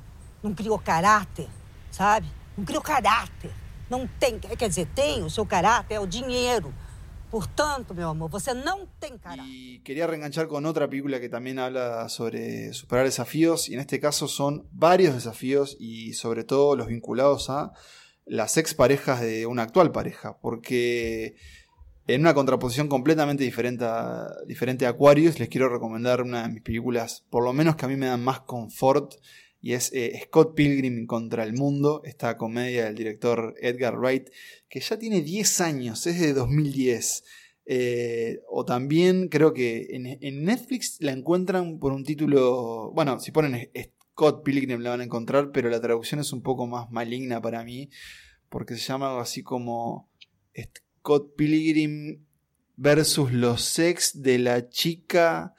não 0.43 0.55
criou 0.55 0.79
caráter, 0.79 1.49
sabe? 1.91 2.29
Não 2.55 2.67
criou 2.67 2.83
caráter. 2.83 3.62
Não 3.93 4.07
tem, 4.07 4.39
quer 4.39 4.69
dizer, 4.71 4.87
tem 4.95 5.23
o 5.23 5.29
seu 5.29 5.45
caráter, 5.45 5.97
é 5.97 6.01
o 6.01 6.07
dinheiro. 6.07 6.73
Portanto, 7.31 7.95
meu 7.95 8.09
amor, 8.09 8.31
você 8.31 8.55
não 8.55 8.87
tem 8.99 9.19
caráter. 9.19 9.45
Y 9.47 9.81
quería 9.81 10.07
reenganchar 10.07 10.47
con 10.49 10.65
otra 10.65 10.89
película 10.89 11.21
que 11.21 11.29
también 11.29 11.59
habla 11.59 12.09
sobre 12.09 12.73
superar 12.73 13.05
desafíos, 13.05 13.69
y 13.69 13.75
en 13.75 13.81
este 13.81 14.01
caso 14.01 14.29
son 14.29 14.67
varios 14.73 15.13
desafíos 15.15 15.77
y 15.79 16.15
sobre 16.15 16.43
todo 16.43 16.75
los 16.75 16.87
vinculados 16.87 17.51
a 17.51 17.73
las 18.25 18.57
exparejas 18.57 19.21
de 19.21 19.45
una 19.45 19.65
actual 19.65 19.93
pareja, 19.93 20.39
porque 20.41 21.37
en 22.07 22.23
una 22.23 22.33
contraposición 22.33 22.89
completamente 22.89 23.45
diferente 23.45 23.85
a, 23.85 24.27
diferente 24.47 24.87
a 24.87 24.97
les 25.39 25.49
quiero 25.51 25.69
recomendar 25.69 26.23
una 26.23 26.45
de 26.45 26.49
mis 26.49 26.63
películas, 26.63 27.27
por 27.29 27.45
lo 27.45 27.53
menos 27.53 27.77
que 27.77 27.85
a 27.85 27.89
mí 27.89 27.97
me 27.97 28.07
dan 28.07 28.25
más 28.25 28.41
confort, 28.41 29.17
y 29.63 29.75
es 29.75 29.93
eh, 29.95 30.21
Scott 30.25 30.57
Pilgrim 30.57 31.07
contra 31.07 31.45
el 31.45 31.55
mundo, 31.55 32.03
esta 32.05 32.37
comedia 32.37 32.85
del 32.85 32.97
director 32.97 33.55
Edgar 33.61 33.97
Wright, 33.97 34.29
que 34.69 34.81
ya 34.81 34.99
tiene 34.99 35.23
10 35.23 35.61
años, 35.61 36.05
es 36.09 36.21
de 36.21 36.35
2010. 36.35 37.25
Eh, 37.65 38.41
o 38.49 38.65
también 38.65 39.29
creo 39.29 39.55
que 39.55 39.87
en, 39.93 40.45
Netflix 40.45 40.97
la 40.99 41.13
encuentran 41.13 41.79
por 41.79 41.93
un 41.93 42.03
título, 42.03 42.91
bueno, 42.93 43.21
si 43.21 43.31
ponen 43.31 43.71
Scott 44.11 44.43
Pilgrim 44.43 44.81
la 44.81 44.91
van 44.91 45.01
a 45.01 45.05
encontrar, 45.05 45.53
pero 45.53 45.71
la 45.71 45.81
traducción 45.81 46.21
es 46.21 46.33
un 46.33 46.43
poco 46.43 46.67
más 46.67 46.91
maligna 46.91 47.41
para 47.41 47.63
mí, 47.63 47.89
porque 48.49 48.75
se 48.75 48.81
llama 48.81 49.11
algo 49.11 49.21
así 49.21 49.45
como 49.45 50.11
Scott 50.57 51.37
Pilgrim 51.37 52.25
versus 52.75 53.31
los 53.31 53.63
sex 53.63 54.23
de 54.23 54.41
la 54.41 54.69
chica 54.69 55.55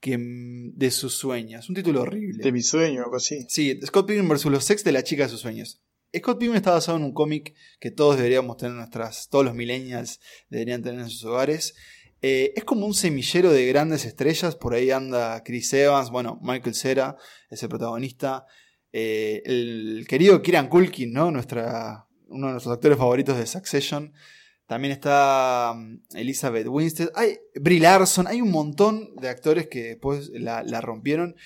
que 0.00 0.18
de 0.18 0.90
sus 0.90 1.14
sueños. 1.14 1.68
Un 1.68 1.74
título 1.74 2.02
horrible. 2.02 2.42
De 2.42 2.52
mi 2.52 2.62
sueño, 2.62 3.02
algo 3.02 3.16
así. 3.16 3.46
Sí, 3.48 3.78
Scott 3.84 4.06
Pilgrim 4.06 4.28
versus 4.28 4.50
los 4.50 4.64
sex 4.64 4.84
de 4.84 4.92
la 4.92 5.02
chica 5.02 5.24
de 5.24 5.28
sus 5.28 5.40
sueños. 5.40 5.82
Scott 6.16 6.38
Pilgrim 6.38 6.56
está 6.56 6.72
basado 6.72 6.98
en 6.98 7.04
un 7.04 7.12
cómic 7.12 7.54
que 7.80 7.90
todos 7.90 8.16
deberíamos 8.16 8.56
tener 8.56 8.72
en 8.72 8.78
nuestras, 8.78 9.28
todos 9.28 9.44
los 9.44 9.54
millennials 9.54 10.20
deberían 10.48 10.82
tener 10.82 11.00
en 11.00 11.10
sus 11.10 11.24
hogares. 11.24 11.74
Eh, 12.22 12.52
es 12.56 12.64
como 12.64 12.86
un 12.86 12.94
semillero 12.94 13.52
de 13.52 13.66
grandes 13.66 14.04
estrellas. 14.04 14.56
Por 14.56 14.74
ahí 14.74 14.90
anda 14.90 15.42
Chris 15.44 15.72
Evans, 15.72 16.10
bueno, 16.10 16.38
Michael 16.42 16.74
Cera 16.74 17.16
es 17.50 17.62
el 17.62 17.68
protagonista. 17.68 18.46
Eh, 18.92 19.42
el 19.44 20.06
querido 20.08 20.40
Kieran 20.40 20.68
Culkin, 20.68 21.12
¿no? 21.12 21.30
Nuestra, 21.30 22.06
uno 22.28 22.46
de 22.46 22.52
nuestros 22.52 22.74
actores 22.74 22.98
favoritos 22.98 23.36
de 23.36 23.46
Succession. 23.46 24.12
También 24.66 24.92
está 24.92 25.72
um, 25.74 26.00
Elizabeth 26.14 26.66
Winstead. 26.66 27.10
Hay 27.14 27.38
Brie 27.54 27.80
Larson. 27.80 28.26
Hay 28.26 28.40
un 28.40 28.50
montón 28.50 29.14
de 29.16 29.28
actores 29.28 29.68
que 29.68 29.82
después 29.84 30.30
la, 30.30 30.62
la 30.62 30.80
rompieron 30.80 31.36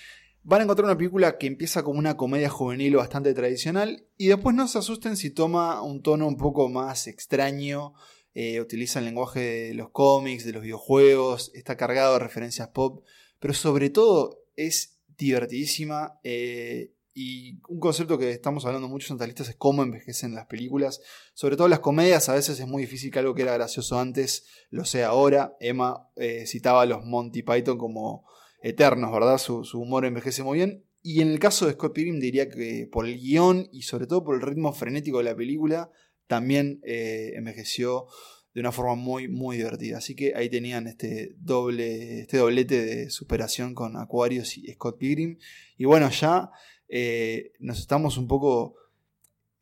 van 0.43 0.61
a 0.61 0.65
encontrar 0.65 0.87
una 0.87 0.97
película 0.97 1.39
que 1.39 1.47
empieza 1.47 1.83
como 1.83 1.99
una 1.99 2.17
comedia 2.17 2.49
juvenil 2.49 2.97
bastante 2.97 3.35
tradicional 3.35 4.07
y 4.17 4.29
después 4.29 4.55
no 4.57 4.67
se 4.69 4.79
asusten 4.79 5.17
si 5.17 5.31
toma 5.31 5.83
un 5.83 6.03
tono 6.03 6.27
un 6.27 6.37
poco 6.37 6.69
más 6.69 7.07
extraño, 7.07 7.95
eh, 8.35 8.61
utiliza 8.61 9.01
el 9.01 9.07
lenguaje 9.07 9.41
de 9.41 9.75
los 9.75 9.91
cómics, 9.91 10.45
de 10.45 10.53
los 10.53 10.63
videojuegos, 10.63 11.51
está 11.55 11.77
cargado 11.77 12.15
de 12.15 12.21
referencias 12.21 12.69
pop, 12.69 13.05
pero 13.39 13.55
sobre 13.55 13.91
todo 13.91 14.45
es 14.57 14.99
divertidísima 15.17 16.19
eh, 16.25 16.93
y 17.23 17.61
un 17.69 17.81
concepto 17.81 18.17
que 18.17 18.31
estamos 18.31 18.65
hablando 18.65 18.89
mucho 18.89 19.13
en 19.13 19.19
talistas 19.19 19.51
es 19.51 19.57
cómo 19.57 19.83
envejecen 19.83 20.35
las 20.35 20.47
películas, 20.47 21.03
sobre 21.35 21.59
todo 21.59 21.69
las 21.69 21.81
comedias, 21.81 22.31
a 22.31 22.35
veces 22.35 22.59
es 22.59 22.67
muy 22.67 22.85
difícil 22.85 23.11
que 23.11 23.19
algo 23.19 23.35
que 23.35 23.43
era 23.43 23.53
gracioso 23.53 24.01
antes 24.01 24.47
lo 24.71 24.87
sea 24.87 25.09
ahora, 25.09 25.55
Emma 25.61 26.09
eh, 26.17 26.47
citaba 26.47 26.81
a 26.81 26.87
los 26.87 27.05
Monty 27.05 27.43
Python 27.43 27.77
como 27.77 28.25
eternos, 28.63 29.13
¿verdad? 29.13 29.37
Su, 29.37 29.65
su, 29.65 29.81
humor 29.81 30.07
envejece 30.07 30.43
muy 30.43 30.57
bien. 30.57 30.87
Y 31.03 31.21
en 31.21 31.29
el 31.29 31.39
caso 31.39 31.67
de 31.67 31.73
Scott 31.73 31.93
Pilgrim 31.93 32.21
diría 32.21 32.49
que 32.49 32.89
por 32.91 33.05
el 33.05 33.19
guion 33.19 33.69
y 33.71 33.83
sobre 33.83 34.07
todo 34.07 34.25
por 34.25 34.37
el 34.37 34.41
ritmo 34.41 34.73
frenético 34.73 35.19
de 35.19 35.25
la 35.25 35.37
película, 35.37 35.91
también 36.27 36.81
eh, 36.85 37.33
envejeció 37.35 38.07
de 38.55 38.61
una 38.61 38.73
forma 38.73 38.95
muy, 38.95 39.29
muy 39.29 39.59
divertida. 39.59 39.99
Así 39.99 40.15
que 40.15 40.35
ahí 40.35 40.49
tenían 40.49 40.87
este 40.87 41.35
doble, 41.39 42.21
este 42.21 42.39
doblete 42.39 42.83
de 42.83 43.11
superación 43.11 43.75
con 43.75 43.97
Aquarius 43.97 44.57
y 44.57 44.73
Scott 44.73 44.99
Pilgrim. 44.99 45.39
Y 45.77 45.85
bueno, 45.85 46.11
ya 46.11 46.51
eh, 46.91 47.53
nos 47.59 47.79
estamos 47.79 48.19
un 48.19 48.27
poco... 48.27 48.75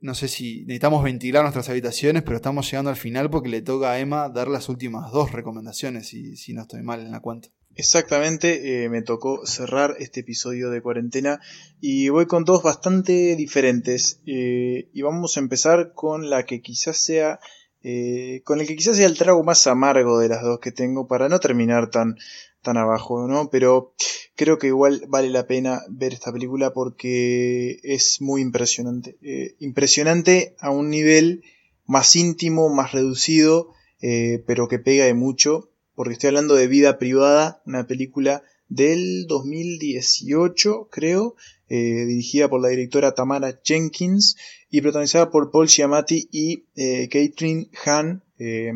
No 0.00 0.14
sé 0.14 0.28
si 0.28 0.60
necesitamos 0.60 1.02
ventilar 1.02 1.42
nuestras 1.42 1.68
habitaciones, 1.68 2.22
pero 2.22 2.36
estamos 2.36 2.70
llegando 2.70 2.90
al 2.90 2.96
final 2.96 3.30
porque 3.30 3.48
le 3.48 3.62
toca 3.62 3.90
a 3.90 3.98
Emma 3.98 4.28
dar 4.28 4.46
las 4.46 4.68
últimas 4.68 5.10
dos 5.10 5.32
recomendaciones, 5.32 6.06
si, 6.06 6.36
si 6.36 6.54
no 6.54 6.62
estoy 6.62 6.82
mal 6.82 7.00
en 7.00 7.10
la 7.10 7.18
cuenta. 7.18 7.48
Exactamente, 7.78 8.84
eh, 8.84 8.88
me 8.88 9.02
tocó 9.02 9.46
cerrar 9.46 9.94
este 10.00 10.20
episodio 10.20 10.68
de 10.70 10.82
cuarentena 10.82 11.40
y 11.80 12.08
voy 12.08 12.26
con 12.26 12.44
dos 12.44 12.64
bastante 12.64 13.36
diferentes 13.36 14.20
eh, 14.26 14.88
y 14.92 15.02
vamos 15.02 15.36
a 15.36 15.40
empezar 15.40 15.92
con 15.94 16.28
la 16.28 16.44
que 16.44 16.60
quizás 16.60 16.96
sea 16.96 17.38
eh, 17.82 18.42
con 18.44 18.60
el 18.60 18.66
que 18.66 18.76
quizás 18.76 18.96
sea 18.96 19.06
el 19.06 19.18
trago 19.18 19.42
más 19.44 19.66
amargo 19.66 20.18
de 20.18 20.28
las 20.28 20.42
dos 20.42 20.58
que 20.60 20.72
tengo 20.72 21.06
para 21.06 21.28
no 21.28 21.40
terminar 21.40 21.90
tan 21.90 22.16
tan 22.62 22.76
abajo, 22.76 23.26
¿no? 23.28 23.50
Pero 23.50 23.94
creo 24.34 24.58
que 24.58 24.66
igual 24.66 25.04
vale 25.08 25.30
la 25.30 25.46
pena 25.46 25.82
ver 25.88 26.12
esta 26.12 26.32
película 26.32 26.72
porque 26.72 27.78
es 27.82 28.20
muy 28.20 28.42
impresionante, 28.42 29.16
eh, 29.22 29.54
impresionante 29.60 30.56
a 30.58 30.70
un 30.70 30.90
nivel 30.90 31.44
más 31.86 32.16
íntimo, 32.16 32.68
más 32.68 32.92
reducido, 32.92 33.72
eh, 34.00 34.42
pero 34.46 34.68
que 34.68 34.78
pega 34.78 35.04
de 35.04 35.14
mucho 35.14 35.70
porque 35.98 36.12
estoy 36.12 36.28
hablando 36.28 36.54
de 36.54 36.68
Vida 36.68 36.96
Privada, 36.96 37.60
una 37.66 37.88
película 37.88 38.44
del 38.68 39.26
2018, 39.26 40.88
creo, 40.90 41.36
eh, 41.68 42.04
dirigida 42.06 42.48
por 42.48 42.62
la 42.62 42.68
directora 42.68 43.12
Tamara 43.12 43.60
Jenkins 43.62 44.36
y 44.70 44.80
protagonizada 44.80 45.30
por 45.30 45.50
Paul 45.50 45.68
Giamatti 45.68 46.28
y 46.30 46.64
eh, 46.76 47.08
Catherine 47.10 47.68
Hahn, 47.84 48.22
eh, 48.38 48.72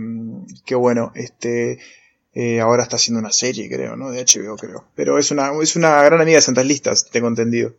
que 0.65 0.75
bueno, 0.75 1.13
este 1.15 1.79
ahora 2.63 2.83
está 2.83 2.97
haciendo 2.97 3.21
una 3.21 3.31
serie, 3.31 3.69
creo, 3.69 3.95
¿no? 3.95 4.11
De 4.11 4.25
HBO, 4.25 4.57
creo. 4.57 4.87
Pero 4.95 5.19
es 5.19 5.31
una, 5.31 5.53
es 5.63 5.77
una 5.77 6.03
gran 6.03 6.19
amiga 6.19 6.39
de 6.39 6.43
Santas 6.43 6.65
Listas, 6.65 7.11
tengo 7.11 7.29
entendido. 7.29 7.75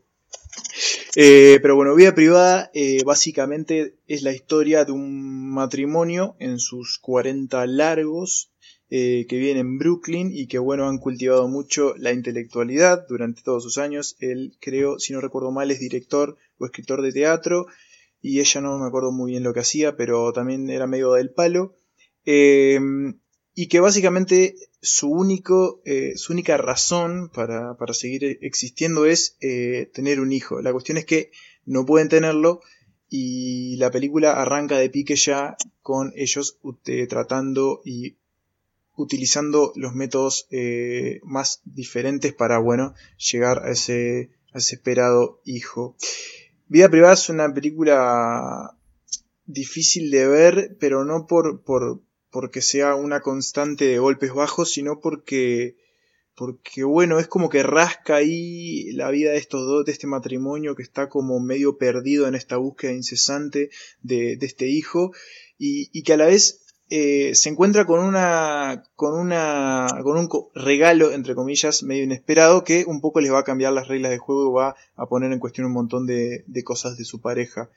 pero 1.16 1.76
bueno, 1.76 1.96
Vida 1.96 2.14
Privada 2.14 2.72
básicamente 3.04 3.96
es 4.08 4.22
la 4.22 4.32
historia 4.32 4.86
de 4.86 4.92
un 4.92 5.50
matrimonio 5.50 6.36
en 6.38 6.60
sus 6.60 7.00
40 7.00 7.66
largos 7.66 8.53
eh, 8.90 9.26
que 9.28 9.38
viven 9.38 9.58
en 9.58 9.78
Brooklyn 9.78 10.32
y 10.34 10.48
que 10.48 10.60
bueno 10.60 10.88
han 10.88 11.00
cultivado 11.00 11.48
mucho 11.48 11.96
la 11.98 12.12
intelectualidad 12.14 13.06
durante 13.08 13.42
todos 13.42 13.64
sus 13.64 13.78
años. 13.78 14.16
Él 14.20 14.56
creo, 14.60 15.00
si 15.00 15.14
no 15.14 15.22
recuerdo 15.22 15.52
mal, 15.52 15.72
es 15.72 15.80
director 15.80 16.38
o 16.58 16.66
escritor 16.66 17.02
de 17.02 17.12
teatro 17.12 17.68
y 18.24 18.40
ella 18.40 18.62
no 18.62 18.80
me 18.80 18.88
acuerdo 18.88 19.12
muy 19.12 19.32
bien 19.32 19.44
lo 19.44 19.54
que 19.54 19.60
hacía, 19.60 19.98
pero 19.98 20.32
también 20.32 20.70
era 20.70 20.88
medio 20.88 21.12
del 21.12 21.32
palo. 21.32 21.76
Eh, 22.26 22.80
y 23.54 23.68
que 23.68 23.82
básicamente 23.82 24.56
su, 24.82 25.12
único, 25.12 25.82
eh, 25.86 26.14
su 26.16 26.32
única 26.32 26.58
razón 26.58 27.30
para, 27.30 27.76
para, 27.76 27.94
seguir 27.94 28.40
existiendo 28.42 29.06
es 29.06 29.38
eh, 29.42 29.92
tener 29.94 30.22
un 30.22 30.32
hijo. 30.32 30.62
La 30.62 30.72
cuestión 30.72 30.98
es 30.98 31.06
que 31.06 31.32
no 31.66 31.86
pueden 31.86 32.08
tenerlo 32.08 32.62
y 33.10 33.76
la 33.76 33.92
película 33.92 34.42
arranca 34.42 34.78
de 34.78 34.90
pique 34.90 35.18
ya 35.18 35.56
con 35.82 36.14
ellos 36.16 36.58
tratando 37.10 37.82
y 37.84 38.16
utilizando 38.96 39.72
los 39.76 39.94
métodos 39.94 40.48
eh, 40.52 41.20
más 41.24 41.62
diferentes 41.66 42.34
para, 42.34 42.60
bueno, 42.60 42.94
llegar 43.18 43.66
a 43.66 43.72
ese, 43.72 44.32
a 44.54 44.60
ese 44.60 44.76
esperado 44.76 45.42
hijo. 45.46 45.96
Vida 46.68 46.90
privada 46.90 47.14
es 47.14 47.30
una 47.30 47.54
película 47.54 48.78
difícil 49.46 50.12
de 50.12 50.28
ver, 50.28 50.78
pero 50.80 51.06
no 51.06 51.28
por, 51.28 51.62
por 51.64 52.02
porque 52.34 52.64
sea 52.64 52.96
una 52.96 53.22
constante 53.22 53.86
de 53.86 54.00
golpes 54.00 54.34
bajos, 54.34 54.72
sino 54.72 55.00
porque 55.00 55.78
porque 56.36 56.84
bueno, 56.84 57.20
es 57.20 57.28
como 57.28 57.48
que 57.48 57.62
rasca 57.62 58.16
ahí 58.16 58.92
la 58.94 59.12
vida 59.12 59.32
de 59.32 59.38
estos 59.38 59.68
dos, 59.68 59.86
de 59.86 59.92
este 59.92 60.08
matrimonio 60.08 60.76
que 60.76 60.82
está 60.82 61.10
como 61.10 61.40
medio 61.40 61.78
perdido 61.78 62.28
en 62.28 62.34
esta 62.34 62.58
búsqueda 62.58 62.92
incesante 62.92 63.70
de, 64.02 64.36
de 64.38 64.46
este 64.48 64.68
hijo 64.68 65.12
y, 65.60 65.90
y, 65.94 66.02
que 66.02 66.14
a 66.14 66.18
la 66.18 66.26
vez 66.26 66.63
eh, 66.96 67.34
se 67.34 67.50
encuentra 67.50 67.86
con 67.86 68.00
una 68.00 68.84
con 68.96 69.20
una 69.20 69.88
con 70.04 70.16
un 70.16 70.30
regalo 70.54 71.12
entre 71.12 71.34
comillas 71.34 71.82
medio 71.82 72.04
inesperado 72.04 72.64
que 72.64 72.86
un 72.86 73.02
poco 73.02 73.20
les 73.20 73.34
va 73.34 73.40
a 73.40 73.44
cambiar 73.44 73.74
las 73.74 73.88
reglas 73.88 74.12
de 74.12 74.20
juego 74.20 74.48
y 74.48 74.54
va 74.54 74.76
a 74.96 75.08
poner 75.08 75.32
en 75.32 75.40
cuestión 75.40 75.66
un 75.66 75.74
montón 75.74 76.06
de, 76.06 76.44
de 76.46 76.64
cosas 76.64 76.96
de 76.96 77.04
su 77.06 77.20
pareja. 77.20 77.72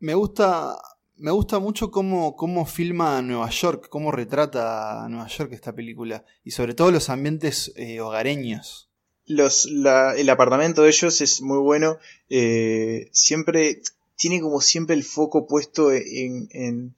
Me 0.00 0.14
gusta 0.14 0.78
me 1.16 1.30
gusta 1.30 1.58
mucho 1.58 1.90
cómo, 1.90 2.36
cómo 2.36 2.64
filma 2.64 3.20
Nueva 3.20 3.50
York, 3.50 3.88
cómo 3.90 4.10
retrata 4.10 5.04
a 5.04 5.08
Nueva 5.10 5.28
York 5.28 5.52
esta 5.52 5.74
película. 5.74 6.24
Y 6.42 6.52
sobre 6.52 6.72
todo 6.72 6.90
los 6.90 7.10
ambientes 7.10 7.70
eh, 7.76 8.00
hogareños. 8.00 8.88
Los, 9.26 9.66
la, 9.70 10.14
el 10.16 10.30
apartamento 10.30 10.82
de 10.82 10.88
ellos 10.88 11.20
es 11.20 11.42
muy 11.42 11.58
bueno. 11.58 11.98
Eh, 12.30 13.10
siempre 13.12 13.82
tiene 14.16 14.40
como 14.40 14.62
siempre 14.62 14.96
el 14.96 15.04
foco 15.04 15.46
puesto 15.46 15.92
en, 15.92 16.48
en, 16.50 16.94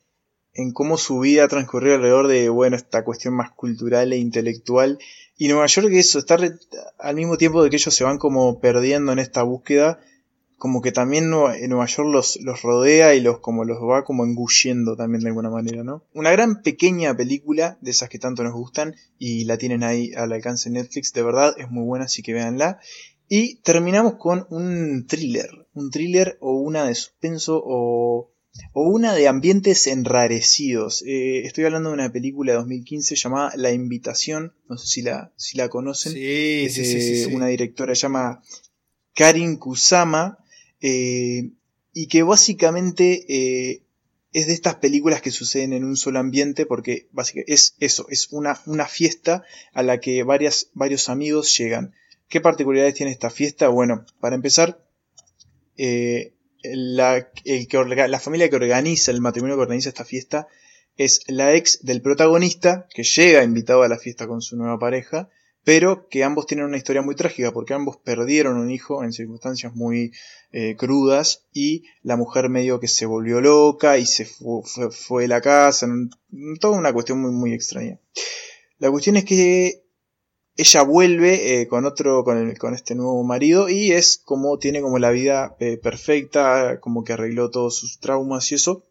en 0.57 0.73
cómo 0.73 0.97
su 0.97 1.21
vida 1.21 1.45
ha 1.45 1.49
transcurrido 1.49 1.97
alrededor 1.97 2.29
de 2.29 2.49
bueno 2.49 2.77
esta 2.77 3.05
cuestión 3.05 3.35
más 3.35 3.51
cultural 3.53 4.13
e 4.13 4.17
intelectual. 4.17 4.99
Y 5.37 5.49
Nueva 5.49 5.67
York 5.67 5.89
eso, 5.93 6.19
está 6.19 6.39
al 6.99 7.15
mismo 7.15 7.37
tiempo 7.37 7.63
de 7.63 7.71
que 7.71 7.77
ellos 7.77 7.95
se 7.95 8.05
van 8.05 8.19
como 8.19 8.59
perdiendo 8.59 9.13
en 9.13 9.19
esta 9.19 9.43
búsqueda 9.43 10.01
como 10.59 10.81
que 10.81 10.91
también 10.91 11.29
Nueva, 11.29 11.87
York 11.87 12.09
los, 12.11 12.39
los 12.41 12.63
rodea 12.63 13.15
y 13.15 13.21
los 13.21 13.41
como 13.41 13.65
los 13.65 13.79
va 13.79 14.05
como 14.05 14.25
engullendo 14.25 14.97
también 14.97 15.23
de 15.23 15.29
alguna 15.29 15.51
manera, 15.51 15.85
¿no? 15.85 16.03
Una 16.15 16.31
gran 16.31 16.63
pequeña 16.63 17.15
película 17.15 17.77
de 17.83 17.91
esas 17.91 18.09
que 18.09 18.19
tanto 18.19 18.43
nos 18.43 18.55
gustan 18.55 18.95
y 19.19 19.45
la 19.45 19.59
tienen 19.59 19.83
ahí 19.83 20.13
al 20.15 20.33
alcance 20.33 20.71
de 20.71 20.81
Netflix, 20.81 21.13
de 21.13 21.23
verdad 21.23 21.55
es 21.59 21.71
muy 21.71 21.85
buena, 21.85 22.07
así 22.07 22.23
que 22.23 22.33
véanla. 22.33 22.81
Y 23.29 23.57
terminamos 23.57 24.15
con 24.15 24.47
un 24.51 25.07
thriller, 25.07 25.51
un 25.75 25.91
thriller 25.91 26.39
o 26.41 26.53
una 26.53 26.85
de 26.85 26.95
suspenso 26.95 27.61
o, 27.63 28.31
o 28.73 28.83
una 28.89 29.15
de 29.15 29.29
ambientes 29.29 29.87
enrarecidos. 29.87 31.03
Eh, 31.07 31.43
estoy 31.45 31.65
hablando 31.65 31.91
de 31.91 31.95
una 31.95 32.13
película 32.13 32.53
de 32.53 32.59
2015 32.59 33.17
llamada 33.17 33.53
La 33.57 33.73
Invitación, 33.73 34.55
no 34.69 34.77
sé 34.77 34.87
si 34.87 35.03
la, 35.03 35.33
si 35.37 35.57
la 35.57 35.69
conocen. 35.69 36.13
Sí, 36.13 36.69
sí, 36.71 36.85
sí, 36.85 37.25
sí, 37.25 37.35
Una 37.35 37.47
directora 37.47 37.95
llama 37.95 38.43
Karin 39.15 39.57
Kusama 39.57 40.39
eh, 40.81 41.51
y 41.93 42.07
que 42.09 42.23
básicamente 42.23 43.25
eh, 43.29 43.83
es 44.33 44.47
de 44.47 44.53
estas 44.53 44.75
películas 44.77 45.23
que 45.23 45.31
suceden 45.31 45.73
en 45.73 45.85
un 45.85 45.97
solo 45.97 46.19
ambiente 46.19 46.67
porque 46.67 47.09
básicamente 47.13 47.55
es 47.55 47.75
eso, 47.81 48.07
es 48.11 48.29
una, 48.33 48.61
una 48.67 48.87
fiesta 48.87 49.43
a 49.73 49.83
la 49.83 49.99
que 49.99 50.23
varias, 50.23 50.69
varios 50.75 51.09
amigos 51.09 51.57
llegan. 51.57 51.95
¿Qué 52.29 52.43
particularidades 52.43 52.95
tiene 52.95 53.13
esta 53.13 53.31
fiesta? 53.31 53.69
Bueno, 53.69 54.05
para 54.21 54.35
empezar, 54.35 54.85
eh, 55.79 56.35
la, 56.75 57.29
el 57.45 57.69
que 57.69 57.85
la 58.09 58.21
familia 58.21 58.49
que 58.49 58.57
organiza, 58.57 59.11
el 59.11 59.21
matrimonio 59.21 59.57
que 59.57 59.63
organiza 59.63 59.89
esta 59.89 60.05
fiesta, 60.05 60.49
es 60.97 61.21
la 61.29 61.55
ex 61.55 61.85
del 61.85 62.03
protagonista, 62.03 62.87
que 62.95 63.03
llega 63.03 63.45
invitado 63.45 63.83
a 63.83 63.89
la 63.89 63.99
fiesta 63.99 64.27
con 64.27 64.41
su 64.41 64.57
nueva 64.57 64.79
pareja, 64.79 65.29
pero 65.67 66.09
que 66.09 66.23
ambos 66.23 66.47
tienen 66.47 66.67
una 66.67 66.77
historia 66.77 67.03
muy 67.03 67.17
trágica 67.17 67.53
porque 67.53 67.75
ambos 67.75 67.97
perdieron 67.97 68.57
un 68.57 68.71
hijo 68.71 69.03
en 69.03 69.13
circunstancias 69.13 69.75
muy 69.75 70.13
eh, 70.53 70.77
crudas 70.77 71.45
y 71.53 71.83
la 72.03 72.17
mujer 72.17 72.49
medio 72.49 72.79
que 72.79 72.87
se 72.87 73.05
volvió 73.05 73.41
loca 73.41 73.99
y 73.99 74.07
se 74.07 74.27
fue, 74.27 75.23
de 75.23 75.29
la 75.29 75.41
casa, 75.41 75.89
toda 76.61 76.79
una 76.79 76.93
cuestión 76.93 77.21
muy 77.21 77.33
muy 77.33 77.53
extraña. 77.53 77.99
La 78.79 78.93
cuestión 78.93 79.17
es 79.17 79.25
que 79.25 79.86
ella 80.57 80.83
vuelve 80.83 81.61
eh, 81.61 81.69
con 81.69 81.85
otro, 81.85 82.25
con, 82.25 82.75
este 82.75 82.95
nuevo 82.95 83.23
marido 83.25 83.69
y 83.69 83.93
es 83.93 84.21
como 84.25 84.59
tiene 84.59 84.81
como 84.81 84.99
la 84.99 85.11
vida 85.11 85.55
eh, 85.61 85.77
perfecta, 85.77 86.81
como 86.81 87.05
que 87.05 87.13
arregló 87.13 87.51
todos 87.51 87.79
sus 87.79 87.99
traumas 87.99 88.51
y 88.51 88.55
eso 88.55 88.83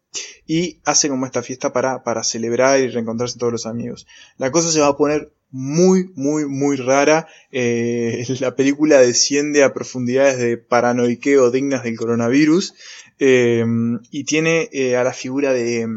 y 0.46 0.78
hace 0.84 1.08
como 1.08 1.26
esta 1.26 1.42
fiesta 1.42 1.72
para, 1.72 2.22
celebrar 2.22 2.80
y 2.80 2.88
reencontrarse 2.88 3.38
todos 3.38 3.52
los 3.52 3.66
amigos. 3.66 4.06
La 4.38 4.50
cosa 4.50 4.70
se 4.70 4.80
va 4.80 4.88
a 4.88 4.96
poner 4.96 5.32
muy, 5.50 6.10
muy, 6.14 6.46
muy 6.46 6.76
rara. 6.76 7.26
Eh, 7.50 8.24
la 8.40 8.54
película 8.54 8.98
desciende 8.98 9.64
a 9.64 9.74
profundidades 9.74 10.38
de 10.38 10.56
paranoiqueo 10.56 11.50
dignas 11.50 11.82
del 11.82 11.96
coronavirus 11.96 12.74
y 13.18 14.24
tiene 14.24 14.68
a 14.96 15.02
la 15.02 15.12
figura 15.12 15.52
de, 15.52 15.88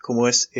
como 0.00 0.28
es, 0.28 0.50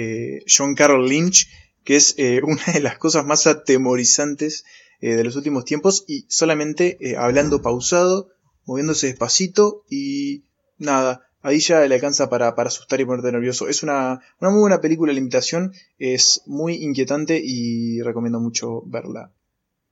John 0.47 0.75
Carroll 0.75 1.09
Lynch, 1.09 1.49
que 1.85 1.97
es 1.97 2.17
una 2.43 2.73
de 2.73 2.81
las 2.81 2.99
cosas 2.99 3.25
más 3.25 3.47
atemorizantes 3.47 4.65
de 5.01 5.25
los 5.25 5.35
últimos 5.35 5.65
tiempos 5.65 6.05
y 6.07 6.27
solamente 6.29 6.97
hablando 7.19 7.61
pausado, 7.61 8.29
moviéndose 8.67 9.09
despacito 9.09 9.83
y 9.91 10.45
nada, 10.79 11.27
ahí 11.43 11.59
ya 11.59 11.87
le 11.87 11.95
alcanza 11.95 12.31
para, 12.31 12.55
para 12.55 12.69
asustar 12.69 13.01
y 13.01 13.05
ponerte 13.05 13.33
nervioso. 13.33 13.69
Es 13.69 13.83
una, 13.83 14.21
una 14.41 14.51
muy 14.51 14.61
buena 14.61 14.81
película, 14.81 15.13
la 15.13 15.19
imitación 15.19 15.73
es 15.99 16.43
muy 16.47 16.75
inquietante 16.75 17.41
y 17.43 18.01
recomiendo 18.03 18.41
mucho 18.41 18.83
verla. 18.87 19.33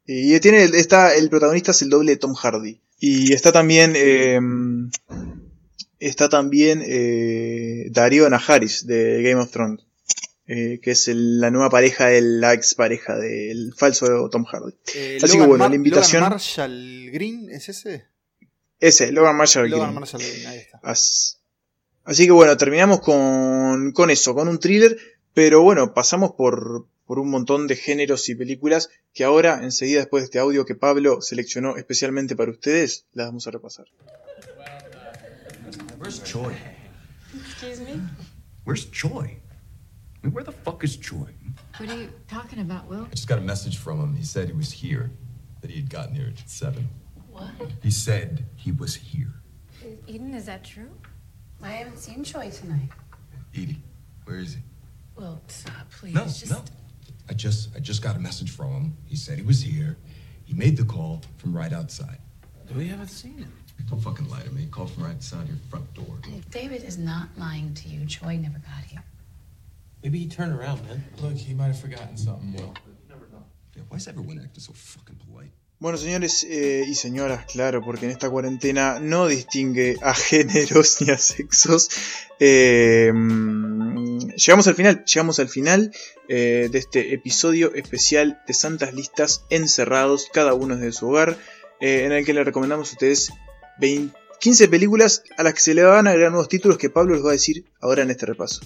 Y 0.06 0.38
tiene, 0.40 0.64
está, 0.64 1.14
el 1.14 1.28
protagonista 1.28 1.70
es 1.72 1.82
el 1.82 1.90
doble 1.90 2.12
de 2.12 2.16
Tom 2.16 2.34
Hardy. 2.34 2.80
Y 2.98 3.32
está 3.32 3.52
también, 3.52 3.94
eh, 3.96 4.38
está 5.98 6.28
también 6.28 6.82
eh, 6.84 7.86
Darío 7.90 8.28
Najaris 8.28 8.86
de 8.86 9.22
Game 9.22 9.40
of 9.40 9.50
Thrones. 9.50 9.86
Eh, 10.52 10.80
que 10.82 10.90
es 10.90 11.06
la 11.06 11.48
nueva 11.52 11.70
pareja 11.70 12.06
de 12.06 12.20
la 12.22 12.52
ex 12.54 12.74
pareja 12.74 13.16
del 13.16 13.72
falso 13.72 14.28
Tom 14.30 14.44
Hardy. 14.44 14.74
Eh, 14.96 15.18
Así 15.22 15.38
que 15.38 15.46
bueno, 15.46 15.68
la 15.68 15.76
invitación. 15.76 16.22
¿Logan 16.22 16.32
Marshall 16.32 17.10
Green 17.12 17.48
es 17.50 17.68
ese? 17.68 18.06
Ese, 18.80 19.12
Logan 19.12 19.36
Marshall 19.36 19.70
Logan 19.70 19.94
Marshall 19.94 20.20
Green, 20.20 20.46
ahí 20.48 20.58
está. 20.58 20.80
Así 20.82 22.24
que 22.26 22.32
bueno, 22.32 22.56
terminamos 22.56 22.98
con, 22.98 23.92
con 23.92 24.10
eso, 24.10 24.34
con 24.34 24.48
un 24.48 24.58
thriller, 24.58 24.98
pero 25.34 25.62
bueno, 25.62 25.94
pasamos 25.94 26.32
por, 26.32 26.88
por 27.06 27.20
un 27.20 27.30
montón 27.30 27.68
de 27.68 27.76
géneros 27.76 28.28
y 28.28 28.34
películas 28.34 28.90
que 29.14 29.22
ahora, 29.22 29.60
enseguida 29.62 30.00
después 30.00 30.22
de 30.22 30.24
este 30.24 30.40
audio 30.40 30.66
que 30.66 30.74
Pablo 30.74 31.22
seleccionó 31.22 31.76
especialmente 31.76 32.34
para 32.34 32.50
ustedes, 32.50 33.06
las 33.12 33.28
vamos 33.28 33.46
a 33.46 33.52
repasar. 33.52 33.86
Where's 36.00 36.20
Joy? 36.24 36.56
Excuse 37.36 37.80
me? 37.82 38.00
Where's 38.64 38.90
Joy? 38.90 39.40
I 40.22 40.26
mean, 40.26 40.34
where 40.34 40.44
the 40.44 40.52
fuck 40.52 40.84
is 40.84 40.96
Joy? 40.96 41.28
What 41.78 41.88
are 41.88 41.96
you 41.96 42.12
talking 42.28 42.60
about, 42.60 42.88
Will? 42.88 43.06
I 43.10 43.14
just 43.14 43.28
got 43.28 43.38
a 43.38 43.42
message 43.42 43.78
from 43.78 44.00
him. 44.00 44.14
He 44.14 44.24
said 44.24 44.48
he 44.48 44.54
was 44.54 44.70
here, 44.70 45.10
that 45.62 45.70
he 45.70 45.76
had 45.76 45.88
gotten 45.88 46.14
here 46.14 46.28
at 46.28 46.48
7. 46.48 46.86
What? 47.30 47.48
He 47.82 47.90
said 47.90 48.44
he 48.56 48.72
was 48.72 48.94
here. 48.94 49.40
Eden, 50.06 50.34
is 50.34 50.44
that 50.46 50.62
true? 50.62 50.90
I 51.62 51.70
haven't 51.70 51.98
seen 51.98 52.22
Choi 52.22 52.50
tonight. 52.50 52.90
Edie, 53.54 53.82
where 54.24 54.38
is 54.38 54.54
he? 54.54 54.60
Will, 55.16 55.40
stop, 55.48 55.90
please. 55.90 56.14
No, 56.14 56.24
just... 56.24 56.50
no. 56.50 56.62
I 57.28 57.32
just 57.32 57.74
I 57.76 57.78
just 57.78 58.02
got 58.02 58.16
a 58.16 58.18
message 58.18 58.50
from 58.50 58.72
him. 58.72 58.96
He 59.06 59.16
said 59.16 59.38
he 59.38 59.44
was 59.44 59.62
here. 59.62 59.96
He 60.44 60.52
made 60.52 60.76
the 60.76 60.84
call 60.84 61.22
from 61.38 61.56
right 61.56 61.72
outside. 61.72 62.18
We 62.74 62.88
haven't 62.88 63.08
seen 63.08 63.38
him. 63.38 63.52
Don't 63.88 64.00
fucking 64.00 64.28
lie 64.28 64.42
to 64.42 64.50
me. 64.50 64.62
He 64.62 64.66
called 64.66 64.90
from 64.90 65.04
right 65.04 65.14
outside 65.14 65.48
your 65.48 65.56
front 65.68 65.92
door. 65.94 66.18
David 66.50 66.84
is 66.84 66.98
not 66.98 67.28
lying 67.36 67.72
to 67.74 67.88
you. 67.88 68.04
Choi 68.06 68.36
never 68.36 68.58
got 68.58 68.84
here. 68.84 69.02
Maybe 70.02 70.18
he 70.18 70.28
turned 70.28 70.52
around, 70.52 70.82
man. 70.86 71.04
Look, 71.20 71.36
he 71.36 71.54
might 71.54 71.68
have 71.68 71.78
forgotten 71.78 72.16
something. 72.16 72.54
Yeah, 73.76 73.82
why 73.88 73.98
is 73.98 74.08
everyone 74.08 74.40
acting 74.42 74.62
so 74.62 74.72
fucking 74.72 75.16
polite? 75.16 75.52
Bueno, 75.78 75.96
señores 75.96 76.44
eh, 76.44 76.84
y 76.86 76.94
señoras, 76.94 77.46
claro, 77.46 77.82
porque 77.82 78.04
en 78.04 78.12
esta 78.12 78.28
cuarentena 78.28 79.00
no 79.00 79.26
distingue 79.28 79.96
a 80.02 80.12
géneros 80.14 81.00
ni 81.00 81.10
a 81.10 81.16
sexos. 81.16 81.88
Eh, 82.38 83.10
llegamos 84.36 84.66
al 84.66 84.74
final, 84.74 85.04
llegamos 85.04 85.38
al 85.38 85.48
final 85.48 85.90
eh, 86.28 86.68
de 86.70 86.78
este 86.78 87.14
episodio 87.14 87.74
especial 87.74 88.42
de 88.46 88.52
Santas 88.52 88.92
Listas 88.92 89.44
encerrados, 89.48 90.28
cada 90.30 90.52
uno 90.52 90.76
desde 90.76 90.92
su 90.92 91.08
hogar, 91.08 91.38
eh, 91.80 92.04
en 92.04 92.12
el 92.12 92.26
que 92.26 92.34
le 92.34 92.44
recomendamos 92.44 92.90
a 92.90 92.92
ustedes 92.92 93.32
20, 93.78 94.14
15 94.38 94.68
películas 94.68 95.22
a 95.38 95.42
las 95.42 95.54
que 95.54 95.60
se 95.60 95.74
le 95.74 95.82
van 95.82 96.06
a 96.06 96.10
agregar 96.10 96.30
nuevos 96.30 96.48
títulos 96.48 96.76
que 96.76 96.90
Pablo 96.90 97.14
les 97.14 97.24
va 97.24 97.30
a 97.30 97.32
decir 97.32 97.64
ahora 97.80 98.02
en 98.02 98.10
este 98.10 98.26
repaso. 98.26 98.60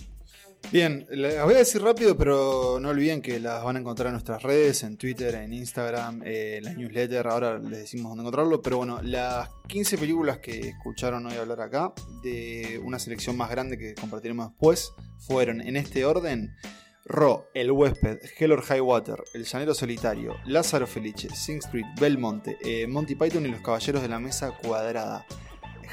Bien, 0.72 1.06
las 1.10 1.44
voy 1.44 1.54
a 1.54 1.58
decir 1.58 1.80
rápido, 1.82 2.16
pero 2.16 2.78
no 2.80 2.88
olviden 2.88 3.22
que 3.22 3.38
las 3.38 3.62
van 3.62 3.76
a 3.76 3.78
encontrar 3.78 4.08
en 4.08 4.14
nuestras 4.14 4.42
redes, 4.42 4.82
en 4.82 4.96
Twitter, 4.96 5.34
en 5.36 5.52
Instagram, 5.52 6.22
eh, 6.24 6.56
en 6.58 6.64
la 6.64 6.72
newsletter, 6.72 7.28
ahora 7.28 7.58
les 7.58 7.80
decimos 7.80 8.10
dónde 8.10 8.22
encontrarlo, 8.22 8.60
pero 8.60 8.78
bueno, 8.78 9.00
las 9.02 9.48
15 9.68 9.98
películas 9.98 10.38
que 10.38 10.70
escucharon 10.70 11.26
hoy 11.26 11.34
hablar 11.34 11.60
acá, 11.60 11.92
de 12.22 12.80
una 12.82 12.98
selección 12.98 13.36
más 13.36 13.50
grande 13.50 13.78
que 13.78 13.94
compartiremos 13.94 14.48
después, 14.48 14.92
fueron 15.18 15.60
en 15.60 15.76
este 15.76 16.04
orden, 16.04 16.56
Ro, 17.04 17.48
El 17.54 17.70
Huésped, 17.70 18.18
Hell 18.36 18.52
or 18.52 18.62
High 18.62 18.80
Water, 18.80 19.22
El 19.34 19.44
Llanero 19.44 19.74
Solitario, 19.74 20.36
Lázaro 20.46 20.86
Felice, 20.86 21.28
Sing 21.34 21.58
Street, 21.58 21.84
Belmonte, 22.00 22.56
eh, 22.64 22.86
Monty 22.86 23.14
Python 23.14 23.46
y 23.46 23.50
Los 23.50 23.60
Caballeros 23.60 24.02
de 24.02 24.08
la 24.08 24.18
Mesa 24.18 24.52
Cuadrada. 24.62 25.24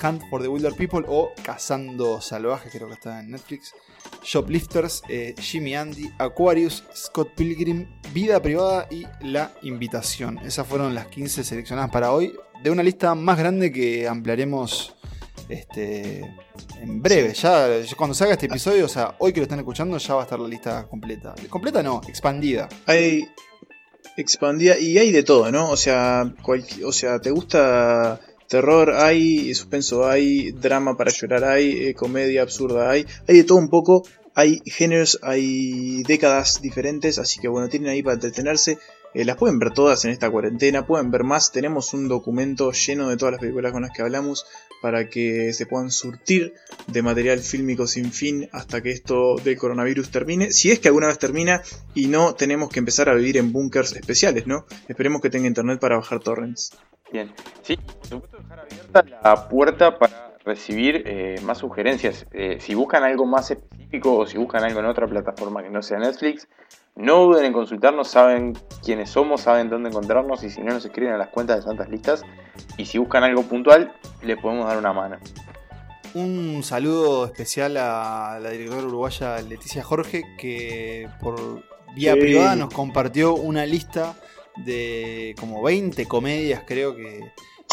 Hunt 0.01 0.23
for 0.29 0.41
the 0.41 0.47
Wilder 0.47 0.73
People 0.73 1.03
o 1.07 1.31
Cazando 1.43 2.21
Salvajes, 2.21 2.71
creo 2.71 2.87
que 2.87 2.93
está 2.93 3.19
en 3.19 3.31
Netflix. 3.31 3.73
Shoplifters, 4.23 5.03
eh, 5.09 5.35
Jimmy 5.39 5.75
Andy, 5.75 6.11
Aquarius, 6.19 6.83
Scott 6.95 7.29
Pilgrim, 7.35 7.87
Vida 8.13 8.41
Privada 8.41 8.87
y 8.89 9.05
La 9.21 9.51
Invitación. 9.61 10.37
Esas 10.39 10.67
fueron 10.67 10.93
las 10.93 11.07
15 11.07 11.43
seleccionadas 11.43 11.91
para 11.91 12.11
hoy, 12.11 12.33
de 12.63 12.69
una 12.69 12.83
lista 12.83 13.15
más 13.15 13.37
grande 13.37 13.71
que 13.71 14.07
ampliaremos 14.07 14.95
este, 15.49 16.21
en 16.79 17.01
breve. 17.01 17.33
Ya, 17.33 17.67
cuando 17.97 18.13
salga 18.13 18.33
este 18.33 18.45
episodio, 18.45 18.85
o 18.85 18.89
sea, 18.89 19.15
hoy 19.19 19.33
que 19.33 19.39
lo 19.39 19.43
están 19.43 19.59
escuchando, 19.59 19.97
ya 19.97 20.13
va 20.13 20.21
a 20.21 20.23
estar 20.23 20.39
la 20.39 20.47
lista 20.47 20.87
completa. 20.87 21.33
Completa 21.49 21.83
no, 21.83 22.01
expandida. 22.07 22.69
Hay 22.85 23.27
expandida 24.17 24.77
y 24.77 24.97
hay 24.97 25.11
de 25.11 25.23
todo, 25.23 25.51
¿no? 25.51 25.69
O 25.69 25.77
sea, 25.77 26.31
o 26.85 26.91
sea, 26.91 27.19
¿te 27.19 27.31
gusta 27.31 28.19
terror? 28.51 28.91
Hay 28.91 29.53
suspenso, 29.55 30.07
hay 30.07 30.51
drama 30.51 30.97
para 30.97 31.09
llorar, 31.09 31.45
hay 31.45 31.87
eh, 31.87 31.93
comedia 31.95 32.41
absurda, 32.41 32.91
hay, 32.91 33.07
hay 33.27 33.37
de 33.37 33.43
todo 33.45 33.57
un 33.57 33.69
poco. 33.69 34.05
Hay 34.33 34.61
géneros, 34.65 35.19
hay 35.23 36.03
décadas 36.03 36.61
diferentes, 36.61 37.19
así 37.19 37.41
que 37.41 37.49
bueno, 37.49 37.67
tienen 37.67 37.89
ahí 37.89 38.03
para 38.03 38.13
entretenerse. 38.15 38.77
Eh, 39.13 39.25
las 39.25 39.35
pueden 39.35 39.59
ver 39.59 39.71
todas 39.71 40.05
en 40.05 40.11
esta 40.11 40.29
cuarentena, 40.29 40.85
pueden 40.85 41.11
ver 41.11 41.23
más. 41.23 41.51
Tenemos 41.51 41.93
un 41.93 42.07
documento 42.07 42.71
lleno 42.71 43.09
de 43.09 43.17
todas 43.17 43.33
las 43.33 43.41
películas 43.41 43.73
con 43.73 43.81
las 43.81 43.91
que 43.91 44.01
hablamos 44.01 44.45
para 44.81 45.09
que 45.09 45.53
se 45.53 45.65
puedan 45.65 45.91
surtir 45.91 46.53
de 46.87 47.01
material 47.01 47.39
fílmico 47.39 47.87
sin 47.87 48.11
fin 48.11 48.49
hasta 48.51 48.81
que 48.81 48.91
esto 48.91 49.35
del 49.43 49.57
coronavirus 49.57 50.11
termine. 50.11 50.51
Si 50.51 50.71
es 50.71 50.79
que 50.79 50.87
alguna 50.87 51.07
vez 51.07 51.19
termina 51.19 51.61
y 51.93 52.07
no 52.07 52.35
tenemos 52.35 52.69
que 52.69 52.79
empezar 52.79 53.09
a 53.09 53.15
vivir 53.15 53.37
en 53.37 53.51
búnkers 53.51 53.93
especiales, 53.93 54.47
¿no? 54.47 54.65
Esperemos 54.87 55.21
que 55.21 55.29
tenga 55.29 55.47
internet 55.47 55.79
para 55.79 55.97
bajar 55.97 56.19
torrents. 56.19 56.71
Bien, 57.11 57.33
sí, 57.61 57.77
por 57.77 58.07
supuesto 58.07 58.37
dejar 58.37 58.59
abierta 58.61 59.03
la 59.21 59.49
puerta 59.49 59.97
para 59.97 60.37
recibir 60.45 61.03
eh, 61.05 61.35
más 61.43 61.59
sugerencias. 61.59 62.25
Eh, 62.31 62.57
si 62.59 62.73
buscan 62.73 63.03
algo 63.03 63.25
más 63.25 63.51
específico 63.51 64.17
o 64.17 64.25
si 64.25 64.37
buscan 64.37 64.63
algo 64.63 64.79
en 64.79 64.85
otra 64.85 65.07
plataforma 65.07 65.61
que 65.61 65.69
no 65.69 65.81
sea 65.81 65.99
Netflix, 65.99 66.47
no 66.95 67.25
duden 67.25 67.45
en 67.45 67.53
consultarnos, 67.53 68.07
saben 68.07 68.57
quiénes 68.83 69.09
somos, 69.09 69.41
saben 69.41 69.69
dónde 69.69 69.89
encontrarnos 69.89 70.43
y 70.43 70.49
si 70.49 70.61
no 70.61 70.73
nos 70.73 70.85
escriben 70.85 71.13
a 71.13 71.17
las 71.17 71.29
cuentas 71.29 71.57
de 71.57 71.61
Santas 71.63 71.89
Listas. 71.89 72.23
Y 72.77 72.85
si 72.85 72.97
buscan 72.97 73.23
algo 73.23 73.43
puntual, 73.43 73.93
le 74.21 74.37
podemos 74.37 74.67
dar 74.67 74.77
una 74.77 74.93
mano. 74.93 75.17
Un 76.13 76.61
saludo 76.63 77.25
especial 77.25 77.77
a 77.77 78.37
la 78.41 78.49
directora 78.49 78.83
uruguaya 78.83 79.41
Leticia 79.41 79.81
Jorge, 79.81 80.23
que 80.37 81.07
por 81.21 81.63
vía 81.95 82.13
privada 82.13 82.55
nos 82.55 82.73
compartió 82.73 83.33
una 83.33 83.65
lista 83.65 84.13
de 84.57 85.35
como 85.39 85.61
20 85.61 86.05
comedias, 86.07 86.63
creo 86.65 86.95
que, 86.95 87.21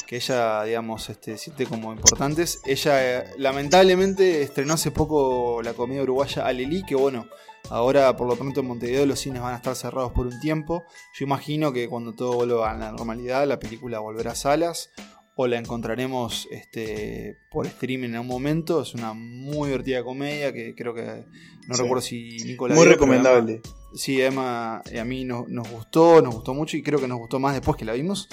que 0.06 0.16
ella, 0.16 0.64
digamos, 0.64 1.08
este, 1.10 1.38
siente 1.38 1.66
como 1.66 1.92
importantes. 1.92 2.60
Ella, 2.64 3.20
eh, 3.20 3.24
lamentablemente, 3.36 4.42
estrenó 4.42 4.74
hace 4.74 4.90
poco 4.90 5.60
la 5.62 5.74
comedia 5.74 6.02
uruguaya 6.02 6.46
Alelí, 6.46 6.84
que 6.84 6.94
bueno, 6.94 7.28
Ahora, 7.70 8.16
por 8.16 8.26
lo 8.26 8.36
pronto, 8.36 8.60
en 8.60 8.66
Montevideo 8.66 9.04
los 9.04 9.20
cines 9.20 9.42
van 9.42 9.52
a 9.52 9.56
estar 9.56 9.76
cerrados 9.76 10.12
por 10.12 10.26
un 10.26 10.40
tiempo. 10.40 10.84
Yo 11.14 11.24
imagino 11.24 11.72
que 11.72 11.88
cuando 11.88 12.14
todo 12.14 12.32
vuelva 12.32 12.70
a 12.70 12.76
la 12.76 12.90
normalidad, 12.90 13.46
la 13.46 13.58
película 13.58 13.98
volverá 13.98 14.32
a 14.32 14.34
salas 14.34 14.90
o 15.36 15.46
la 15.46 15.58
encontraremos 15.58 16.48
este, 16.50 17.36
por 17.50 17.66
streaming 17.66 18.08
en 18.08 18.20
un 18.20 18.26
momento. 18.26 18.80
Es 18.82 18.94
una 18.94 19.12
muy 19.12 19.68
divertida 19.68 20.02
comedia 20.02 20.52
que 20.52 20.74
creo 20.74 20.94
que. 20.94 21.26
No 21.66 21.76
recuerdo 21.76 22.00
si 22.00 22.38
Nicolás. 22.44 22.76
Muy 22.76 22.86
recomendable. 22.86 23.60
Sí, 23.94 24.20
Emma, 24.20 24.78
a 24.78 25.04
mí 25.04 25.24
nos, 25.24 25.46
gustó, 25.70 26.22
nos 26.22 26.34
gustó 26.34 26.54
mucho 26.54 26.76
y 26.76 26.82
creo 26.82 27.00
que 27.00 27.08
nos 27.08 27.18
gustó 27.18 27.38
más 27.38 27.54
después 27.54 27.76
que 27.76 27.84
la 27.84 27.92
vimos. 27.92 28.28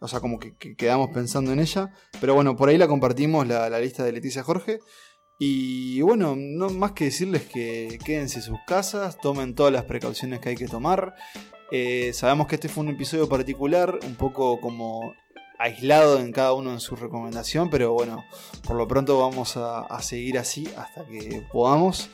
O 0.00 0.08
sea, 0.08 0.20
como 0.20 0.38
que, 0.38 0.54
quedamos 0.76 1.10
pensando 1.10 1.52
en 1.52 1.60
ella. 1.60 1.92
Pero 2.20 2.34
bueno, 2.34 2.56
por 2.56 2.68
ahí 2.68 2.78
la 2.78 2.88
compartimos, 2.88 3.46
la, 3.46 3.70
la 3.70 3.78
lista 3.80 4.04
de 4.04 4.12
Leticia 4.12 4.42
Jorge. 4.42 4.80
Y 5.38 6.00
bueno, 6.02 6.36
no 6.36 6.70
más 6.70 6.92
que 6.92 7.04
decirles 7.06 7.42
que 7.42 7.98
quédense 8.04 8.38
en 8.38 8.44
sus 8.44 8.58
casas, 8.66 9.18
tomen 9.18 9.54
todas 9.54 9.72
las 9.72 9.84
precauciones 9.84 10.40
que 10.40 10.50
hay 10.50 10.54
que 10.56 10.68
tomar. 10.68 11.14
Eh, 11.70 12.12
sabemos 12.12 12.46
que 12.46 12.54
este 12.54 12.68
fue 12.68 12.84
un 12.84 12.90
episodio 12.90 13.28
particular, 13.28 13.98
un 14.06 14.14
poco 14.14 14.60
como 14.60 15.14
aislado 15.58 16.20
en 16.20 16.30
cada 16.30 16.52
uno 16.52 16.72
en 16.72 16.80
su 16.80 16.94
recomendación, 16.94 17.70
pero 17.70 17.92
bueno, 17.92 18.24
por 18.66 18.76
lo 18.76 18.86
pronto 18.86 19.18
vamos 19.18 19.56
a, 19.56 20.00
seguir 20.02 20.38
así 20.38 20.68
hasta 20.76 21.04
que 21.06 21.44
podamos. 21.52 22.10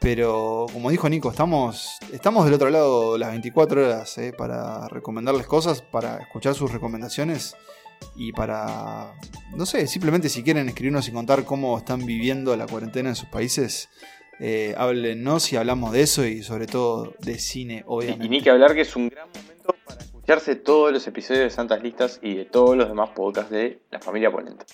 Pero 0.00 0.66
como 0.72 0.90
dijo 0.90 1.10
Nico, 1.10 1.30
estamos, 1.30 1.98
estamos 2.10 2.46
del 2.46 2.54
otro 2.54 2.70
lado 2.70 3.18
las 3.18 3.30
24 3.32 3.84
horas 3.84 4.16
eh, 4.16 4.32
para 4.36 4.88
recomendarles 4.88 5.46
cosas, 5.46 5.82
para 5.82 6.16
escuchar 6.16 6.54
sus 6.54 6.72
recomendaciones 6.72 7.54
y 8.16 8.32
para, 8.32 9.12
no 9.54 9.66
sé, 9.66 9.86
simplemente 9.86 10.30
si 10.30 10.42
quieren 10.42 10.68
escribirnos 10.68 11.06
y 11.06 11.12
contar 11.12 11.44
cómo 11.44 11.76
están 11.76 12.06
viviendo 12.06 12.56
la 12.56 12.66
cuarentena 12.66 13.10
en 13.10 13.14
sus 13.14 13.28
países, 13.28 13.90
eh, 14.40 14.74
háblenos 14.78 15.52
y 15.52 15.56
hablamos 15.56 15.92
de 15.92 16.00
eso 16.00 16.24
y 16.24 16.42
sobre 16.42 16.66
todo 16.66 17.12
de 17.18 17.38
cine, 17.38 17.84
obviamente. 17.86 18.24
Y, 18.24 18.28
ni 18.30 18.40
que 18.40 18.48
hablar 18.48 18.74
que 18.74 18.80
es 18.80 18.96
un 18.96 19.10
gran 19.10 19.28
momento 19.28 19.74
para 19.84 20.00
escucharse 20.00 20.56
todos 20.56 20.94
los 20.94 21.06
episodios 21.06 21.44
de 21.44 21.50
Santas 21.50 21.82
Listas 21.82 22.20
y 22.22 22.36
de 22.36 22.46
todos 22.46 22.74
los 22.74 22.88
demás 22.88 23.10
podcasts 23.10 23.50
de 23.50 23.82
La 23.90 24.00
Familia 24.00 24.32
Polenta. 24.32 24.64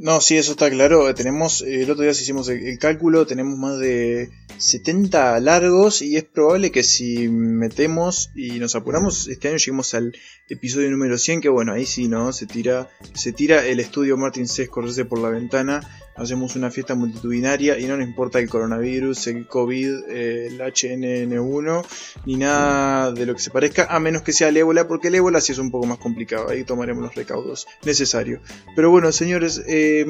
No, 0.00 0.20
sí, 0.20 0.36
eso 0.36 0.52
está 0.52 0.70
claro. 0.70 1.12
Tenemos, 1.12 1.60
eh, 1.62 1.82
el 1.82 1.90
otro 1.90 2.04
día 2.04 2.12
hicimos 2.12 2.48
el, 2.48 2.78
cálculo, 2.78 3.26
tenemos 3.26 3.58
más 3.58 3.80
de 3.80 4.30
70 4.56 5.40
largos 5.40 6.02
y 6.02 6.16
es 6.16 6.22
probable 6.22 6.70
que 6.70 6.84
si 6.84 7.28
metemos 7.28 8.30
y 8.36 8.60
nos 8.60 8.76
apuramos, 8.76 9.26
este 9.26 9.48
año 9.48 9.56
lleguemos 9.56 9.94
al 9.94 10.14
episodio 10.48 10.88
número 10.92 11.18
100, 11.18 11.40
que 11.40 11.48
bueno, 11.48 11.72
ahí 11.72 11.84
sí, 11.84 12.06
¿no? 12.06 12.32
Se 12.32 12.46
tira, 12.46 12.88
se 13.14 13.32
tira 13.32 13.66
el 13.66 13.80
estudio 13.80 14.16
Martin 14.16 14.46
Scorsese 14.46 15.04
por 15.04 15.18
la 15.18 15.30
ventana 15.30 15.80
hacemos 16.18 16.56
una 16.56 16.70
fiesta 16.70 16.94
multitudinaria 16.94 17.78
y 17.78 17.86
no 17.86 17.96
nos 17.96 18.06
importa 18.06 18.38
el 18.38 18.48
coronavirus, 18.48 19.28
el 19.28 19.46
COVID, 19.46 20.08
el 20.10 20.60
HNN1, 20.60 21.86
ni 22.26 22.36
nada 22.36 23.12
de 23.12 23.26
lo 23.26 23.34
que 23.34 23.40
se 23.40 23.50
parezca, 23.50 23.86
a 23.88 24.00
menos 24.00 24.22
que 24.22 24.32
sea 24.32 24.48
el 24.48 24.56
ébola, 24.56 24.88
porque 24.88 25.08
el 25.08 25.14
ébola 25.14 25.40
sí 25.40 25.52
es 25.52 25.58
un 25.58 25.70
poco 25.70 25.86
más 25.86 25.98
complicado, 25.98 26.48
ahí 26.48 26.64
tomaremos 26.64 27.02
los 27.02 27.14
recaudos 27.14 27.66
necesarios. 27.84 28.40
Pero 28.74 28.90
bueno, 28.90 29.12
señores, 29.12 29.62
eh, 29.66 30.04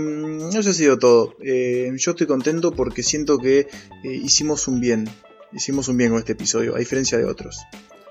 eso 0.51 0.71
ha 0.71 0.75
sido 0.75 0.99
todo. 0.99 1.35
Eh, 1.43 1.93
yo 1.97 2.13
estoy 2.13 2.27
contento 2.27 2.73
porque 2.73 3.03
siento 3.03 3.39
que 3.39 3.61
eh, 3.61 3.69
hicimos 4.05 4.69
un 4.69 4.81
bien, 4.81 5.09
hicimos 5.53 5.89
un 5.89 5.97
bien 5.97 6.11
con 6.11 6.19
este 6.19 6.33
episodio, 6.33 6.75
a 6.75 6.79
diferencia 6.79 7.19
de 7.19 7.25
otros 7.25 7.59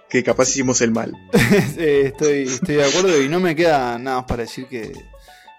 que 0.09 0.23
capaz 0.23 0.49
hicimos 0.49 0.79
el 0.79 0.91
mal. 0.91 1.13
estoy, 1.77 2.43
estoy 2.43 2.75
de 2.75 2.85
acuerdo 2.85 3.21
y 3.21 3.27
no 3.27 3.41
me 3.41 3.57
queda 3.57 3.99
nada 3.99 4.17
más 4.17 4.25
para 4.25 4.43
decir 4.43 4.67
que 4.67 4.93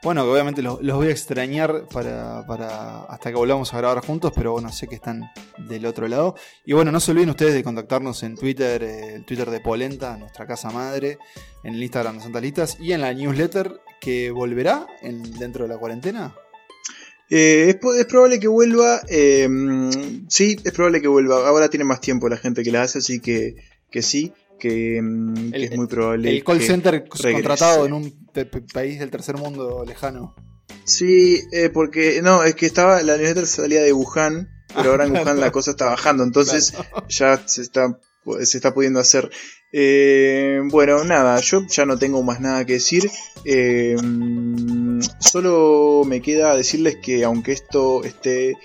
bueno, 0.02 0.22
que 0.24 0.30
obviamente 0.30 0.62
los, 0.62 0.80
voy 0.80 1.08
a 1.08 1.10
extrañar 1.10 1.86
para, 1.92 2.40
hasta 3.02 3.30
que 3.30 3.36
volvamos 3.36 3.74
a 3.74 3.78
grabar 3.78 4.04
juntos, 4.04 4.32
pero 4.34 4.52
bueno, 4.52 4.70
sé 4.70 4.86
que 4.86 4.94
están 4.94 5.22
del 5.68 5.86
otro 5.86 6.06
lado. 6.06 6.36
Y 6.64 6.72
bueno, 6.72 6.92
no 6.92 7.00
se 7.00 7.10
olviden 7.10 7.30
ustedes 7.30 7.54
de 7.54 7.64
contactarnos 7.64 8.22
en 8.22 8.36
Twitter, 8.36 8.82
eh, 8.82 9.14
el 9.16 9.24
Twitter 9.24 9.50
de 9.50 9.60
Polenta, 9.60 10.16
nuestra 10.16 10.46
casa 10.46 10.70
madre, 10.70 11.18
en 11.64 11.74
el 11.74 11.82
Instagram 11.82 12.16
de 12.16 12.22
Santalitas 12.22 12.78
y 12.80 12.92
en 12.92 13.00
la 13.00 13.12
newsletter 13.12 13.80
que 14.00 14.30
volverá 14.30 14.86
en, 15.02 15.22
dentro 15.38 15.64
de 15.64 15.74
la 15.74 15.78
cuarentena. 15.78 16.34
Eh, 17.30 17.78
es, 17.82 18.06
probable 18.06 18.38
que 18.38 18.48
vuelva, 18.48 19.02
em, 19.08 20.26
sí, 20.28 20.56
es 20.64 20.72
probable 20.72 21.02
que 21.02 21.08
vuelva. 21.08 21.46
Ahora 21.46 21.68
tiene 21.68 21.84
más 21.84 22.00
tiempo 22.00 22.28
la 22.28 22.36
gente 22.36 22.62
que 22.62 22.70
la 22.70 22.82
hace, 22.82 22.98
así 22.98 23.20
que 23.20 23.56
sí 24.00 24.32
que, 24.58 25.00
mm, 25.02 25.54
es 25.54 25.76
muy 25.76 25.86
probable. 25.86 26.30
El 26.30 26.44
call 26.44 26.60
center 26.60 27.06
contratado 27.08 27.86
en 27.86 27.92
un 27.92 28.28
país 28.72 28.98
del 28.98 29.10
tercer 29.10 29.36
mundo 29.36 29.84
lejano. 29.86 30.34
Sí, 30.84 31.42
eh, 31.52 31.70
porque 31.70 32.20
no, 32.22 32.44
es 32.44 32.54
que 32.54 32.66
estaba 32.66 33.02
la 33.02 33.16
newsletter 33.16 33.46
salía 33.46 33.82
de 33.82 33.92
Wuhan, 33.92 34.48
pero 34.74 34.90
ahora 34.90 35.06
en 35.06 35.12
Wuhan 35.16 35.40
la 35.40 35.50
cosa 35.50 35.70
está 35.70 35.86
bajando, 35.86 36.24
entonces 36.24 36.74
ya 37.08 37.42
se 37.46 37.62
está 37.62 37.98
se 38.42 38.58
está 38.58 38.74
pudiendo 38.74 39.00
hacer. 39.00 39.30
Eh, 39.72 40.60
bueno, 40.64 41.04
nada, 41.04 41.40
yo 41.40 41.66
ya 41.66 41.86
no 41.86 41.98
tengo 41.98 42.22
más 42.22 42.40
nada 42.40 42.64
que 42.64 42.74
decir. 42.74 43.10
Eh, 43.44 43.96
solo 45.18 46.02
me 46.06 46.20
queda 46.20 46.56
decirles 46.56 46.96
que 47.02 47.24
aunque 47.24 47.52
esto 47.52 48.04
esté 48.04 48.56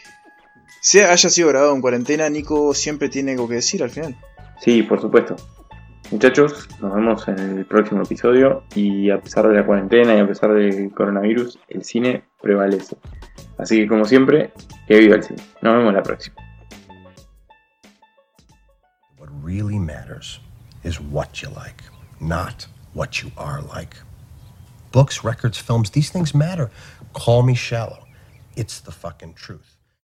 sea, 0.84 1.12
haya 1.12 1.30
sido 1.30 1.48
grabado 1.48 1.74
en 1.74 1.82
cuarentena, 1.82 2.30
Nico 2.30 2.74
siempre 2.74 3.08
tiene 3.08 3.32
algo 3.32 3.48
que 3.48 3.56
decir 3.56 3.84
al 3.84 3.90
final. 3.90 4.18
Sí, 4.62 4.84
por 4.84 5.00
supuesto. 5.00 5.36
Muchachos, 6.14 6.70
nos 6.80 6.94
vemos 6.94 7.28
en 7.28 7.40
el 7.40 7.66
próximo 7.66 8.04
episodio 8.04 8.64
y 8.76 9.10
a 9.10 9.20
pesar 9.20 9.48
de 9.48 9.56
la 9.56 9.66
cuarentena 9.66 10.14
y 10.14 10.20
a 10.20 10.28
pesar 10.28 10.54
del 10.54 10.94
coronavirus, 10.94 11.58
el 11.70 11.84
cine 11.84 12.24
prevalece. 12.40 12.96
Así 13.58 13.78
que 13.78 13.88
como 13.88 14.06
siempre, 14.06 14.54
que 14.88 15.00
viva 15.00 15.16
el 15.16 15.24
cine. 15.24 15.42
Nos 15.64 15.76
vemos 15.76 15.92
la 15.92 16.04
próxima. 16.04 16.36
What 19.18 19.30
really 19.42 19.80
matters 19.80 20.40
is 20.84 21.02
what 21.02 21.42
you 21.42 21.50
like, 21.50 21.84
not 22.20 22.68
what 22.94 23.24
you 23.24 23.32
are 23.36 23.64
like. 23.64 23.98
Books, 24.92 25.24
records, 25.24 25.58
films, 25.58 25.90
these 25.90 26.12
things 26.12 26.36
matter. 26.36 26.70
Call 27.14 27.42
me 27.42 27.56
shallow. 27.56 28.06
It's 28.56 28.82
the 28.82 28.92
fucking 28.92 29.34
truth. 29.34 29.73